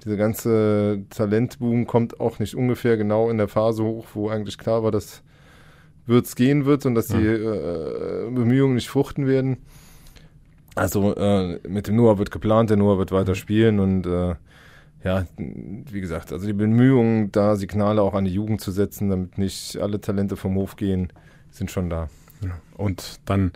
dieser 0.09 0.17
ganze 0.17 1.05
Talentboom 1.11 1.87
kommt 1.87 2.19
auch 2.19 2.39
nicht 2.39 2.55
ungefähr 2.55 2.97
genau 2.97 3.29
in 3.29 3.37
der 3.37 3.49
Phase 3.49 3.85
hoch, 3.85 4.07
wo 4.15 4.31
eigentlich 4.31 4.57
klar 4.57 4.83
war, 4.83 4.91
dass 4.91 5.23
wird's 6.07 6.35
gehen 6.35 6.65
wird 6.65 6.87
und 6.87 6.95
dass 6.95 7.09
die 7.09 7.27
äh, 7.27 8.31
Bemühungen 8.31 8.75
nicht 8.75 8.89
fruchten 8.89 9.27
werden. 9.27 9.59
Also 10.75 11.15
äh, 11.15 11.59
mit 11.69 11.89
dem 11.89 11.97
Noah 11.97 12.19
wird 12.19 12.31
geplant, 12.31 12.71
der 12.71 12.79
Noah 12.79 12.99
wird 12.99 13.13
weiter 13.13 13.35
spielen 13.35 13.79
und 13.79 14.07
äh, 14.07 14.35
ja, 15.05 15.27
wie 15.37 16.01
gesagt, 16.01 16.33
also 16.33 16.47
die 16.47 16.55
Bemühungen, 16.55 17.31
da 17.31 17.57
Signale 17.57 18.01
auch 18.01 18.15
an 18.15 18.25
die 18.25 18.33
Jugend 18.33 18.61
zu 18.61 18.73
setzen, 18.73 19.11
damit 19.11 19.37
nicht 19.37 19.77
alle 19.77 20.01
Talente 20.01 20.37
vom 20.37 20.55
Hof 20.55 20.77
gehen, 20.77 21.13
sind 21.51 21.71
schon 21.71 21.91
da. 21.91 22.09
Und 22.77 23.21
dann 23.27 23.53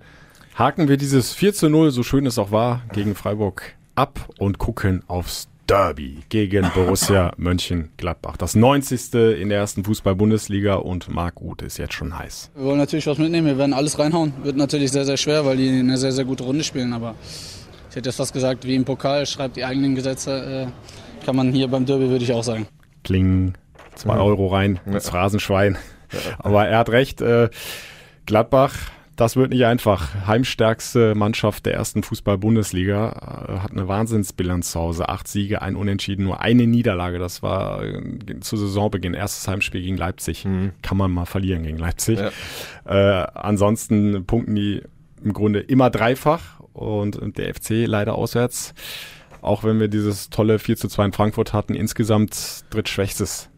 haken 0.54 0.88
wir 0.88 0.98
dieses 0.98 1.32
4 1.32 1.54
zu 1.54 1.68
0, 1.68 1.90
so 1.90 2.02
schön 2.02 2.26
es 2.26 2.38
auch 2.38 2.50
war, 2.50 2.82
gegen 2.92 3.14
Freiburg 3.14 3.74
ab 3.94 4.28
und 4.38 4.58
gucken 4.58 5.02
aufs 5.06 5.48
Derby 5.72 6.18
gegen 6.28 6.70
Borussia 6.74 7.32
Mönchengladbach. 7.38 8.36
Das 8.36 8.54
90. 8.54 9.14
in 9.40 9.48
der 9.48 9.56
ersten 9.56 9.84
Fußball-Bundesliga 9.84 10.74
und 10.74 11.08
Marc 11.08 11.40
Uth 11.40 11.62
ist 11.62 11.78
jetzt 11.78 11.94
schon 11.94 12.18
heiß. 12.18 12.50
Wir 12.54 12.64
wollen 12.64 12.76
natürlich 12.76 13.06
was 13.06 13.16
mitnehmen, 13.16 13.46
wir 13.46 13.56
werden 13.56 13.72
alles 13.72 13.98
reinhauen. 13.98 14.34
Wird 14.42 14.56
natürlich 14.56 14.92
sehr, 14.92 15.06
sehr 15.06 15.16
schwer, 15.16 15.46
weil 15.46 15.56
die 15.56 15.70
eine 15.70 15.96
sehr, 15.96 16.12
sehr 16.12 16.26
gute 16.26 16.44
Runde 16.44 16.62
spielen, 16.62 16.92
aber 16.92 17.14
ich 17.88 17.96
hätte 17.96 18.10
jetzt 18.10 18.16
fast 18.16 18.34
gesagt, 18.34 18.66
wie 18.66 18.74
im 18.74 18.84
Pokal, 18.84 19.24
schreibt 19.24 19.56
die 19.56 19.64
eigenen 19.64 19.94
Gesetze, 19.94 20.68
äh, 20.68 21.24
kann 21.24 21.36
man 21.36 21.52
hier 21.52 21.68
beim 21.68 21.86
Derby, 21.86 22.10
würde 22.10 22.22
ich 22.22 22.32
auch 22.34 22.44
sagen. 22.44 22.66
Klingen 23.02 23.56
zwei 23.94 24.18
Euro 24.18 24.48
rein, 24.48 24.78
das 24.84 25.08
Phrasenschwein. 25.08 25.78
Aber 26.38 26.66
er 26.66 26.76
hat 26.76 26.90
recht, 26.90 27.22
äh, 27.22 27.48
Gladbach 28.26 28.74
das 29.22 29.36
wird 29.36 29.50
nicht 29.50 29.64
einfach. 29.64 30.26
Heimstärkste 30.26 31.14
Mannschaft 31.14 31.64
der 31.64 31.74
ersten 31.74 32.02
Fußball-Bundesliga 32.02 33.46
äh, 33.48 33.58
hat 33.60 33.70
eine 33.70 33.86
Wahnsinnsbilanz 33.86 34.72
zu 34.72 34.80
Hause. 34.80 35.08
Acht 35.08 35.28
Siege, 35.28 35.62
ein 35.62 35.76
Unentschieden, 35.76 36.24
nur 36.24 36.40
eine 36.40 36.66
Niederlage. 36.66 37.20
Das 37.20 37.40
war 37.40 37.84
äh, 37.84 38.40
zu 38.40 38.56
Saisonbeginn 38.56 39.14
erstes 39.14 39.46
Heimspiel 39.46 39.82
gegen 39.82 39.96
Leipzig. 39.96 40.44
Mhm. 40.44 40.72
Kann 40.82 40.98
man 40.98 41.12
mal 41.12 41.26
verlieren 41.26 41.62
gegen 41.62 41.78
Leipzig. 41.78 42.18
Ja. 42.18 43.22
Äh, 43.22 43.28
ansonsten 43.34 44.26
punkten 44.26 44.56
die 44.56 44.82
im 45.22 45.32
Grunde 45.32 45.60
immer 45.60 45.88
dreifach 45.88 46.58
und 46.72 47.20
der 47.38 47.54
FC 47.54 47.86
leider 47.86 48.16
auswärts. 48.16 48.74
Auch 49.40 49.62
wenn 49.62 49.78
wir 49.78 49.86
dieses 49.86 50.30
tolle 50.30 50.58
4 50.58 50.76
zu 50.76 50.88
2 50.88 51.04
in 51.06 51.12
Frankfurt 51.12 51.52
hatten, 51.52 51.74
insgesamt 51.74 52.64
drittschwächstes 52.70 53.50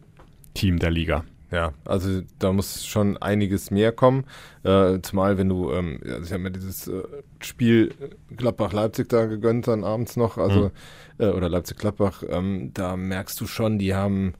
Team 0.53 0.77
der 0.77 0.91
Liga. 0.91 1.23
Ja, 1.51 1.73
also 1.85 2.21
da 2.39 2.51
muss 2.51 2.85
schon 2.85 3.17
einiges 3.17 3.69
mehr 3.71 3.91
kommen. 3.91 4.25
Äh, 4.63 4.99
zumal 5.01 5.37
wenn 5.37 5.49
du, 5.49 5.71
ähm, 5.71 5.99
also 6.03 6.23
ich 6.23 6.31
habe 6.31 6.43
mir 6.43 6.51
dieses 6.51 6.87
äh, 6.87 7.03
Spiel 7.39 7.93
Gladbach-Leipzig 8.35 9.09
da 9.09 9.25
gegönnt 9.25 9.67
dann 9.67 9.83
abends 9.83 10.17
noch, 10.17 10.37
also 10.37 10.71
mhm. 11.19 11.25
äh, 11.25 11.29
oder 11.29 11.47
Leipzig-Gladbach, 11.49 12.23
ähm, 12.27 12.71
da 12.73 12.97
merkst 12.97 13.39
du 13.39 13.47
schon, 13.47 13.77
die 13.77 13.93
haben 13.93 14.33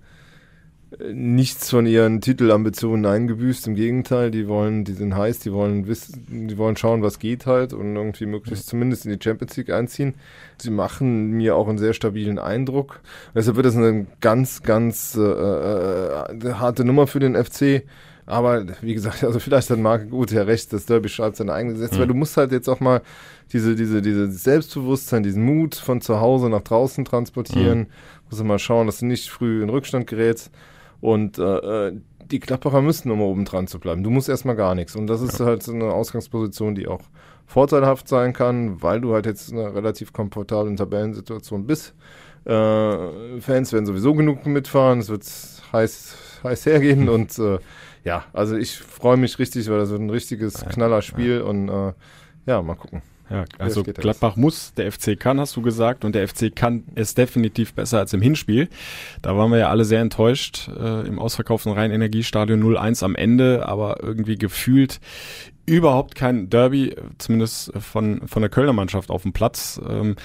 nichts 1.11 1.69
von 1.69 1.85
ihren 1.85 2.21
Titelambitionen 2.21 3.05
eingebüßt. 3.05 3.67
Im 3.67 3.75
Gegenteil, 3.75 4.31
die 4.31 4.47
wollen, 4.47 4.83
die 4.83 4.93
sind 4.93 5.15
heiß, 5.15 5.39
die 5.39 5.51
wollen 5.53 5.87
wissen, 5.87 6.47
die 6.47 6.57
wollen 6.57 6.77
schauen, 6.77 7.01
was 7.01 7.19
geht 7.19 7.45
halt 7.45 7.73
und 7.73 7.95
irgendwie 7.95 8.25
möglichst 8.25 8.67
zumindest 8.67 9.05
in 9.05 9.11
die 9.11 9.23
Champions 9.23 9.57
League 9.57 9.71
einziehen. 9.71 10.15
Sie 10.57 10.71
machen 10.71 11.31
mir 11.31 11.55
auch 11.55 11.67
einen 11.67 11.77
sehr 11.77 11.93
stabilen 11.93 12.39
Eindruck. 12.39 13.01
deshalb 13.33 13.57
wird 13.57 13.65
das 13.65 13.75
eine 13.75 14.05
ganz, 14.21 14.63
ganz 14.63 15.15
äh, 15.15 15.21
äh, 15.21 16.53
harte 16.53 16.85
Nummer 16.85 17.07
für 17.07 17.19
den 17.19 17.35
FC. 17.35 17.83
Aber 18.25 18.65
wie 18.81 18.93
gesagt, 18.93 19.23
also 19.23 19.39
vielleicht 19.39 19.69
hat 19.69 19.79
Marc 19.79 20.09
gut 20.09 20.31
ja 20.31 20.43
recht, 20.43 20.73
das 20.73 20.85
Derby 20.85 21.09
schreibt 21.09 21.35
seine 21.35 21.53
eigene 21.53 21.73
Gesetze, 21.73 21.95
mhm. 21.95 21.99
weil 21.99 22.07
du 22.07 22.13
musst 22.15 22.37
halt 22.37 22.51
jetzt 22.51 22.67
auch 22.67 22.79
mal 22.79 23.01
diese, 23.53 23.75
diese, 23.75 24.01
diese 24.01 24.31
Selbstbewusstsein, 24.31 25.23
diesen 25.23 25.43
Mut 25.43 25.75
von 25.75 26.01
zu 26.01 26.19
Hause 26.19 26.49
nach 26.49 26.61
draußen 26.61 27.05
transportieren. 27.05 27.79
Mhm. 27.79 27.87
Musst 28.29 28.41
du 28.41 28.45
mal 28.45 28.59
schauen, 28.59 28.87
dass 28.87 28.99
du 28.99 29.05
nicht 29.05 29.29
früh 29.29 29.61
in 29.61 29.69
Rückstand 29.69 30.07
gerätst. 30.07 30.51
Und 31.01 31.37
äh, 31.37 31.87
äh, 31.87 32.01
die 32.31 32.39
Klapperer 32.39 32.81
müssen, 32.81 33.11
um 33.11 33.21
oben 33.21 33.45
dran 33.45 33.67
zu 33.67 33.79
bleiben. 33.79 34.03
Du 34.03 34.09
musst 34.09 34.29
erstmal 34.29 34.55
gar 34.55 34.75
nichts. 34.75 34.95
Und 34.95 35.07
das 35.07 35.21
ist 35.21 35.39
ja. 35.39 35.45
halt 35.45 35.63
so 35.63 35.73
eine 35.73 35.85
Ausgangsposition, 35.85 36.75
die 36.75 36.87
auch 36.87 37.01
vorteilhaft 37.45 38.07
sein 38.07 38.33
kann, 38.33 38.81
weil 38.81 39.01
du 39.01 39.13
halt 39.13 39.25
jetzt 39.25 39.51
in 39.51 39.59
einer 39.59 39.75
relativ 39.75 40.13
komfortablen 40.13 40.77
Tabellensituation 40.77 41.67
bist. 41.67 41.93
Äh, 42.45 43.39
Fans 43.39 43.73
werden 43.73 43.85
sowieso 43.85 44.13
genug 44.13 44.45
mitfahren, 44.45 44.99
es 44.99 45.09
wird 45.09 45.23
heiß, 45.71 46.15
heiß 46.43 46.65
hergehen 46.65 47.09
und 47.09 47.37
äh, 47.39 47.59
ja, 48.03 48.23
also 48.33 48.55
ich 48.55 48.77
freue 48.77 49.17
mich 49.17 49.39
richtig, 49.39 49.69
weil 49.69 49.79
das 49.79 49.89
wird 49.89 50.01
ein 50.01 50.11
richtiges 50.11 50.63
Knallerspiel 50.63 51.41
und 51.41 51.69
äh, 51.69 51.93
ja, 52.45 52.61
mal 52.61 52.75
gucken. 52.75 53.01
Ja, 53.29 53.45
also 53.57 53.83
Gladbach 53.83 54.35
muss, 54.35 54.73
der 54.73 54.91
FC 54.91 55.19
kann, 55.19 55.39
hast 55.39 55.55
du 55.55 55.61
gesagt, 55.61 56.05
und 56.05 56.13
der 56.13 56.27
FC 56.27 56.55
kann 56.55 56.83
es 56.93 57.15
definitiv 57.15 57.73
besser 57.73 57.99
als 57.99 58.13
im 58.13 58.21
Hinspiel. 58.21 58.69
Da 59.21 59.35
waren 59.35 59.51
wir 59.51 59.57
ja 59.57 59.69
alle 59.69 59.83
sehr 59.83 60.01
enttäuscht 60.01 60.69
äh, 60.69 61.07
im 61.07 61.17
ausverkauften 61.17 61.71
Rhein-Energiestadion 61.71 62.63
0-1 62.63 63.03
am 63.03 63.15
Ende, 63.15 63.67
aber 63.67 64.03
irgendwie 64.03 64.37
gefühlt 64.37 64.99
überhaupt 65.65 66.13
kein 66.13 66.51
Derby, 66.51 66.95
zumindest 67.17 67.71
von, 67.79 68.27
von 68.27 68.41
der 68.43 68.49
Kölner 68.49 68.73
Mannschaft 68.73 69.09
auf 69.09 69.23
dem 69.23 69.33
Platz. 69.33 69.81
Ähm, 69.87 70.15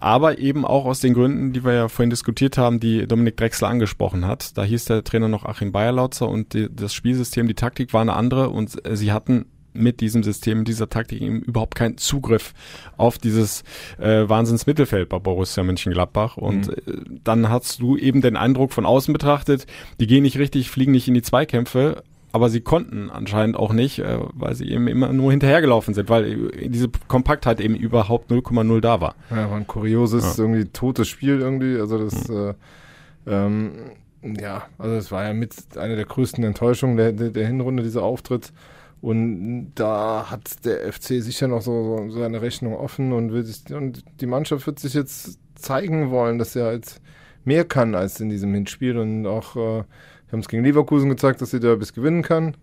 aber 0.00 0.38
eben 0.38 0.64
auch 0.64 0.86
aus 0.86 1.00
den 1.00 1.12
Gründen, 1.12 1.52
die 1.52 1.62
wir 1.62 1.74
ja 1.74 1.88
vorhin 1.88 2.10
diskutiert 2.10 2.56
haben, 2.56 2.80
die 2.80 3.06
Dominik 3.06 3.36
Drexler 3.36 3.68
angesprochen 3.68 4.26
hat. 4.26 4.56
Da 4.56 4.64
hieß 4.64 4.86
der 4.86 5.04
Trainer 5.04 5.28
noch 5.28 5.44
Achim 5.44 5.72
Bayerlautzer 5.72 6.26
und 6.26 6.54
die, 6.54 6.74
das 6.74 6.94
Spielsystem, 6.94 7.46
die 7.46 7.54
Taktik 7.54 7.92
war 7.92 8.00
eine 8.00 8.14
andere 8.14 8.48
und 8.48 8.84
äh, 8.86 8.96
sie 8.96 9.12
hatten 9.12 9.46
mit 9.80 10.00
diesem 10.00 10.22
System, 10.22 10.64
dieser 10.64 10.88
Taktik 10.88 11.20
eben 11.20 11.40
überhaupt 11.40 11.74
keinen 11.74 11.98
Zugriff 11.98 12.54
auf 12.96 13.18
dieses 13.18 13.62
äh, 13.98 14.28
Wahnsinnsmittelfeld 14.28 15.08
bei 15.08 15.18
Borussia 15.18 15.62
Mönchengladbach. 15.62 16.36
Und 16.36 16.68
mhm. 16.68 16.74
äh, 16.86 17.18
dann 17.24 17.48
hast 17.48 17.80
du 17.80 17.96
eben 17.96 18.20
den 18.20 18.36
Eindruck 18.36 18.72
von 18.72 18.86
außen 18.86 19.12
betrachtet, 19.12 19.66
die 19.98 20.06
gehen 20.06 20.22
nicht 20.22 20.38
richtig, 20.38 20.70
fliegen 20.70 20.92
nicht 20.92 21.08
in 21.08 21.14
die 21.14 21.22
Zweikämpfe, 21.22 22.02
aber 22.32 22.48
sie 22.48 22.60
konnten 22.60 23.10
anscheinend 23.10 23.56
auch 23.56 23.72
nicht, 23.72 23.98
äh, 23.98 24.18
weil 24.34 24.54
sie 24.54 24.68
eben 24.70 24.86
immer 24.86 25.12
nur 25.12 25.30
hinterhergelaufen 25.30 25.94
sind, 25.94 26.08
weil 26.08 26.50
diese 26.68 26.88
Kompaktheit 27.08 27.60
eben 27.60 27.74
überhaupt 27.74 28.30
0,0 28.30 28.80
da 28.80 29.00
war. 29.00 29.14
Ja, 29.30 29.50
war 29.50 29.56
ein 29.56 29.66
kurioses, 29.66 30.36
ja. 30.36 30.44
irgendwie 30.44 30.66
totes 30.66 31.08
Spiel 31.08 31.40
irgendwie. 31.40 31.78
Also 31.78 31.98
das, 31.98 32.28
mhm. 32.28 32.36
äh, 32.36 32.54
ähm, 33.26 33.72
ja, 34.22 34.62
also 34.78 34.94
es 34.94 35.10
war 35.10 35.24
ja 35.24 35.32
mit 35.32 35.54
einer 35.76 35.96
der 35.96 36.04
größten 36.04 36.44
Enttäuschungen 36.44 36.96
der, 36.96 37.12
der, 37.12 37.30
der 37.30 37.46
Hinrunde, 37.46 37.82
dieser 37.82 38.02
Auftritt. 38.02 38.52
Und 39.00 39.72
da 39.76 40.30
hat 40.30 40.64
der 40.64 40.92
FC 40.92 41.22
sicher 41.22 41.48
noch 41.48 41.62
so, 41.62 42.06
so 42.08 42.18
seine 42.18 42.42
Rechnung 42.42 42.74
offen 42.74 43.12
und, 43.12 43.32
will 43.32 43.44
sich, 43.44 43.72
und 43.72 44.04
die 44.20 44.26
Mannschaft 44.26 44.66
wird 44.66 44.78
sich 44.78 44.92
jetzt 44.92 45.38
zeigen 45.54 46.10
wollen, 46.10 46.38
dass 46.38 46.54
er 46.54 46.66
halt 46.66 47.00
mehr 47.44 47.64
kann 47.64 47.94
als 47.94 48.20
in 48.20 48.28
diesem 48.28 48.52
Hinspiel 48.52 48.98
und 48.98 49.26
auch, 49.26 49.56
äh, 49.56 49.58
wir 49.58 50.32
haben 50.32 50.40
es 50.40 50.48
gegen 50.48 50.64
Leverkusen 50.64 51.08
gezeigt, 51.08 51.40
dass 51.40 51.50
sie 51.50 51.60
Derbys 51.60 51.94
gewinnen 51.94 52.22
kann. 52.22 52.56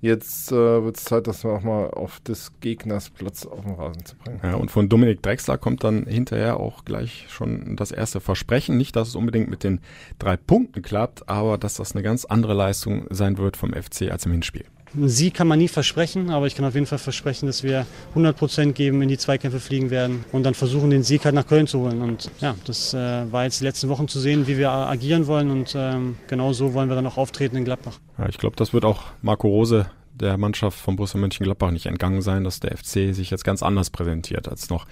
Jetzt 0.00 0.52
äh, 0.52 0.84
wird 0.84 0.96
es 0.96 1.04
Zeit, 1.04 1.26
das 1.26 1.44
auch 1.44 1.62
mal 1.62 1.90
auf 1.90 2.20
des 2.20 2.52
Gegners 2.60 3.10
Platz 3.10 3.44
auf 3.46 3.62
den 3.64 3.74
Rasen 3.74 4.04
zu 4.04 4.14
bringen. 4.16 4.40
Ja, 4.44 4.54
und 4.54 4.70
von 4.70 4.88
Dominik 4.88 5.22
Drexler 5.22 5.58
kommt 5.58 5.82
dann 5.82 6.06
hinterher 6.06 6.60
auch 6.60 6.84
gleich 6.84 7.26
schon 7.28 7.74
das 7.74 7.90
erste 7.90 8.20
Versprechen. 8.20 8.76
Nicht, 8.76 8.94
dass 8.94 9.08
es 9.08 9.16
unbedingt 9.16 9.50
mit 9.50 9.64
den 9.64 9.80
drei 10.20 10.36
Punkten 10.36 10.82
klappt, 10.82 11.28
aber 11.28 11.58
dass 11.58 11.74
das 11.74 11.96
eine 11.96 12.04
ganz 12.04 12.24
andere 12.24 12.54
Leistung 12.54 13.06
sein 13.10 13.38
wird 13.38 13.56
vom 13.56 13.72
FC 13.72 14.12
als 14.12 14.24
im 14.24 14.32
Hinspiel. 14.32 14.66
Sie 15.06 15.30
kann 15.30 15.46
man 15.46 15.58
nie 15.58 15.68
versprechen, 15.68 16.30
aber 16.30 16.46
ich 16.46 16.54
kann 16.54 16.64
auf 16.64 16.74
jeden 16.74 16.86
Fall 16.86 16.98
versprechen, 16.98 17.46
dass 17.46 17.62
wir 17.62 17.86
100 18.10 18.36
Prozent 18.36 18.74
geben, 18.74 19.02
in 19.02 19.08
die 19.08 19.18
Zweikämpfe 19.18 19.60
fliegen 19.60 19.90
werden 19.90 20.24
und 20.32 20.44
dann 20.44 20.54
versuchen, 20.54 20.90
den 20.90 21.02
Sieg 21.02 21.24
halt 21.24 21.34
nach 21.34 21.46
Köln 21.46 21.66
zu 21.66 21.80
holen. 21.80 22.02
Und 22.02 22.30
ja, 22.40 22.54
das 22.64 22.94
äh, 22.94 23.30
war 23.30 23.44
jetzt 23.44 23.60
die 23.60 23.64
letzten 23.64 23.88
Wochen 23.88 24.08
zu 24.08 24.18
sehen, 24.20 24.46
wie 24.46 24.58
wir 24.58 24.70
agieren 24.70 25.26
wollen 25.26 25.50
und 25.50 25.74
ähm, 25.76 26.16
genau 26.26 26.52
so 26.52 26.74
wollen 26.74 26.88
wir 26.88 26.96
dann 26.96 27.06
auch 27.06 27.16
auftreten 27.16 27.56
in 27.56 27.64
Gladbach. 27.64 27.98
Ja, 28.18 28.28
ich 28.28 28.38
glaube, 28.38 28.56
das 28.56 28.72
wird 28.72 28.84
auch 28.84 29.04
Marco 29.22 29.48
Rose 29.48 29.86
der 30.14 30.36
Mannschaft 30.36 30.78
von 30.78 30.96
Borussia 30.96 31.20
Mönchengladbach 31.20 31.70
nicht 31.70 31.86
entgangen 31.86 32.22
sein, 32.22 32.44
dass 32.44 32.60
der 32.60 32.76
FC 32.76 33.14
sich 33.14 33.30
jetzt 33.30 33.44
ganz 33.44 33.62
anders 33.62 33.90
präsentiert 33.90 34.48
als 34.48 34.68
noch 34.68 34.86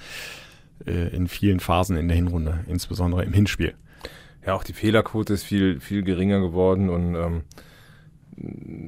äh, 0.87 1.09
in 1.15 1.29
vielen 1.29 1.61
Phasen 1.61 1.97
in 1.97 2.09
der 2.09 2.17
Hinrunde, 2.17 2.61
insbesondere 2.69 3.25
im 3.25 3.33
Hinspiel. 3.33 3.75
Ja, 4.47 4.55
auch 4.55 4.65
die 4.65 4.73
Fehlerquote 4.73 5.35
ist 5.35 5.43
viel, 5.43 5.81
viel 5.81 6.03
geringer 6.03 6.41
geworden 6.41 6.89
und 6.89 7.15
ähm, 7.17 7.43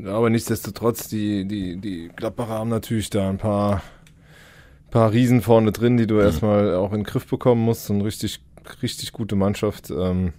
aber 0.07 0.31
nichtsdestotrotz, 0.31 1.09
die, 1.09 1.47
die, 1.47 1.77
die 1.77 2.11
Gladbacher 2.15 2.53
haben 2.53 2.71
natürlich 2.71 3.11
da 3.11 3.29
ein 3.29 3.39
paar, 3.39 3.83
paar 4.91 5.13
Riesen 5.13 5.43
vorne 5.43 5.73
drin, 5.73 5.97
die 5.97 6.07
du 6.07 6.15
mhm. 6.15 6.21
erstmal 6.21 6.75
auch 6.75 6.93
in 6.93 7.01
den 7.01 7.05
Griff 7.05 7.27
bekommen 7.27 7.63
musst. 7.63 7.87
So 7.87 7.95
eine 7.95 8.05
richtig, 8.05 8.41
richtig 8.83 9.13
gute 9.13 9.37
Mannschaft. 9.37 9.91
Ähm, 9.91 10.33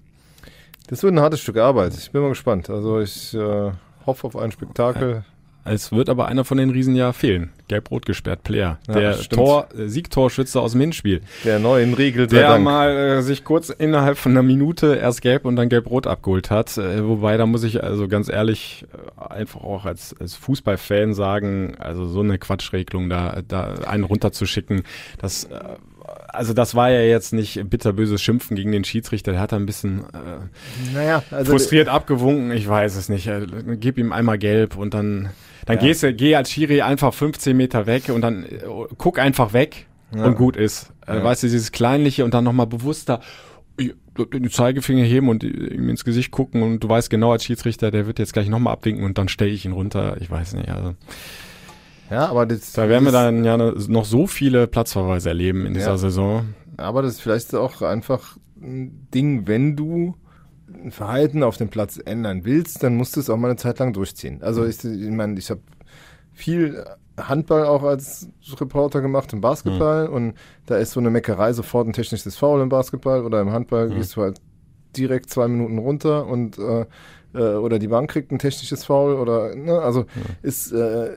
das 0.88 1.04
wird 1.04 1.14
ein 1.14 1.20
hartes 1.20 1.42
Stück 1.42 1.58
Arbeit. 1.58 1.94
Ich 1.96 2.12
bin 2.12 2.22
mal 2.22 2.30
gespannt. 2.30 2.70
Also 2.70 3.00
ich 3.00 3.34
äh, 3.34 3.72
hoffe 4.06 4.28
auf 4.28 4.36
ein 4.36 4.52
Spektakel. 4.52 5.24
Es 5.66 5.92
wird 5.92 6.10
aber 6.10 6.28
einer 6.28 6.46
von 6.46 6.58
den 6.58 6.70
Riesen 6.70 6.96
ja 6.96 7.14
fehlen. 7.14 7.52
Gelb-rot 7.68 8.06
gesperrt 8.06 8.44
Player. 8.44 8.80
Ja, 8.88 8.94
der 8.94 9.20
Tor, 9.20 9.68
äh, 9.78 9.88
Siegtorschütze 9.88 10.60
aus 10.60 10.72
dem 10.72 10.82
Hinspiel. 10.82 11.22
Der 11.46 11.60
neuen 11.60 11.94
Regel. 11.94 12.28
Der 12.28 12.48
Dank. 12.48 12.64
mal 12.64 12.90
äh, 12.90 13.22
sich 13.22 13.44
kurz 13.44 13.70
innerhalb 13.70 14.18
von 14.18 14.32
einer 14.32 14.42
Minute 14.42 14.96
erst 14.96 15.22
gelb 15.22 15.46
und 15.46 15.56
dann 15.56 15.70
gelb-rot 15.70 16.08
abgeholt 16.08 16.50
hat. 16.50 16.78
Äh, 16.78 17.08
wobei, 17.08 17.38
da 17.38 17.46
muss 17.46 17.64
ich 17.64 17.84
also 17.84 18.08
ganz 18.08 18.30
ehrlich 18.30 18.86
äh, 18.94 19.34
einfach 19.34 19.62
auch 19.62 19.86
als, 19.86 20.16
als 20.20 20.36
Fußballfan 20.36 21.14
sagen, 21.14 21.76
also 21.78 22.06
so 22.06 22.22
eine 22.22 22.40
Quatschregelung 22.40 23.10
da, 23.10 23.42
da 23.48 23.76
einen 23.86 24.06
runterzuschicken, 24.06 24.84
das 25.20 25.44
äh, 25.46 25.60
also 26.28 26.54
das 26.54 26.76
war 26.76 26.90
ja 26.90 27.02
jetzt 27.02 27.34
nicht 27.34 27.70
bitterböses 27.70 28.22
Schimpfen 28.22 28.56
gegen 28.56 28.72
den 28.72 28.84
Schiedsrichter, 28.84 29.32
der 29.32 29.42
hat 29.42 29.52
da 29.52 29.56
ein 29.56 29.66
bisschen 29.66 30.02
äh, 30.14 30.94
naja, 30.94 31.24
also 31.32 31.52
frustriert 31.52 31.88
abgewunken, 31.88 32.52
ich 32.52 32.68
weiß 32.68 32.96
es 32.96 33.10
nicht. 33.10 33.28
Äh, 33.28 33.46
gib 33.80 33.98
ihm 33.98 34.12
einmal 34.12 34.38
gelb 34.38 34.78
und 34.78 34.94
dann, 34.94 35.30
dann 35.70 35.78
ja. 35.78 35.84
gehst 35.84 36.02
du, 36.02 36.12
geh 36.16 36.36
als 36.36 36.50
Schiri 36.50 36.82
einfach 36.82 37.14
15 37.14 37.56
Meter 37.56 37.86
weg 37.86 38.10
und 38.10 38.22
dann 38.22 38.44
äh, 38.44 38.58
guck 38.98 39.20
einfach 39.20 39.54
weg 39.54 39.86
ja. 40.16 40.26
und 40.26 40.36
gut 40.36 40.58
ist. 40.58 40.92
Äh. 41.06 41.24
Weißt 41.24 41.44
du, 41.44 41.48
dieses 41.48 41.72
Kleinliche 41.72 42.26
und 42.26 42.34
dann 42.34 42.44
nochmal 42.44 42.66
bewusster 42.66 43.22
den 43.78 44.50
Zeigefinger 44.50 45.04
heben 45.04 45.30
und 45.30 45.44
ihm 45.44 45.88
ins 45.90 46.04
Gesicht 46.04 46.32
gucken 46.32 46.64
und 46.64 46.84
du 46.84 46.90
weißt 46.90 47.12
genau 47.12 47.34
als 47.34 47.46
Schiedsrichter, 47.46 47.92
der 47.92 48.08
wird 48.08 48.18
jetzt 48.18 48.34
gleich 48.34 48.50
nochmal 48.50 48.74
abwinken 48.74 49.06
und 49.06 49.20
dann 49.20 49.30
stelle 49.30 49.52
ich 49.52 49.64
ihn 49.64 49.72
runter. 49.72 50.18
Ich 50.20 50.32
weiß 50.32 50.54
nicht, 50.54 50.70
also. 50.70 50.96
Ja, 52.10 52.28
aber 52.30 52.48
das, 52.48 52.74
da 52.74 52.90
werden 52.90 53.06
wir 53.06 53.12
dann 53.12 53.46
ja 53.46 53.56
noch 53.56 54.06
so 54.06 54.26
viele 54.26 54.66
Platzverweise 54.66 55.30
erleben 55.30 55.68
in 55.68 55.76
dieser 55.76 55.92
ja, 55.92 55.98
Saison. 55.98 56.56
Aber 56.78 57.04
das 57.04 57.14
ist 57.14 57.22
vielleicht 57.22 57.54
auch 57.54 57.84
einfach 57.84 58.38
ein 58.60 59.08
Ding, 59.14 59.48
wenn 59.48 59.76
du 59.76 60.16
ein 60.84 60.92
Verhalten 60.92 61.44
auf 61.44 61.58
dem 61.58 61.70
Platz 61.70 62.00
ändern 62.04 62.46
willst, 62.46 62.84
dann 62.84 62.96
musst 62.96 63.16
du 63.16 63.20
es 63.20 63.30
auch 63.30 63.38
mal 63.38 63.50
eine 63.50 63.58
Zeit 63.58 63.80
lang 63.80 63.94
durchziehen. 63.94 64.42
Also 64.42 64.66
ich, 64.66 64.84
ich 64.84 65.10
meine, 65.12 65.38
ich 65.38 65.50
habe 65.50 65.62
viel 66.32 66.84
Handball 67.18 67.66
auch 67.66 67.84
als 67.84 68.30
Reporter 68.60 69.02
gemacht 69.02 69.34
im 69.34 69.42
Basketball 69.42 70.08
mhm. 70.08 70.14
und 70.14 70.34
da 70.66 70.78
ist 70.78 70.92
so 70.92 71.00
eine 71.00 71.10
Meckerei 71.10 71.54
sofort 71.54 71.88
ein 71.88 71.94
technisches 71.94 72.38
Foul 72.38 72.62
im 72.62 72.70
Basketball 72.70 73.26
oder 73.26 73.42
im 73.42 73.52
Handball 73.52 73.90
mhm. 73.90 73.96
gehst 73.96 74.16
du 74.16 74.22
halt 74.22 74.40
direkt 74.96 75.30
zwei 75.30 75.48
Minuten 75.48 75.78
runter 75.78 76.26
und 76.28 76.58
äh, 76.58 76.86
äh, 77.34 77.56
oder 77.56 77.80
die 77.80 77.88
Bank 77.88 78.10
kriegt 78.10 78.32
ein 78.32 78.40
technisches 78.40 78.86
Foul 78.86 79.16
oder 79.16 79.56
ne, 79.56 79.80
also 79.80 80.02
mhm. 80.02 80.06
ist 80.42 80.72
äh, 80.72 81.16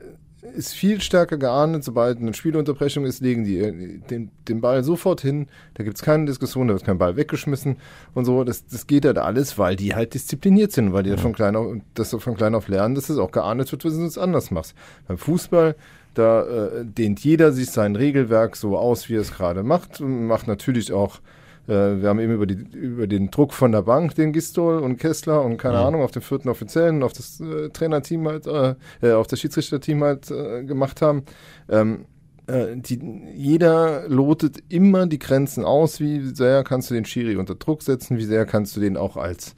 ist 0.55 0.73
viel 0.73 1.01
stärker 1.01 1.37
geahndet. 1.37 1.83
Sobald 1.83 2.19
eine 2.19 2.33
Spielunterbrechung 2.33 3.05
ist, 3.05 3.21
legen 3.21 3.43
die 3.43 3.59
äh, 3.59 3.99
den, 4.09 4.31
den 4.47 4.61
Ball 4.61 4.83
sofort 4.83 5.21
hin. 5.21 5.47
Da 5.75 5.83
gibt 5.83 5.97
es 5.97 6.03
keine 6.03 6.25
Diskussion, 6.25 6.67
da 6.67 6.73
wird 6.73 6.85
kein 6.85 6.97
Ball 6.97 7.15
weggeschmissen 7.15 7.77
und 8.13 8.25
so. 8.25 8.43
Das, 8.43 8.65
das 8.67 8.87
geht 8.87 9.05
halt 9.05 9.17
alles, 9.17 9.57
weil 9.57 9.75
die 9.75 9.95
halt 9.95 10.13
diszipliniert 10.13 10.71
sind, 10.71 10.93
weil 10.93 11.03
die 11.03 11.11
ja. 11.11 11.17
von 11.17 11.33
klein 11.33 11.55
auf, 11.55 11.73
das 11.93 12.11
von 12.11 12.35
klein 12.35 12.55
auf 12.55 12.67
lernen, 12.67 12.95
dass 12.95 13.09
es 13.09 13.17
auch 13.17 13.31
geahndet 13.31 13.71
wird, 13.71 13.85
wenn 13.85 13.97
du 13.97 14.05
es 14.05 14.17
anders 14.17 14.51
machst. 14.51 14.75
Beim 15.07 15.17
Fußball, 15.17 15.75
da 16.13 16.43
äh, 16.43 16.85
dehnt 16.85 17.21
jeder 17.21 17.51
sich 17.51 17.71
sein 17.71 17.95
Regelwerk 17.95 18.55
so 18.55 18.77
aus, 18.77 19.09
wie 19.09 19.15
er 19.15 19.21
es 19.21 19.33
gerade 19.33 19.63
macht 19.63 20.01
und 20.01 20.27
macht 20.27 20.47
natürlich 20.47 20.93
auch 20.93 21.19
wir 21.65 22.09
haben 22.09 22.19
eben 22.19 22.33
über, 22.33 22.45
die, 22.45 22.55
über 22.75 23.07
den 23.07 23.31
Druck 23.31 23.53
von 23.53 23.71
der 23.71 23.83
Bank, 23.83 24.15
den 24.15 24.33
Gistol 24.33 24.79
und 24.79 24.97
Kessler 24.97 25.43
und 25.43 25.57
keine 25.57 25.75
ja. 25.75 25.87
Ahnung, 25.87 26.01
auf 26.01 26.11
den 26.11 26.21
vierten 26.21 26.49
Offiziellen, 26.49 27.03
auf 27.03 27.13
das 27.13 27.39
äh, 27.39 27.69
Trainerteam 27.69 28.27
halt, 28.27 28.47
äh, 28.47 28.75
äh, 29.01 29.13
auf 29.13 29.27
das 29.27 29.39
Schiedsrichterteam 29.39 30.03
halt 30.03 30.29
äh, 30.29 30.63
gemacht 30.63 31.01
haben. 31.01 31.23
Ähm, 31.69 32.05
äh, 32.47 32.75
die, 32.75 32.99
jeder 33.33 34.07
lotet 34.09 34.57
immer 34.67 35.07
die 35.07 35.19
Grenzen 35.19 35.63
aus, 35.63 36.01
wie 36.01 36.35
sehr 36.35 36.63
kannst 36.63 36.89
du 36.89 36.95
den 36.95 37.05
Schiri 37.05 37.37
unter 37.37 37.55
Druck 37.55 37.81
setzen, 37.81 38.17
wie 38.17 38.25
sehr 38.25 38.45
kannst 38.45 38.75
du 38.75 38.81
den 38.81 38.97
auch 38.97 39.15
als 39.15 39.55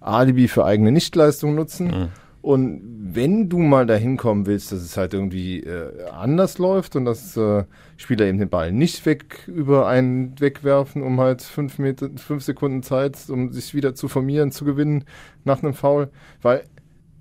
Alibi 0.00 0.48
für 0.48 0.64
eigene 0.64 0.92
Nichtleistung 0.92 1.54
nutzen. 1.54 1.86
Mhm. 1.86 2.08
Und 2.42 2.80
wenn 3.14 3.48
du 3.50 3.58
mal 3.58 3.86
dahin 3.86 4.16
kommen 4.16 4.46
willst, 4.46 4.72
dass 4.72 4.80
es 4.80 4.96
halt 4.96 5.12
irgendwie 5.12 5.60
äh, 5.60 6.08
anders 6.10 6.58
läuft 6.58 6.96
und 6.96 7.04
dass 7.04 7.36
äh, 7.36 7.64
Spieler 7.98 8.26
eben 8.26 8.38
den 8.38 8.48
Ball 8.48 8.72
nicht 8.72 9.04
weg 9.04 9.46
über 9.46 9.86
einen 9.86 10.40
wegwerfen, 10.40 11.02
um 11.02 11.20
halt 11.20 11.42
fünf, 11.42 11.78
Meter, 11.78 12.08
fünf 12.16 12.42
Sekunden 12.42 12.82
Zeit, 12.82 13.18
um 13.28 13.52
sich 13.52 13.74
wieder 13.74 13.94
zu 13.94 14.08
formieren, 14.08 14.52
zu 14.52 14.64
gewinnen 14.64 15.04
nach 15.44 15.62
einem 15.62 15.74
Foul, 15.74 16.08
weil 16.40 16.64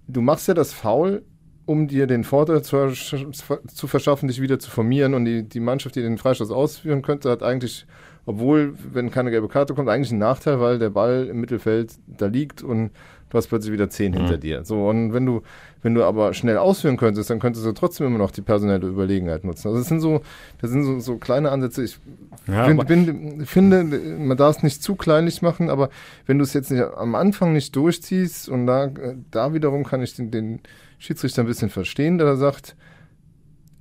du 0.07 0.21
machst 0.21 0.47
ja 0.47 0.53
das 0.53 0.71
Foul, 0.73 1.23
um 1.65 1.87
dir 1.87 2.07
den 2.07 2.23
Vorteil 2.23 2.63
zu, 2.63 2.91
zu 2.91 3.87
verschaffen, 3.87 4.27
dich 4.27 4.41
wieder 4.41 4.57
zu 4.57 4.71
formieren. 4.71 5.13
Und 5.13 5.25
die, 5.25 5.43
die 5.43 5.59
Mannschaft, 5.59 5.95
die 5.95 6.01
den 6.01 6.17
Freistoß 6.17 6.49
ausführen 6.49 7.01
könnte, 7.01 7.29
hat 7.29 7.43
eigentlich 7.43 7.85
obwohl, 8.29 8.75
wenn 8.93 9.09
keine 9.09 9.31
gelbe 9.31 9.47
Karte 9.47 9.73
kommt, 9.73 9.89
eigentlich 9.89 10.11
ein 10.11 10.19
Nachteil, 10.19 10.59
weil 10.59 10.77
der 10.77 10.91
Ball 10.91 11.25
im 11.31 11.41
Mittelfeld 11.41 11.93
da 12.05 12.27
liegt 12.27 12.61
und 12.61 12.91
du 13.29 13.37
hast 13.37 13.47
plötzlich 13.47 13.71
wieder 13.71 13.89
zehn 13.89 14.13
hinter 14.13 14.37
Mhm. 14.37 14.41
dir. 14.41 14.63
So, 14.65 14.87
und 14.87 15.13
wenn 15.13 15.25
du, 15.25 15.41
wenn 15.81 15.93
du 15.93 16.03
aber 16.03 16.33
schnell 16.33 16.57
ausführen 16.57 16.97
könntest, 16.97 17.29
dann 17.29 17.39
könntest 17.39 17.65
du 17.65 17.71
trotzdem 17.71 18.07
immer 18.07 18.17
noch 18.17 18.31
die 18.31 18.41
personelle 18.41 18.85
Überlegenheit 18.87 19.43
nutzen. 19.43 19.67
Also 19.67 19.79
das 19.79 19.87
sind 19.87 19.99
so, 20.01 20.21
das 20.61 20.71
sind 20.71 20.83
so, 20.83 20.99
so 20.99 21.17
kleine 21.17 21.51
Ansätze. 21.51 21.83
Ich 21.83 21.99
Ja, 22.47 22.67
bin, 22.67 22.85
bin, 22.85 23.45
finde, 23.45 23.83
man 23.83 24.35
darf 24.37 24.57
es 24.57 24.63
nicht 24.63 24.83
zu 24.83 24.95
kleinlich 24.95 25.41
machen, 25.41 25.69
aber 25.69 25.89
wenn 26.25 26.37
du 26.37 26.43
es 26.43 26.53
jetzt 26.53 26.71
nicht 26.71 26.83
am 26.83 27.15
Anfang 27.15 27.53
nicht 27.53 27.75
durchziehst 27.75 28.49
und 28.49 28.65
da, 28.67 28.89
da 29.31 29.53
wiederum 29.53 29.83
kann 29.83 30.01
ich 30.01 30.15
den, 30.15 30.31
den 30.31 30.59
Schiedsrichter 30.97 31.43
ein 31.43 31.47
bisschen 31.47 31.69
verstehen, 31.69 32.17
der 32.17 32.27
da 32.27 32.35
sagt, 32.35 32.75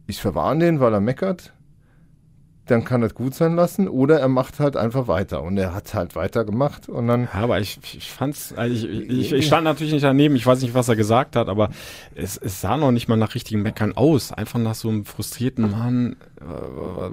ich 0.07 0.21
verwarne 0.21 0.65
den, 0.65 0.81
weil 0.81 0.93
er 0.95 1.01
meckert, 1.01 1.53
dann 2.71 2.85
kann 2.85 3.01
das 3.01 3.15
gut 3.15 3.35
sein 3.35 3.57
lassen 3.57 3.89
oder 3.89 4.19
er 4.21 4.29
macht 4.29 4.61
halt 4.61 4.77
einfach 4.77 5.09
weiter 5.09 5.43
und 5.43 5.57
er 5.59 5.75
hat 5.75 5.95
halt 5.95 6.15
weiter 6.17 6.45
gemacht 6.45 6.89
und 6.89 7.09
dann 7.09 7.29
Ja, 7.33 7.41
aber 7.45 7.61
ich, 7.61 7.79
ich 7.97 8.11
fand's, 8.11 8.53
also 8.57 8.87
ich, 8.87 9.09
ich, 9.11 9.33
ich 9.33 9.47
stand 9.47 9.65
natürlich 9.65 9.93
nicht 9.93 10.05
daneben, 10.05 10.37
ich 10.37 10.47
weiß 10.47 10.63
nicht, 10.63 10.75
was 10.75 10.89
er 10.89 10.97
gesagt 10.97 11.37
hat, 11.37 11.49
aber 11.49 11.71
es, 12.15 12.37
es 12.37 12.61
sah 12.61 12.77
noch 12.77 12.93
nicht 12.93 13.09
mal 13.09 13.17
nach 13.17 13.35
richtigen 13.35 13.63
Meckern 13.63 13.97
aus. 13.97 14.33
Einfach 14.33 14.59
nach 14.59 14.75
so 14.75 14.89
einem 14.89 15.05
frustrierten 15.05 15.71
Mann, 15.71 16.17
äh, 16.41 16.45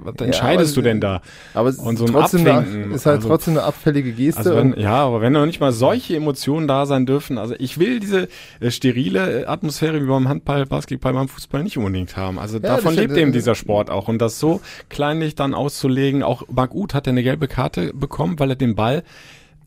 was 0.04 0.14
entscheidest 0.26 0.72
aber- 0.76 0.82
du 0.82 0.88
denn 0.88 1.00
da? 1.00 1.20
aber 1.54 1.68
es 1.70 1.78
Und 1.78 1.96
so 1.96 2.06
ein 2.06 2.12
trotzdem 2.12 2.46
eine, 2.46 2.94
ist 2.94 3.06
halt 3.06 3.16
also- 3.16 3.28
trotzdem 3.28 3.54
eine 3.54 3.62
abfällige 3.64 4.12
Geste 4.12 4.38
Also 4.38 4.56
wenn, 4.56 4.78
ja, 4.78 5.04
aber 5.04 5.20
wenn 5.20 5.32
noch 5.32 5.46
nicht 5.46 5.60
mal 5.60 5.72
solche 5.72 6.16
Emotionen 6.16 6.68
da 6.68 6.86
sein 6.86 7.06
dürfen, 7.06 7.38
also 7.38 7.54
ich 7.58 7.78
will 7.78 8.00
diese 8.00 8.28
äh, 8.60 8.70
sterile 8.70 9.42
äh, 9.42 9.46
Atmosphäre 9.46 10.02
wie 10.02 10.06
beim 10.06 10.28
Handball, 10.28 10.66
Basketball, 10.66 11.12
beim 11.12 11.28
Fußball 11.28 11.62
nicht 11.62 11.76
unbedingt 11.78 12.16
haben. 12.16 12.38
Also 12.38 12.56
Ja, 12.58 12.76
davon 12.76 12.94
lebt 12.94 13.16
eben 13.16 13.32
dieser 13.32 13.54
Sport 13.54 13.90
auch. 13.90 14.08
Und 14.08 14.18
das 14.18 14.38
so 14.38 14.60
kleinlich 14.88 15.34
dann 15.34 15.45
auszulegen, 15.54 16.22
auch 16.22 16.42
Marc 16.48 16.74
Uth 16.74 16.94
hat 16.94 17.06
ja 17.06 17.12
eine 17.12 17.22
gelbe 17.22 17.48
Karte 17.48 17.92
bekommen, 17.94 18.38
weil 18.38 18.50
er 18.50 18.56
den 18.56 18.74
Ball 18.74 19.02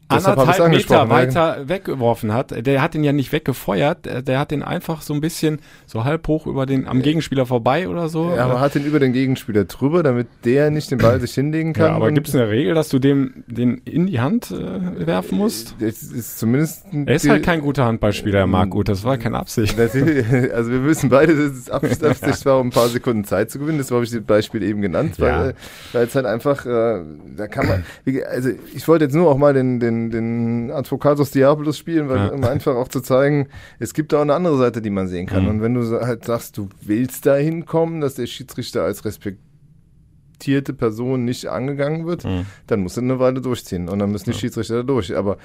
anderthalb 0.10 0.48
Meter 0.48 0.64
angesprochen, 0.66 1.10
ja. 1.10 1.16
weiter 1.16 1.70
weggeworfen 1.70 2.34
hat. 2.34 2.66
Der 2.66 2.82
hat 2.82 2.96
ihn 2.96 3.04
ja 3.04 3.12
nicht 3.14 3.32
weggefeuert, 3.32 4.08
äh, 4.08 4.24
der 4.24 4.40
hat 4.40 4.52
ihn 4.52 4.64
einfach 4.64 5.02
so 5.02 5.14
ein 5.14 5.22
bisschen 5.22 5.60
so 5.86 6.04
halb 6.04 6.28
hoch 6.28 6.48
über 6.48 6.66
den, 6.66 6.88
am 6.88 7.02
Gegenspieler 7.02 7.46
vorbei 7.46 7.88
oder 7.88 8.10
so. 8.10 8.34
ja, 8.36 8.48
man 8.48 8.60
hat 8.60 8.76
den 8.76 8.86
über 8.86 9.00
den 9.00 9.14
Gegenspieler 9.14 9.66
drüber, 9.66 10.04
damit 10.04 10.28
der 10.46 10.72
nicht 10.72 10.92
den 10.92 10.98
Ball 11.00 11.20
sich 11.20 11.34
hinlegen 11.34 11.74
kann. 11.74 11.88
Ja, 11.88 11.96
aber 11.96 12.12
gibt 12.12 12.28
es 12.28 12.36
eine 12.36 12.50
Regel, 12.50 12.74
dass 12.74 12.90
du 12.90 13.00
dem 13.00 13.44
den 13.48 13.80
in 13.86 14.08
die 14.08 14.20
Hand 14.20 14.52
äh, 14.52 15.06
werfen 15.06 15.38
musst? 15.38 15.76
Es 15.80 16.04
ist 16.04 16.40
zumindest 16.40 16.86
Er 16.92 17.16
ist 17.16 17.30
halt 17.30 17.44
kein 17.44 17.62
guter 17.62 17.86
Handballspieler, 17.86 18.48
Marc 18.48 18.70
Gut. 18.72 18.90
Das 18.90 19.04
war 19.04 19.18
keine 19.18 19.38
Absicht. 19.38 19.78
Natürlich, 19.78 20.26
also 20.54 20.72
wir 20.72 20.86
wissen 20.86 21.10
beide, 21.10 21.36
dass 21.36 21.58
es 21.58 21.70
Absicht, 21.70 22.04
Absicht 22.10 22.46
war, 22.46 22.60
um 22.60 22.68
ein 22.68 22.72
paar 22.72 22.88
Sekunden 22.88 23.24
Zeit 23.24 23.52
zu 23.52 23.60
gewinnen. 23.60 23.78
Das 23.78 23.92
habe 23.92 24.04
ich 24.04 24.12
das 24.12 24.22
Beispiel 24.22 24.64
eben 24.64 24.82
genannt, 24.82 25.16
weil, 25.20 25.56
Ja. 25.94 26.00
äh, 26.00 26.04
es 26.04 26.16
halt 26.16 26.26
einfach, 26.26 26.66
äh, 26.66 27.02
da 27.36 27.48
kann 27.48 27.68
man, 27.68 27.84
also 28.32 28.50
ich 28.74 28.88
wollte 28.88 29.06
jetzt 29.06 29.14
nur 29.16 29.30
auch 29.30 29.38
mal 29.38 29.54
den, 29.54 29.80
den, 29.80 29.99
den 30.10 30.72
Advocatus 30.72 31.32
Diabolus 31.32 31.78
spielen, 31.78 32.08
weil 32.10 32.18
Ja. 32.18 32.28
um 32.30 32.44
einfach 32.44 32.76
auch 32.76 32.88
zu 32.88 33.02
zeigen, 33.02 33.48
es 33.80 33.94
gibt 33.94 34.14
auch 34.14 34.22
eine 34.22 34.34
andere 34.34 34.58
Seite, 34.58 34.82
die 34.82 34.90
man 34.90 35.08
sehen 35.08 35.26
kann. 35.28 35.44
Mhm. 35.44 35.50
Und 35.50 35.62
wenn 35.62 35.74
du 35.74 35.82
halt 36.02 36.26
sagst, 36.26 36.58
du 36.58 36.70
willst 36.82 37.26
dahin 37.26 37.66
kommen, 37.66 38.02
dass 38.02 38.16
der 38.16 38.26
Schiedsrichter 38.28 38.84
als 38.84 39.04
respektierte 39.06 40.74
Person 40.74 41.26
nicht 41.26 41.48
angegangen 41.48 42.06
wird, 42.08 42.24
Mhm. 42.24 42.46
dann 42.68 42.82
musst 42.82 42.98
du 42.98 43.02
eine 43.02 43.20
Weile 43.20 43.42
durchziehen 43.42 43.90
und 43.90 44.00
dann 44.00 44.12
müssen 44.12 44.32
die 44.32 44.38
Schiedsrichter 44.38 44.78
da 44.78 44.84
durch. 44.84 45.16
Aber 45.16 45.38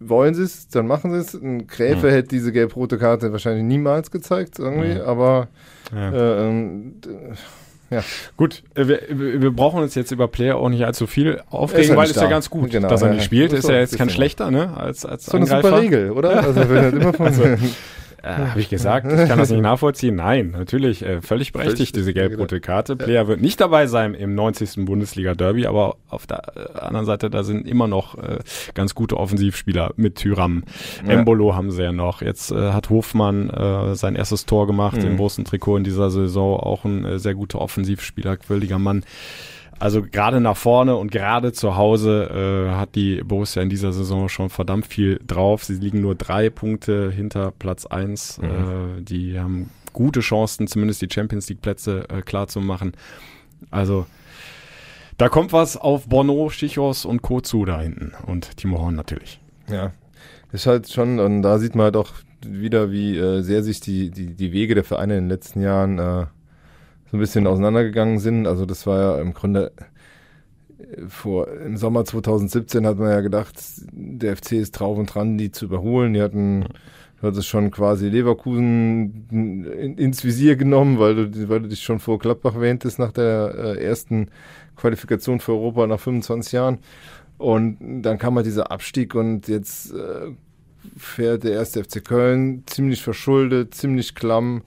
wollen 0.00 0.34
sie 0.34 0.42
es, 0.44 0.68
dann 0.68 0.86
machen 0.86 1.10
sie 1.12 1.18
es. 1.18 1.34
Ein 1.34 1.66
Gräfe 1.66 2.06
Mhm. 2.06 2.10
hätte 2.10 2.28
diese 2.28 2.52
gelb-rote 2.52 2.98
Karte 2.98 3.32
wahrscheinlich 3.32 3.64
niemals 3.64 4.10
gezeigt, 4.10 4.58
irgendwie, 4.58 4.94
Mhm. 4.94 5.00
aber 5.02 5.48
Ja. 5.92 6.46
äh, 6.48 6.52
d- 6.52 7.08
ja. 7.90 8.02
Gut, 8.36 8.62
äh, 8.74 8.86
wir, 8.88 9.00
wir 9.08 9.50
brauchen 9.50 9.82
uns 9.82 9.94
jetzt 9.94 10.10
über 10.10 10.28
Player 10.28 10.56
auch 10.56 10.68
nicht 10.68 10.84
allzu 10.84 11.06
viel 11.06 11.42
aufregen, 11.50 11.96
weil 11.96 12.10
es 12.10 12.16
ja 12.16 12.28
ganz 12.28 12.50
gut, 12.50 12.70
Genau, 12.70 12.88
dass 12.88 13.02
er 13.02 13.12
nicht 13.12 13.24
spielt. 13.24 13.52
Ist 13.52 13.60
ist 13.60 13.68
ja 13.68 13.74
so 13.74 13.80
jetzt 13.80 13.94
ein 13.94 13.98
kein 13.98 14.10
schlechter, 14.10 14.50
ne? 14.50 14.76
Als, 14.76 15.04
als 15.06 15.26
So 15.26 15.36
eine 15.36 15.44
Angreifer. 15.46 15.68
super 15.68 15.80
Regel, 15.82 16.10
oder? 16.10 16.42
Also 16.44 16.68
wenn 16.68 16.82
halt 16.82 16.94
immer 16.94 17.12
von 17.12 17.26
Also, 17.26 17.42
Äh, 18.22 18.28
Habe 18.34 18.60
ich 18.60 18.68
gesagt, 18.68 19.06
ich 19.10 19.28
kann 19.28 19.38
das 19.38 19.50
nicht 19.50 19.60
nachvollziehen. 19.62 20.16
Nein, 20.16 20.50
natürlich, 20.50 21.04
äh, 21.04 21.20
völlig 21.22 21.52
berechtigt, 21.52 21.94
diese 21.94 22.12
gelb-rote 22.12 22.60
Karte. 22.60 22.96
Player 22.96 23.28
wird 23.28 23.40
nicht 23.40 23.60
dabei 23.60 23.86
sein 23.86 24.14
im 24.14 24.34
90. 24.34 24.84
Bundesliga-Derby, 24.86 25.66
aber 25.66 25.96
auf 26.08 26.26
der 26.26 26.42
äh, 26.56 26.78
anderen 26.80 27.06
Seite, 27.06 27.30
da 27.30 27.42
sind 27.44 27.66
immer 27.68 27.86
noch 27.86 28.18
äh, 28.18 28.38
ganz 28.74 28.94
gute 28.94 29.16
Offensivspieler 29.16 29.92
mit 29.96 30.16
Tyram. 30.16 30.64
Ja. 31.06 31.12
Embolo 31.14 31.54
haben 31.54 31.70
sie 31.70 31.82
ja 31.82 31.92
noch. 31.92 32.20
Jetzt 32.22 32.50
äh, 32.50 32.72
hat 32.72 32.90
Hofmann 32.90 33.50
äh, 33.50 33.94
sein 33.94 34.16
erstes 34.16 34.46
Tor 34.46 34.66
gemacht 34.66 34.96
Mhm. 34.98 35.06
im 35.06 35.16
großen 35.16 35.44
Trikot 35.44 35.76
in 35.76 35.84
dieser 35.84 36.10
Saison. 36.10 36.58
Auch 36.58 36.84
ein 36.84 37.04
äh, 37.04 37.18
sehr 37.18 37.34
guter 37.34 37.60
Offensivspieler, 37.60 38.36
quirliger 38.36 38.78
Mann. 38.78 39.04
Also 39.78 40.02
gerade 40.02 40.40
nach 40.40 40.56
vorne 40.56 40.96
und 40.96 41.12
gerade 41.12 41.52
zu 41.52 41.76
Hause 41.76 42.68
äh, 42.68 42.74
hat 42.74 42.94
die 42.96 43.22
Borussia 43.22 43.62
in 43.62 43.70
dieser 43.70 43.92
Saison 43.92 44.28
schon 44.28 44.50
verdammt 44.50 44.86
viel 44.86 45.20
drauf. 45.26 45.64
Sie 45.64 45.76
liegen 45.76 46.00
nur 46.00 46.16
drei 46.16 46.50
Punkte 46.50 47.10
hinter 47.10 47.52
Platz 47.52 47.86
eins. 47.86 48.38
Äh, 48.38 49.02
die 49.02 49.38
haben 49.38 49.70
gute 49.92 50.20
Chancen, 50.20 50.66
zumindest 50.66 51.02
die 51.02 51.08
Champions 51.10 51.48
League 51.48 51.62
Plätze 51.62 52.08
äh, 52.08 52.22
klar 52.22 52.48
zu 52.48 52.60
machen. 52.60 52.92
Also 53.70 54.06
da 55.16 55.28
kommt 55.28 55.52
was 55.52 55.76
auf 55.76 56.08
Bono, 56.08 56.48
Stichos 56.48 57.04
und 57.04 57.22
Co. 57.22 57.40
zu 57.40 57.64
da 57.64 57.80
hinten. 57.80 58.12
Und 58.26 58.56
Timo 58.56 58.78
Horn 58.78 58.94
natürlich. 58.94 59.40
Ja, 59.68 59.92
ist 60.52 60.66
halt 60.66 60.88
schon, 60.88 61.18
und 61.20 61.42
da 61.42 61.58
sieht 61.58 61.74
man 61.74 61.84
halt 61.84 61.96
auch 61.96 62.10
wieder, 62.46 62.90
wie 62.90 63.16
äh, 63.16 63.42
sehr 63.42 63.62
sich 63.62 63.80
die, 63.80 64.10
die, 64.10 64.34
die 64.34 64.52
Wege 64.52 64.74
der 64.74 64.84
Vereine 64.84 65.16
in 65.16 65.24
den 65.24 65.28
letzten 65.28 65.60
Jahren 65.60 65.98
äh, 65.98 66.26
so 67.10 67.16
ein 67.16 67.20
bisschen 67.20 67.46
auseinandergegangen 67.46 68.18
sind. 68.18 68.46
Also 68.46 68.66
das 68.66 68.86
war 68.86 69.00
ja 69.00 69.20
im 69.20 69.34
Grunde 69.34 69.72
äh, 70.78 71.06
vor 71.08 71.48
im 71.48 71.76
Sommer 71.76 72.04
2017 72.04 72.86
hat 72.86 72.98
man 72.98 73.10
ja 73.10 73.20
gedacht, 73.20 73.54
der 73.92 74.36
FC 74.36 74.52
ist 74.52 74.72
drauf 74.72 74.98
und 74.98 75.14
dran, 75.14 75.38
die 75.38 75.50
zu 75.50 75.66
überholen. 75.66 76.14
Die 76.14 76.22
hatten 76.22 76.66
du 77.20 77.26
hattest 77.26 77.48
schon 77.48 77.70
quasi 77.70 78.08
Leverkusen 78.08 79.26
in, 79.30 79.96
ins 79.96 80.24
Visier 80.24 80.56
genommen, 80.56 80.98
weil 80.98 81.14
du, 81.14 81.48
weil 81.48 81.60
du 81.60 81.68
dich 81.68 81.82
schon 81.82 81.98
vor 81.98 82.18
Gladbach 82.18 82.60
wähntest 82.60 82.98
nach 82.98 83.12
der 83.12 83.54
äh, 83.56 83.84
ersten 83.84 84.28
Qualifikation 84.76 85.40
für 85.40 85.52
Europa 85.52 85.86
nach 85.86 86.00
25 86.00 86.52
Jahren. 86.52 86.78
Und 87.36 88.02
dann 88.02 88.18
kam 88.18 88.36
halt 88.36 88.46
dieser 88.46 88.70
Abstieg 88.70 89.14
und 89.14 89.48
jetzt 89.48 89.92
äh, 89.92 90.32
fährt 90.96 91.44
der 91.44 91.52
erste 91.52 91.84
FC 91.84 92.04
Köln 92.04 92.64
ziemlich 92.66 93.02
verschuldet, 93.02 93.74
ziemlich 93.74 94.14
klamm, 94.14 94.62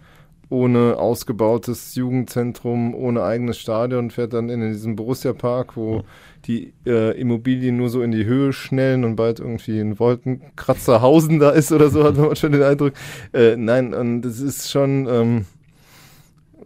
ohne 0.52 0.98
ausgebautes 0.98 1.96
Jugendzentrum, 1.96 2.94
ohne 2.94 3.24
eigenes 3.24 3.58
Stadion, 3.58 4.12
fährt 4.12 4.34
dann 4.34 4.50
in 4.50 4.60
diesen 4.60 4.98
Borussia-Park, 4.98 5.78
wo 5.78 6.04
die 6.46 6.74
äh, 6.86 7.18
Immobilien 7.20 7.78
nur 7.78 7.90
so 7.90 8.02
in 8.02 8.12
die 8.12 8.26
Höhe 8.26 8.52
schnellen 8.52 9.06
und 9.06 9.16
bald 9.16 9.40
irgendwie 9.40 9.80
ein 9.80 9.98
Wolkenkratzerhausen 9.98 11.40
da 11.40 11.52
ist 11.52 11.72
oder 11.72 11.90
so, 11.90 12.04
hat 12.04 12.18
man 12.18 12.36
schon 12.36 12.52
den 12.52 12.64
Eindruck. 12.64 12.94
Äh, 13.34 13.56
nein, 13.56 13.94
und 13.94 14.22
das 14.22 14.40
ist 14.40 14.70
schon... 14.70 15.08
Ähm, 15.10 15.46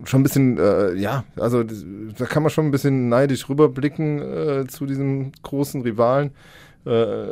schon 0.04 0.20
ein 0.20 0.24
bisschen, 0.24 0.58
äh, 0.58 0.94
ja, 0.96 1.24
also 1.38 1.64
da 1.64 2.26
kann 2.26 2.44
man 2.44 2.50
schon 2.50 2.66
ein 2.66 2.72
bisschen 2.72 3.08
neidisch 3.08 3.48
rüberblicken 3.48 4.22
äh, 4.22 4.68
zu 4.68 4.86
diesem 4.86 5.32
großen 5.42 5.84
Rivalen. 5.84 6.32
Äh, 6.86 7.28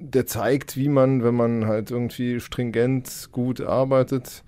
der 0.00 0.26
zeigt, 0.26 0.76
wie 0.76 0.88
man, 0.88 1.22
wenn 1.22 1.34
man 1.34 1.66
halt 1.66 1.92
irgendwie 1.92 2.40
stringent 2.40 3.28
gut 3.30 3.60
arbeitet, 3.60 4.42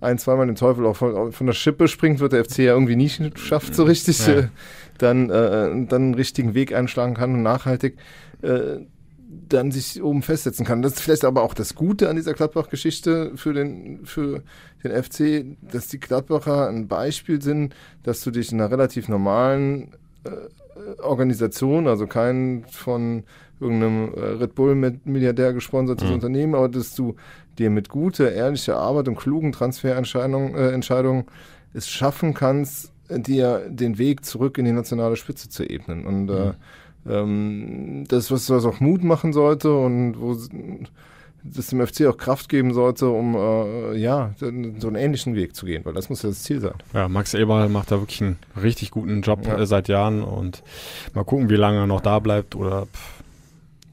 ein, 0.00 0.18
zweimal 0.18 0.46
den 0.46 0.56
Teufel 0.56 0.84
auch 0.86 0.96
von, 0.96 1.32
von 1.32 1.46
der 1.46 1.54
Schippe 1.54 1.88
springt, 1.88 2.20
wird 2.20 2.32
der 2.32 2.44
FC 2.44 2.58
ja 2.58 2.72
irgendwie 2.74 2.96
nie 2.96 3.10
schafft 3.36 3.74
so 3.74 3.84
richtig, 3.84 4.26
Ja. 4.26 4.34
äh, 4.34 4.48
dann, 4.98 5.30
äh, 5.30 5.86
dann 5.86 5.90
einen 6.02 6.14
richtigen 6.14 6.54
Weg 6.54 6.74
einschlagen 6.74 7.14
kann 7.14 7.34
und 7.34 7.42
nachhaltig 7.42 7.96
äh, 8.42 8.78
dann 9.48 9.70
sich 9.72 10.02
oben 10.02 10.22
festsetzen 10.22 10.64
kann. 10.66 10.82
Das 10.82 10.92
ist 10.94 11.00
vielleicht 11.00 11.24
aber 11.24 11.42
auch 11.42 11.54
das 11.54 11.74
Gute 11.74 12.08
an 12.08 12.16
dieser 12.16 12.32
Gladbach-Geschichte 12.34 13.32
für 13.36 13.52
den, 13.52 14.04
für 14.06 14.42
den 14.84 15.02
FC, 15.02 15.44
dass 15.72 15.88
die 15.88 15.98
Gladbacher 16.00 16.68
ein 16.68 16.88
Beispiel 16.88 17.40
sind, 17.42 17.74
dass 18.02 18.22
du 18.22 18.30
dich 18.30 18.52
in 18.52 18.60
einer 18.60 18.70
relativ 18.70 19.08
normalen 19.08 19.92
äh, 20.24 20.30
Organisation, 21.02 21.86
also 21.88 22.06
kein 22.06 22.64
von 22.70 23.24
irgendeinem 23.60 24.12
äh, 24.14 24.20
Red 24.42 24.54
Bull-Milliardär 24.54 25.52
gesponsertes 25.52 26.08
Mhm. 26.08 26.14
Unternehmen, 26.14 26.54
aber 26.54 26.68
dass 26.68 26.94
du 26.94 27.16
dir 27.58 27.70
mit 27.70 27.88
guter, 27.88 28.32
ehrlicher 28.32 28.76
Arbeit 28.76 29.08
und 29.08 29.16
klugen 29.16 29.52
Transferentscheidungen 29.52 30.54
äh, 30.54 30.70
Entscheidungen 30.70 31.24
es 31.74 31.88
schaffen 31.88 32.32
kannst, 32.34 32.92
dir 33.10 33.66
den 33.68 33.98
Weg 33.98 34.24
zurück 34.24 34.58
in 34.58 34.64
die 34.64 34.72
nationale 34.72 35.16
Spitze 35.16 35.48
zu 35.48 35.64
ebnen. 35.68 36.06
Und 36.06 36.28
äh, 36.30 36.52
ähm, 37.08 38.04
das, 38.08 38.30
was, 38.30 38.48
was 38.50 38.64
auch 38.64 38.80
Mut 38.80 39.04
machen 39.04 39.32
sollte 39.32 39.72
und 39.76 40.14
wo 40.18 40.36
das 41.44 41.68
dem 41.68 41.86
FC 41.86 42.06
auch 42.06 42.16
Kraft 42.16 42.48
geben 42.48 42.74
sollte, 42.74 43.08
um 43.08 43.36
äh, 43.36 43.96
ja, 43.96 44.34
so 44.38 44.46
einen 44.48 44.96
ähnlichen 44.96 45.36
Weg 45.36 45.54
zu 45.54 45.66
gehen, 45.66 45.84
weil 45.84 45.92
das 45.92 46.08
muss 46.08 46.22
ja 46.22 46.30
das 46.30 46.42
Ziel 46.42 46.60
sein. 46.60 46.74
Ja, 46.92 47.08
Max 47.08 47.34
Eberl 47.34 47.68
macht 47.68 47.92
da 47.92 48.00
wirklich 48.00 48.20
einen 48.22 48.38
richtig 48.60 48.90
guten 48.90 49.22
Job 49.22 49.46
Ja. 49.46 49.58
äh, 49.58 49.66
seit 49.66 49.86
Jahren 49.88 50.22
und 50.24 50.62
mal 51.14 51.24
gucken, 51.24 51.48
wie 51.48 51.54
lange 51.56 51.78
er 51.78 51.86
noch 51.86 52.00
da 52.00 52.18
bleibt 52.18 52.56
oder 52.56 52.86
pff, 52.86 53.15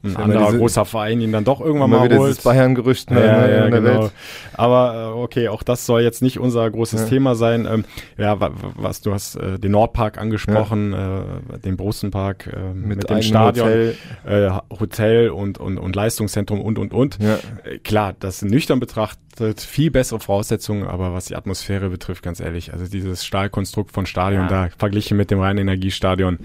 ein 0.04 0.16
anderer 0.16 0.46
diese, 0.46 0.58
großer 0.58 0.84
Verein 0.84 1.20
ihn 1.20 1.32
dann 1.32 1.44
doch 1.44 1.60
irgendwann 1.60 1.90
mal 1.90 2.04
wieder 2.04 2.18
holt. 2.18 2.42
Bayern-Gerücht 2.42 3.10
ja, 3.10 3.18
ja, 3.18 3.48
ja, 3.48 3.68
genau. 3.68 4.02
Welt. 4.02 4.12
Aber 4.52 5.12
äh, 5.16 5.18
okay, 5.18 5.48
auch 5.48 5.62
das 5.62 5.86
soll 5.86 6.02
jetzt 6.02 6.22
nicht 6.22 6.38
unser 6.38 6.70
großes 6.70 7.02
ja. 7.02 7.06
Thema 7.08 7.34
sein. 7.34 7.66
Ähm, 7.70 7.84
ja, 8.18 8.36
was 8.38 9.00
du 9.00 9.12
hast 9.12 9.36
äh, 9.36 9.58
den 9.58 9.72
Nordpark 9.72 10.18
angesprochen, 10.18 10.92
äh, 10.92 11.58
den 11.58 11.76
Brussenpark 11.76 12.46
äh, 12.46 12.74
mit, 12.74 12.98
mit 12.98 13.10
dem 13.10 13.22
Stadion, 13.22 13.66
Hotel, 13.66 13.96
äh, 14.24 14.50
Hotel 14.78 15.30
und, 15.30 15.58
und, 15.58 15.78
und 15.78 15.96
Leistungszentrum 15.96 16.60
und 16.60 16.78
und 16.78 16.92
und. 16.92 17.18
Äh, 17.20 17.78
klar, 17.78 18.14
das 18.18 18.42
nüchtern 18.42 18.80
betrachtet 18.80 19.60
viel 19.60 19.90
bessere 19.90 20.20
Voraussetzungen, 20.20 20.86
aber 20.86 21.14
was 21.14 21.26
die 21.26 21.36
Atmosphäre 21.36 21.90
betrifft, 21.90 22.22
ganz 22.22 22.40
ehrlich, 22.40 22.72
also 22.72 22.86
dieses 22.86 23.24
Stahlkonstrukt 23.24 23.92
von 23.92 24.06
Stadion 24.06 24.48
da 24.48 24.68
verglichen 24.76 25.16
mit 25.16 25.30
dem 25.30 25.40
reinen 25.40 25.58
Energiestadion, 25.58 26.38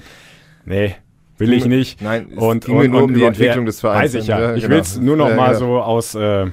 nee, 0.65 0.95
will 1.39 1.53
ich 1.53 1.65
nicht. 1.65 2.01
Nein, 2.01 2.27
und, 2.35 2.65
ging 2.65 2.77
und, 2.77 2.91
nur 2.91 3.03
um 3.03 3.13
die 3.13 3.23
Entwicklung 3.23 3.65
des 3.65 3.79
Vereins. 3.79 4.13
Weiß 4.13 4.21
ich 4.21 4.27
ja. 4.27 4.39
ja 4.39 4.55
ich 4.55 4.63
genau. 4.63 4.75
will 4.75 4.81
es 4.81 4.99
nur 4.99 5.17
noch 5.17 5.29
ja, 5.29 5.35
mal 5.35 5.53
genau. 5.53 5.59
so 5.59 5.81
aus 5.81 6.15
äh, 6.15 6.47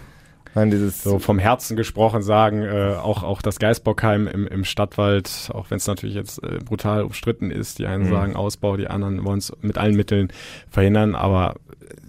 Nein, 0.57 0.70
dieses 0.70 1.03
so 1.03 1.18
vom 1.18 1.39
Herzen 1.39 1.76
gesprochen 1.76 2.22
sagen, 2.22 2.62
äh, 2.62 2.95
auch 2.95 3.22
auch 3.22 3.43
das 3.43 3.59
Geisbockheim 3.59 4.26
im, 4.26 4.47
im 4.47 4.64
Stadtwald, 4.64 5.51
auch 5.53 5.70
wenn 5.70 5.76
es 5.76 5.87
natürlich 5.87 6.16
jetzt 6.16 6.43
äh, 6.43 6.61
brutal 6.64 7.03
umstritten 7.03 7.51
ist, 7.51 7.78
die 7.78 7.84
einen 7.84 8.07
mhm. 8.07 8.11
sagen 8.11 8.37
Ausbau, 8.37 8.78
die 8.78 8.87
anderen 8.87 9.22
wollen 9.22 9.39
es 9.39 9.53
mit 9.61 9.76
allen 9.76 9.95
Mitteln 9.95 10.32
verhindern, 10.70 11.14
aber 11.14 11.57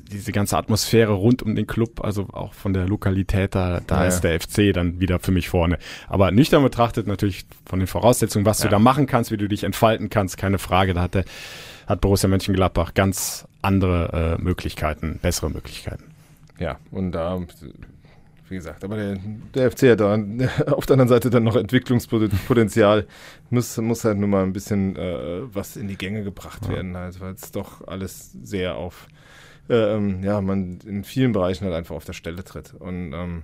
diese 0.09 0.31
ganze 0.31 0.57
Atmosphäre 0.57 1.11
rund 1.11 1.43
um 1.43 1.55
den 1.55 1.67
Club, 1.67 2.01
also 2.01 2.27
auch 2.31 2.53
von 2.53 2.73
der 2.73 2.87
Lokalität, 2.87 3.53
da, 3.53 3.81
da 3.85 4.03
ja. 4.03 4.07
ist 4.07 4.21
der 4.21 4.39
FC 4.39 4.73
dann 4.73 5.01
wieder 5.01 5.19
für 5.19 5.31
mich 5.31 5.49
vorne. 5.49 5.77
Aber 6.07 6.31
nüchtern 6.31 6.63
betrachtet 6.63 7.05
natürlich 7.05 7.45
von 7.65 7.79
den 7.79 7.87
Voraussetzungen, 7.87 8.45
was 8.45 8.59
ja. 8.59 8.65
du 8.65 8.71
da 8.71 8.79
machen 8.79 9.07
kannst, 9.07 9.31
wie 9.31 9.37
du 9.37 9.49
dich 9.49 9.65
entfalten 9.65 10.09
kannst, 10.09 10.37
keine 10.37 10.57
Frage. 10.57 10.93
Da 10.93 11.01
hat 11.01 11.15
der 11.15 11.25
hat 11.87 12.01
Borussia 12.01 12.29
Mönchengladbach 12.29 12.93
ganz 12.93 13.47
andere 13.61 14.37
äh, 14.37 14.41
Möglichkeiten, 14.41 15.19
bessere 15.21 15.49
Möglichkeiten. 15.49 16.03
Ja, 16.59 16.77
und 16.91 17.13
da, 17.13 17.39
wie 18.49 18.55
gesagt, 18.55 18.83
aber 18.83 18.97
der, 18.97 19.17
der 19.53 19.71
FC 19.71 19.91
hat 19.91 19.99
da 19.99 20.13
auf 20.71 20.85
der 20.85 20.93
anderen 20.93 21.07
Seite 21.07 21.29
dann 21.29 21.43
noch 21.43 21.55
Entwicklungspotenzial. 21.55 23.07
muss, 23.49 23.77
muss 23.77 24.03
halt 24.03 24.17
nur 24.17 24.27
mal 24.27 24.43
ein 24.43 24.53
bisschen 24.53 24.95
äh, 24.95 25.41
was 25.53 25.77
in 25.77 25.87
die 25.87 25.97
Gänge 25.97 26.23
gebracht 26.23 26.65
ja. 26.65 26.75
werden, 26.75 26.95
also, 26.95 27.21
weil 27.21 27.33
es 27.33 27.51
doch 27.51 27.87
alles 27.87 28.33
sehr 28.43 28.75
auf, 28.75 29.07
äh, 29.69 29.95
ähm, 29.95 30.23
ja, 30.23 30.41
man 30.41 30.79
in 30.85 31.03
vielen 31.03 31.31
Bereichen 31.31 31.65
halt 31.65 31.75
einfach 31.75 31.95
auf 31.95 32.05
der 32.05 32.13
Stelle 32.13 32.43
tritt. 32.43 32.73
Und 32.73 33.13
ähm, 33.13 33.43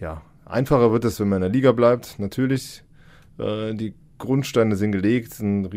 ja, 0.00 0.22
einfacher 0.46 0.92
wird 0.92 1.04
es, 1.04 1.20
wenn 1.20 1.28
man 1.28 1.36
in 1.36 1.42
der 1.42 1.50
Liga 1.50 1.72
bleibt, 1.72 2.18
natürlich. 2.18 2.82
Äh, 3.38 3.74
die 3.74 3.94
Grundsteine 4.20 4.76
sind 4.76 4.92
gelegt. 4.92 5.40
Dann 5.40 5.68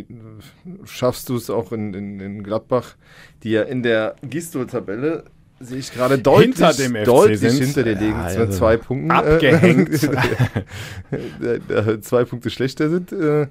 schaffst 0.85 1.29
du 1.29 1.35
es 1.35 1.49
auch 1.49 1.71
in, 1.71 1.93
in, 1.93 2.19
in, 2.19 2.43
Gladbach, 2.43 2.95
die 3.41 3.51
ja 3.51 3.63
in 3.63 3.81
der 3.81 4.15
Gistol-Tabelle 4.21 5.23
sehe 5.59 5.79
ich 5.79 5.93
gerade 5.93 6.17
deutlich, 6.17 6.57
hinter 6.57 6.73
dem 6.73 6.95
FC 6.95 7.05
deutlich 7.05 7.53
hinter 7.53 7.83
dir 7.83 7.95
liegen, 7.95 8.11
ja, 8.11 8.23
also 8.23 8.47
zwei 8.47 8.77
Punkten. 8.77 9.11
Abgehängt. 9.11 10.09
Äh, 11.41 12.01
zwei 12.01 12.25
Punkte 12.25 12.49
schlechter 12.49 12.89
sind. 12.89 13.11
Äh, 13.11 13.47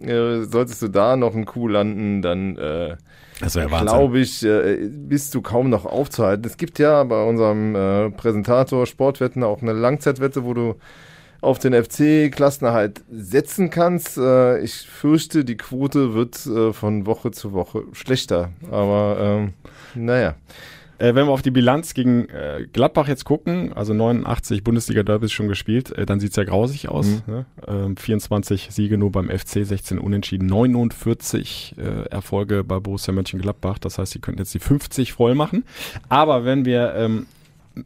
äh, 0.00 0.44
solltest 0.44 0.82
du 0.82 0.88
da 0.88 1.16
noch 1.16 1.34
einen 1.34 1.44
Coup 1.44 1.68
landen, 1.68 2.22
dann 2.22 2.56
äh, 2.56 2.96
glaube 3.50 4.20
ich, 4.20 4.44
äh, 4.44 4.88
bist 4.90 5.34
du 5.34 5.42
kaum 5.42 5.68
noch 5.68 5.84
aufzuhalten. 5.84 6.44
Es 6.46 6.56
gibt 6.56 6.78
ja 6.78 7.02
bei 7.04 7.24
unserem 7.24 7.74
äh, 7.74 8.10
Präsentator 8.10 8.86
Sportwetten 8.86 9.42
auch 9.42 9.62
eine 9.62 9.72
Langzeitwette, 9.72 10.44
wo 10.44 10.54
du 10.54 10.74
auf 11.42 11.58
den 11.58 11.74
FC-Klassenerhalt 11.74 13.02
setzen 13.10 13.68
kannst. 13.68 14.16
Äh, 14.16 14.60
ich 14.60 14.74
fürchte, 14.74 15.44
die 15.44 15.56
Quote 15.56 16.14
wird 16.14 16.46
äh, 16.46 16.72
von 16.72 17.04
Woche 17.04 17.32
zu 17.32 17.52
Woche 17.52 17.82
schlechter. 17.92 18.50
Aber 18.70 19.16
ähm, 19.20 19.52
naja. 19.94 20.36
Äh, 20.98 21.16
wenn 21.16 21.26
wir 21.26 21.32
auf 21.32 21.42
die 21.42 21.50
Bilanz 21.50 21.94
gegen 21.94 22.28
äh, 22.28 22.68
Gladbach 22.72 23.08
jetzt 23.08 23.24
gucken, 23.24 23.72
also 23.72 23.92
89 23.92 24.62
Bundesliga-Derbys 24.62 25.32
schon 25.32 25.48
gespielt, 25.48 25.90
äh, 25.90 26.06
dann 26.06 26.20
sieht's 26.20 26.36
ja 26.36 26.44
grausig 26.44 26.88
aus. 26.88 27.06
Mhm. 27.06 27.22
Ne? 27.26 27.46
Ähm, 27.66 27.96
24 27.96 28.68
Siege 28.70 28.96
nur 28.96 29.10
beim 29.10 29.28
FC, 29.28 29.66
16 29.66 29.98
Unentschieden, 29.98 30.46
49 30.46 31.74
äh, 31.76 32.08
Erfolge 32.08 32.62
bei 32.62 32.78
Borussia 32.78 33.12
Mönchengladbach. 33.12 33.80
Das 33.80 33.98
heißt, 33.98 34.12
sie 34.12 34.20
könnten 34.20 34.42
jetzt 34.42 34.54
die 34.54 34.60
50 34.60 35.12
voll 35.12 35.34
machen. 35.34 35.64
Aber 36.08 36.44
wenn 36.44 36.64
wir 36.64 36.94
ähm, 36.94 37.26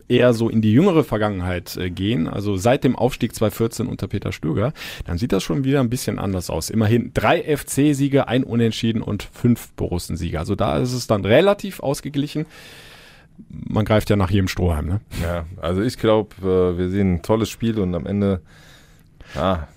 eher 0.08 0.32
so 0.34 0.48
in 0.48 0.62
die 0.62 0.72
jüngere 0.72 1.04
Vergangenheit 1.04 1.76
äh, 1.76 1.90
gehen, 1.90 2.28
also 2.28 2.56
seit 2.56 2.84
dem 2.84 2.96
Aufstieg 2.96 3.34
2014 3.34 3.86
unter 3.86 4.08
Peter 4.08 4.32
Stöger, 4.32 4.72
dann 5.04 5.18
sieht 5.18 5.32
das 5.32 5.42
schon 5.42 5.64
wieder 5.64 5.80
ein 5.80 5.90
bisschen 5.90 6.18
anders 6.18 6.50
aus. 6.50 6.70
Immerhin 6.70 7.12
drei 7.14 7.42
FC-Siege, 7.42 8.28
ein 8.28 8.44
Unentschieden 8.44 9.02
und 9.02 9.22
fünf 9.22 9.72
Borussen-Siege. 9.72 10.38
Also 10.38 10.54
da 10.54 10.78
ist 10.78 10.92
es 10.92 11.06
dann 11.06 11.24
relativ 11.24 11.80
ausgeglichen. 11.80 12.46
Man 13.48 13.84
greift 13.84 14.08
ja 14.08 14.16
nach 14.16 14.30
jedem 14.30 14.48
Strohhalm, 14.48 14.86
ne? 14.86 15.00
Ja, 15.22 15.44
also 15.60 15.82
ich 15.82 15.98
glaube, 15.98 16.34
äh, 16.40 16.78
wir 16.78 16.88
sehen 16.88 17.14
ein 17.14 17.22
tolles 17.22 17.50
Spiel 17.50 17.78
und 17.78 17.94
am 17.94 18.06
Ende 18.06 18.40
ja, 19.34 19.68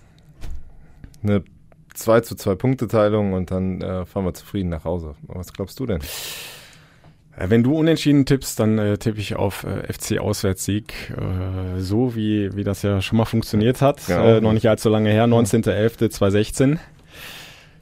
eine 1.21 1.43
2 1.93 2.21
zu 2.21 2.35
2 2.35 2.55
Punkteteilung 2.55 3.33
und 3.33 3.51
dann 3.51 3.81
äh, 3.81 4.05
fahren 4.05 4.25
wir 4.25 4.33
zufrieden 4.33 4.69
nach 4.69 4.85
Hause. 4.85 5.15
Was 5.23 5.51
glaubst 5.51 5.79
du 5.79 5.85
denn? 5.85 5.99
Äh, 7.39 7.49
wenn 7.49 7.63
du 7.63 7.73
unentschieden 7.77 8.25
tippst, 8.25 8.59
dann 8.59 8.77
äh, 8.77 8.97
tippe 8.97 9.19
ich 9.19 9.35
auf 9.35 9.63
äh, 9.63 9.91
FC 9.91 10.19
Auswärtssieg, 10.19 10.93
äh, 11.11 11.79
so 11.79 12.15
wie, 12.15 12.55
wie 12.55 12.63
das 12.63 12.81
ja 12.81 13.01
schon 13.01 13.17
mal 13.17 13.25
funktioniert 13.25 13.81
hat, 13.81 14.07
ja. 14.07 14.37
äh, 14.37 14.41
noch 14.41 14.53
nicht 14.53 14.67
allzu 14.67 14.89
lange 14.89 15.09
her, 15.09 15.25
19.11.2016. 15.25 16.77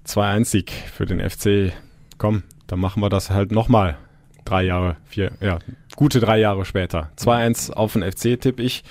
2-1 0.06 0.46
Sieg 0.46 0.72
für 0.72 1.06
den 1.06 1.28
FC. 1.28 1.74
Komm, 2.18 2.44
dann 2.68 2.80
machen 2.80 3.02
wir 3.02 3.10
das 3.10 3.30
halt 3.30 3.52
nochmal. 3.52 3.98
Drei 4.46 4.64
Jahre, 4.64 4.96
vier, 5.06 5.32
ja, 5.42 5.60
gute 5.98 6.22
drei 6.22 6.40
Jahre 6.40 6.64
später. 6.64 7.10
2-1 7.18 7.74
auf 7.74 7.94
den 7.94 8.04
FC 8.04 8.40
tippe 8.40 8.62
ich. 8.62 8.84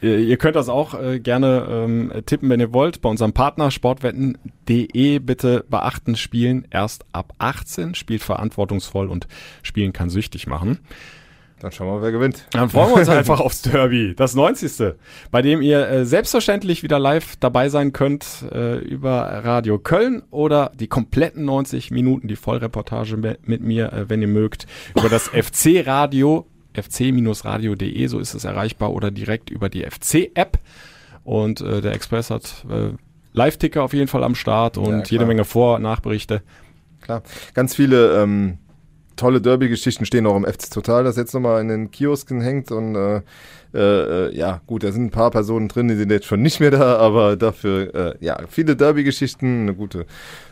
Ihr 0.00 0.36
könnt 0.36 0.56
das 0.56 0.68
auch 0.68 1.00
äh, 1.00 1.20
gerne 1.20 1.66
ähm, 1.68 2.12
tippen, 2.26 2.48
wenn 2.48 2.60
ihr 2.60 2.72
wollt. 2.72 3.00
Bei 3.00 3.08
unserem 3.08 3.32
Partner 3.32 3.70
sportwetten.de 3.70 5.18
bitte 5.18 5.64
beachten, 5.68 6.16
spielen 6.16 6.66
erst 6.70 7.04
ab 7.12 7.32
18, 7.38 7.94
spielt 7.94 8.22
verantwortungsvoll 8.22 9.08
und 9.08 9.26
spielen 9.62 9.92
kann 9.92 10.10
süchtig 10.10 10.46
machen. 10.46 10.80
Dann 11.64 11.72
schauen 11.72 11.86
wir 11.86 11.94
mal, 11.94 12.02
wer 12.02 12.12
gewinnt. 12.12 12.46
Dann 12.50 12.68
freuen 12.68 12.90
wir 12.90 12.96
uns 12.96 13.08
einfach 13.08 13.40
aufs 13.40 13.62
Derby, 13.62 14.14
das 14.14 14.34
90. 14.34 14.96
Bei 15.30 15.40
dem 15.40 15.62
ihr 15.62 15.88
äh, 15.88 16.04
selbstverständlich 16.04 16.82
wieder 16.82 16.98
live 16.98 17.36
dabei 17.36 17.70
sein 17.70 17.94
könnt 17.94 18.44
äh, 18.52 18.76
über 18.80 19.22
Radio 19.44 19.78
Köln 19.78 20.22
oder 20.30 20.72
die 20.74 20.88
kompletten 20.88 21.46
90 21.46 21.90
Minuten, 21.90 22.28
die 22.28 22.36
Vollreportage 22.36 23.16
mit 23.16 23.62
mir, 23.62 23.92
äh, 23.94 24.10
wenn 24.10 24.20
ihr 24.20 24.28
mögt, 24.28 24.66
über 24.94 25.08
das 25.08 25.28
FC-Radio 25.32 26.46
fc-radio.de, 26.74 28.06
so 28.06 28.18
ist 28.18 28.34
es 28.34 28.44
erreichbar, 28.44 28.92
oder 28.92 29.10
direkt 29.10 29.50
über 29.50 29.68
die 29.68 29.82
FC-App. 29.82 30.58
Und 31.24 31.60
äh, 31.60 31.80
der 31.80 31.92
Express 31.92 32.30
hat 32.30 32.64
äh, 32.70 32.90
Live-Ticker 33.32 33.82
auf 33.82 33.92
jeden 33.92 34.08
Fall 34.08 34.24
am 34.24 34.34
Start 34.34 34.76
und 34.76 34.98
ja, 34.98 35.04
jede 35.04 35.26
Menge 35.26 35.44
Vor- 35.44 35.76
und 35.76 35.82
Nachberichte. 35.82 36.42
Klar, 37.00 37.22
ganz 37.54 37.74
viele 37.74 38.22
ähm, 38.22 38.58
tolle 39.16 39.40
Derby-Geschichten 39.40 40.06
stehen 40.06 40.26
auch 40.26 40.36
im 40.36 40.44
FC 40.44 40.70
Total, 40.70 41.04
das 41.04 41.16
jetzt 41.16 41.34
nochmal 41.34 41.60
in 41.60 41.68
den 41.68 41.90
Kiosken 41.90 42.40
hängt 42.40 42.70
und 42.70 42.94
äh, 42.94 43.22
äh, 43.74 44.36
ja, 44.36 44.60
gut, 44.66 44.84
da 44.84 44.92
sind 44.92 45.06
ein 45.06 45.10
paar 45.10 45.30
Personen 45.30 45.68
drin, 45.68 45.88
die 45.88 45.96
sind 45.96 46.10
jetzt 46.10 46.26
schon 46.26 46.42
nicht 46.42 46.60
mehr 46.60 46.70
da, 46.70 46.96
aber 46.96 47.36
dafür, 47.36 47.94
äh, 47.94 48.24
ja, 48.24 48.38
viele 48.48 48.76
Derby-Geschichten, 48.76 49.62
eine 49.62 49.74
gute 49.74 50.06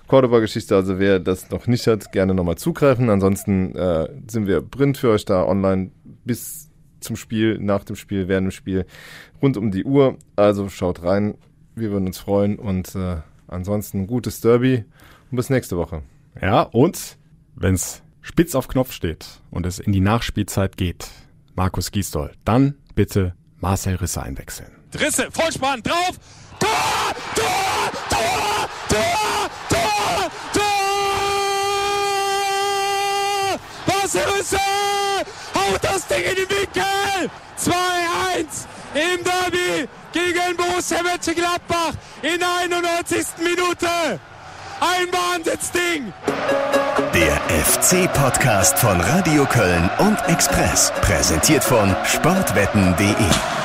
Cordoba-Geschichte. 0.08 0.74
Also 0.74 0.98
wer 0.98 1.20
das 1.20 1.50
noch 1.50 1.66
nicht 1.66 1.86
hat, 1.86 2.12
gerne 2.12 2.34
nochmal 2.34 2.56
zugreifen. 2.56 3.08
Ansonsten 3.08 3.74
äh, 3.76 4.08
sind 4.28 4.46
wir 4.46 4.60
print 4.60 4.98
für 4.98 5.10
euch 5.10 5.24
da 5.24 5.46
online 5.46 5.92
bis 6.24 6.70
zum 7.00 7.16
Spiel, 7.16 7.58
nach 7.58 7.84
dem 7.84 7.96
Spiel, 7.96 8.28
während 8.28 8.46
dem 8.46 8.52
Spiel, 8.52 8.86
rund 9.40 9.56
um 9.56 9.70
die 9.70 9.84
Uhr. 9.84 10.16
Also 10.36 10.68
schaut 10.68 11.02
rein, 11.02 11.34
wir 11.74 11.90
würden 11.90 12.06
uns 12.06 12.18
freuen 12.18 12.58
und 12.58 12.94
äh, 12.94 13.16
ansonsten 13.48 14.06
gutes 14.06 14.40
Derby 14.40 14.84
und 15.30 15.36
bis 15.36 15.50
nächste 15.50 15.76
Woche. 15.76 16.02
Ja, 16.40 16.62
und 16.62 17.18
wenn 17.54 17.74
es 17.74 18.02
spitz 18.20 18.54
auf 18.54 18.68
Knopf 18.68 18.92
steht 18.92 19.40
und 19.50 19.66
es 19.66 19.78
in 19.78 19.92
die 19.92 20.00
Nachspielzeit 20.00 20.76
geht, 20.76 21.08
Markus 21.54 21.90
Gisdol, 21.90 22.32
dann 22.44 22.76
bitte 22.94 23.34
Marcel 23.58 23.96
Risse 23.96 24.22
einwechseln. 24.22 24.70
Risse, 24.98 25.30
Vollspann, 25.30 25.82
drauf, 25.82 26.18
Tor, 26.58 26.68
Tor, 27.34 27.90
Tor, 28.08 28.68
Tor, 28.88 29.50
Tor, 29.68 30.30
Tor! 30.52 30.62
Marcel 33.86 34.22
Risse! 34.36 34.56
Haut 35.70 35.82
das 35.82 36.06
Ding 36.06 36.22
in 36.22 36.34
die 36.34 36.50
Winkel. 36.50 37.30
2-1 37.58 38.66
im 38.94 39.24
Derby 39.24 39.88
gegen 40.12 40.56
Borussia 40.56 41.02
Mönchengladbach 41.02 41.92
in 42.22 42.38
der 42.38 42.48
91. 42.80 43.26
Minute. 43.38 44.20
Ein 44.80 45.08
Wahnsinnsding. 45.12 46.12
Der 47.14 47.40
FC-Podcast 47.64 48.78
von 48.78 49.00
Radio 49.00 49.44
Köln 49.46 49.88
und 49.98 50.18
Express. 50.28 50.92
Präsentiert 51.02 51.62
von 51.62 51.94
sportwetten.de. 52.04 53.61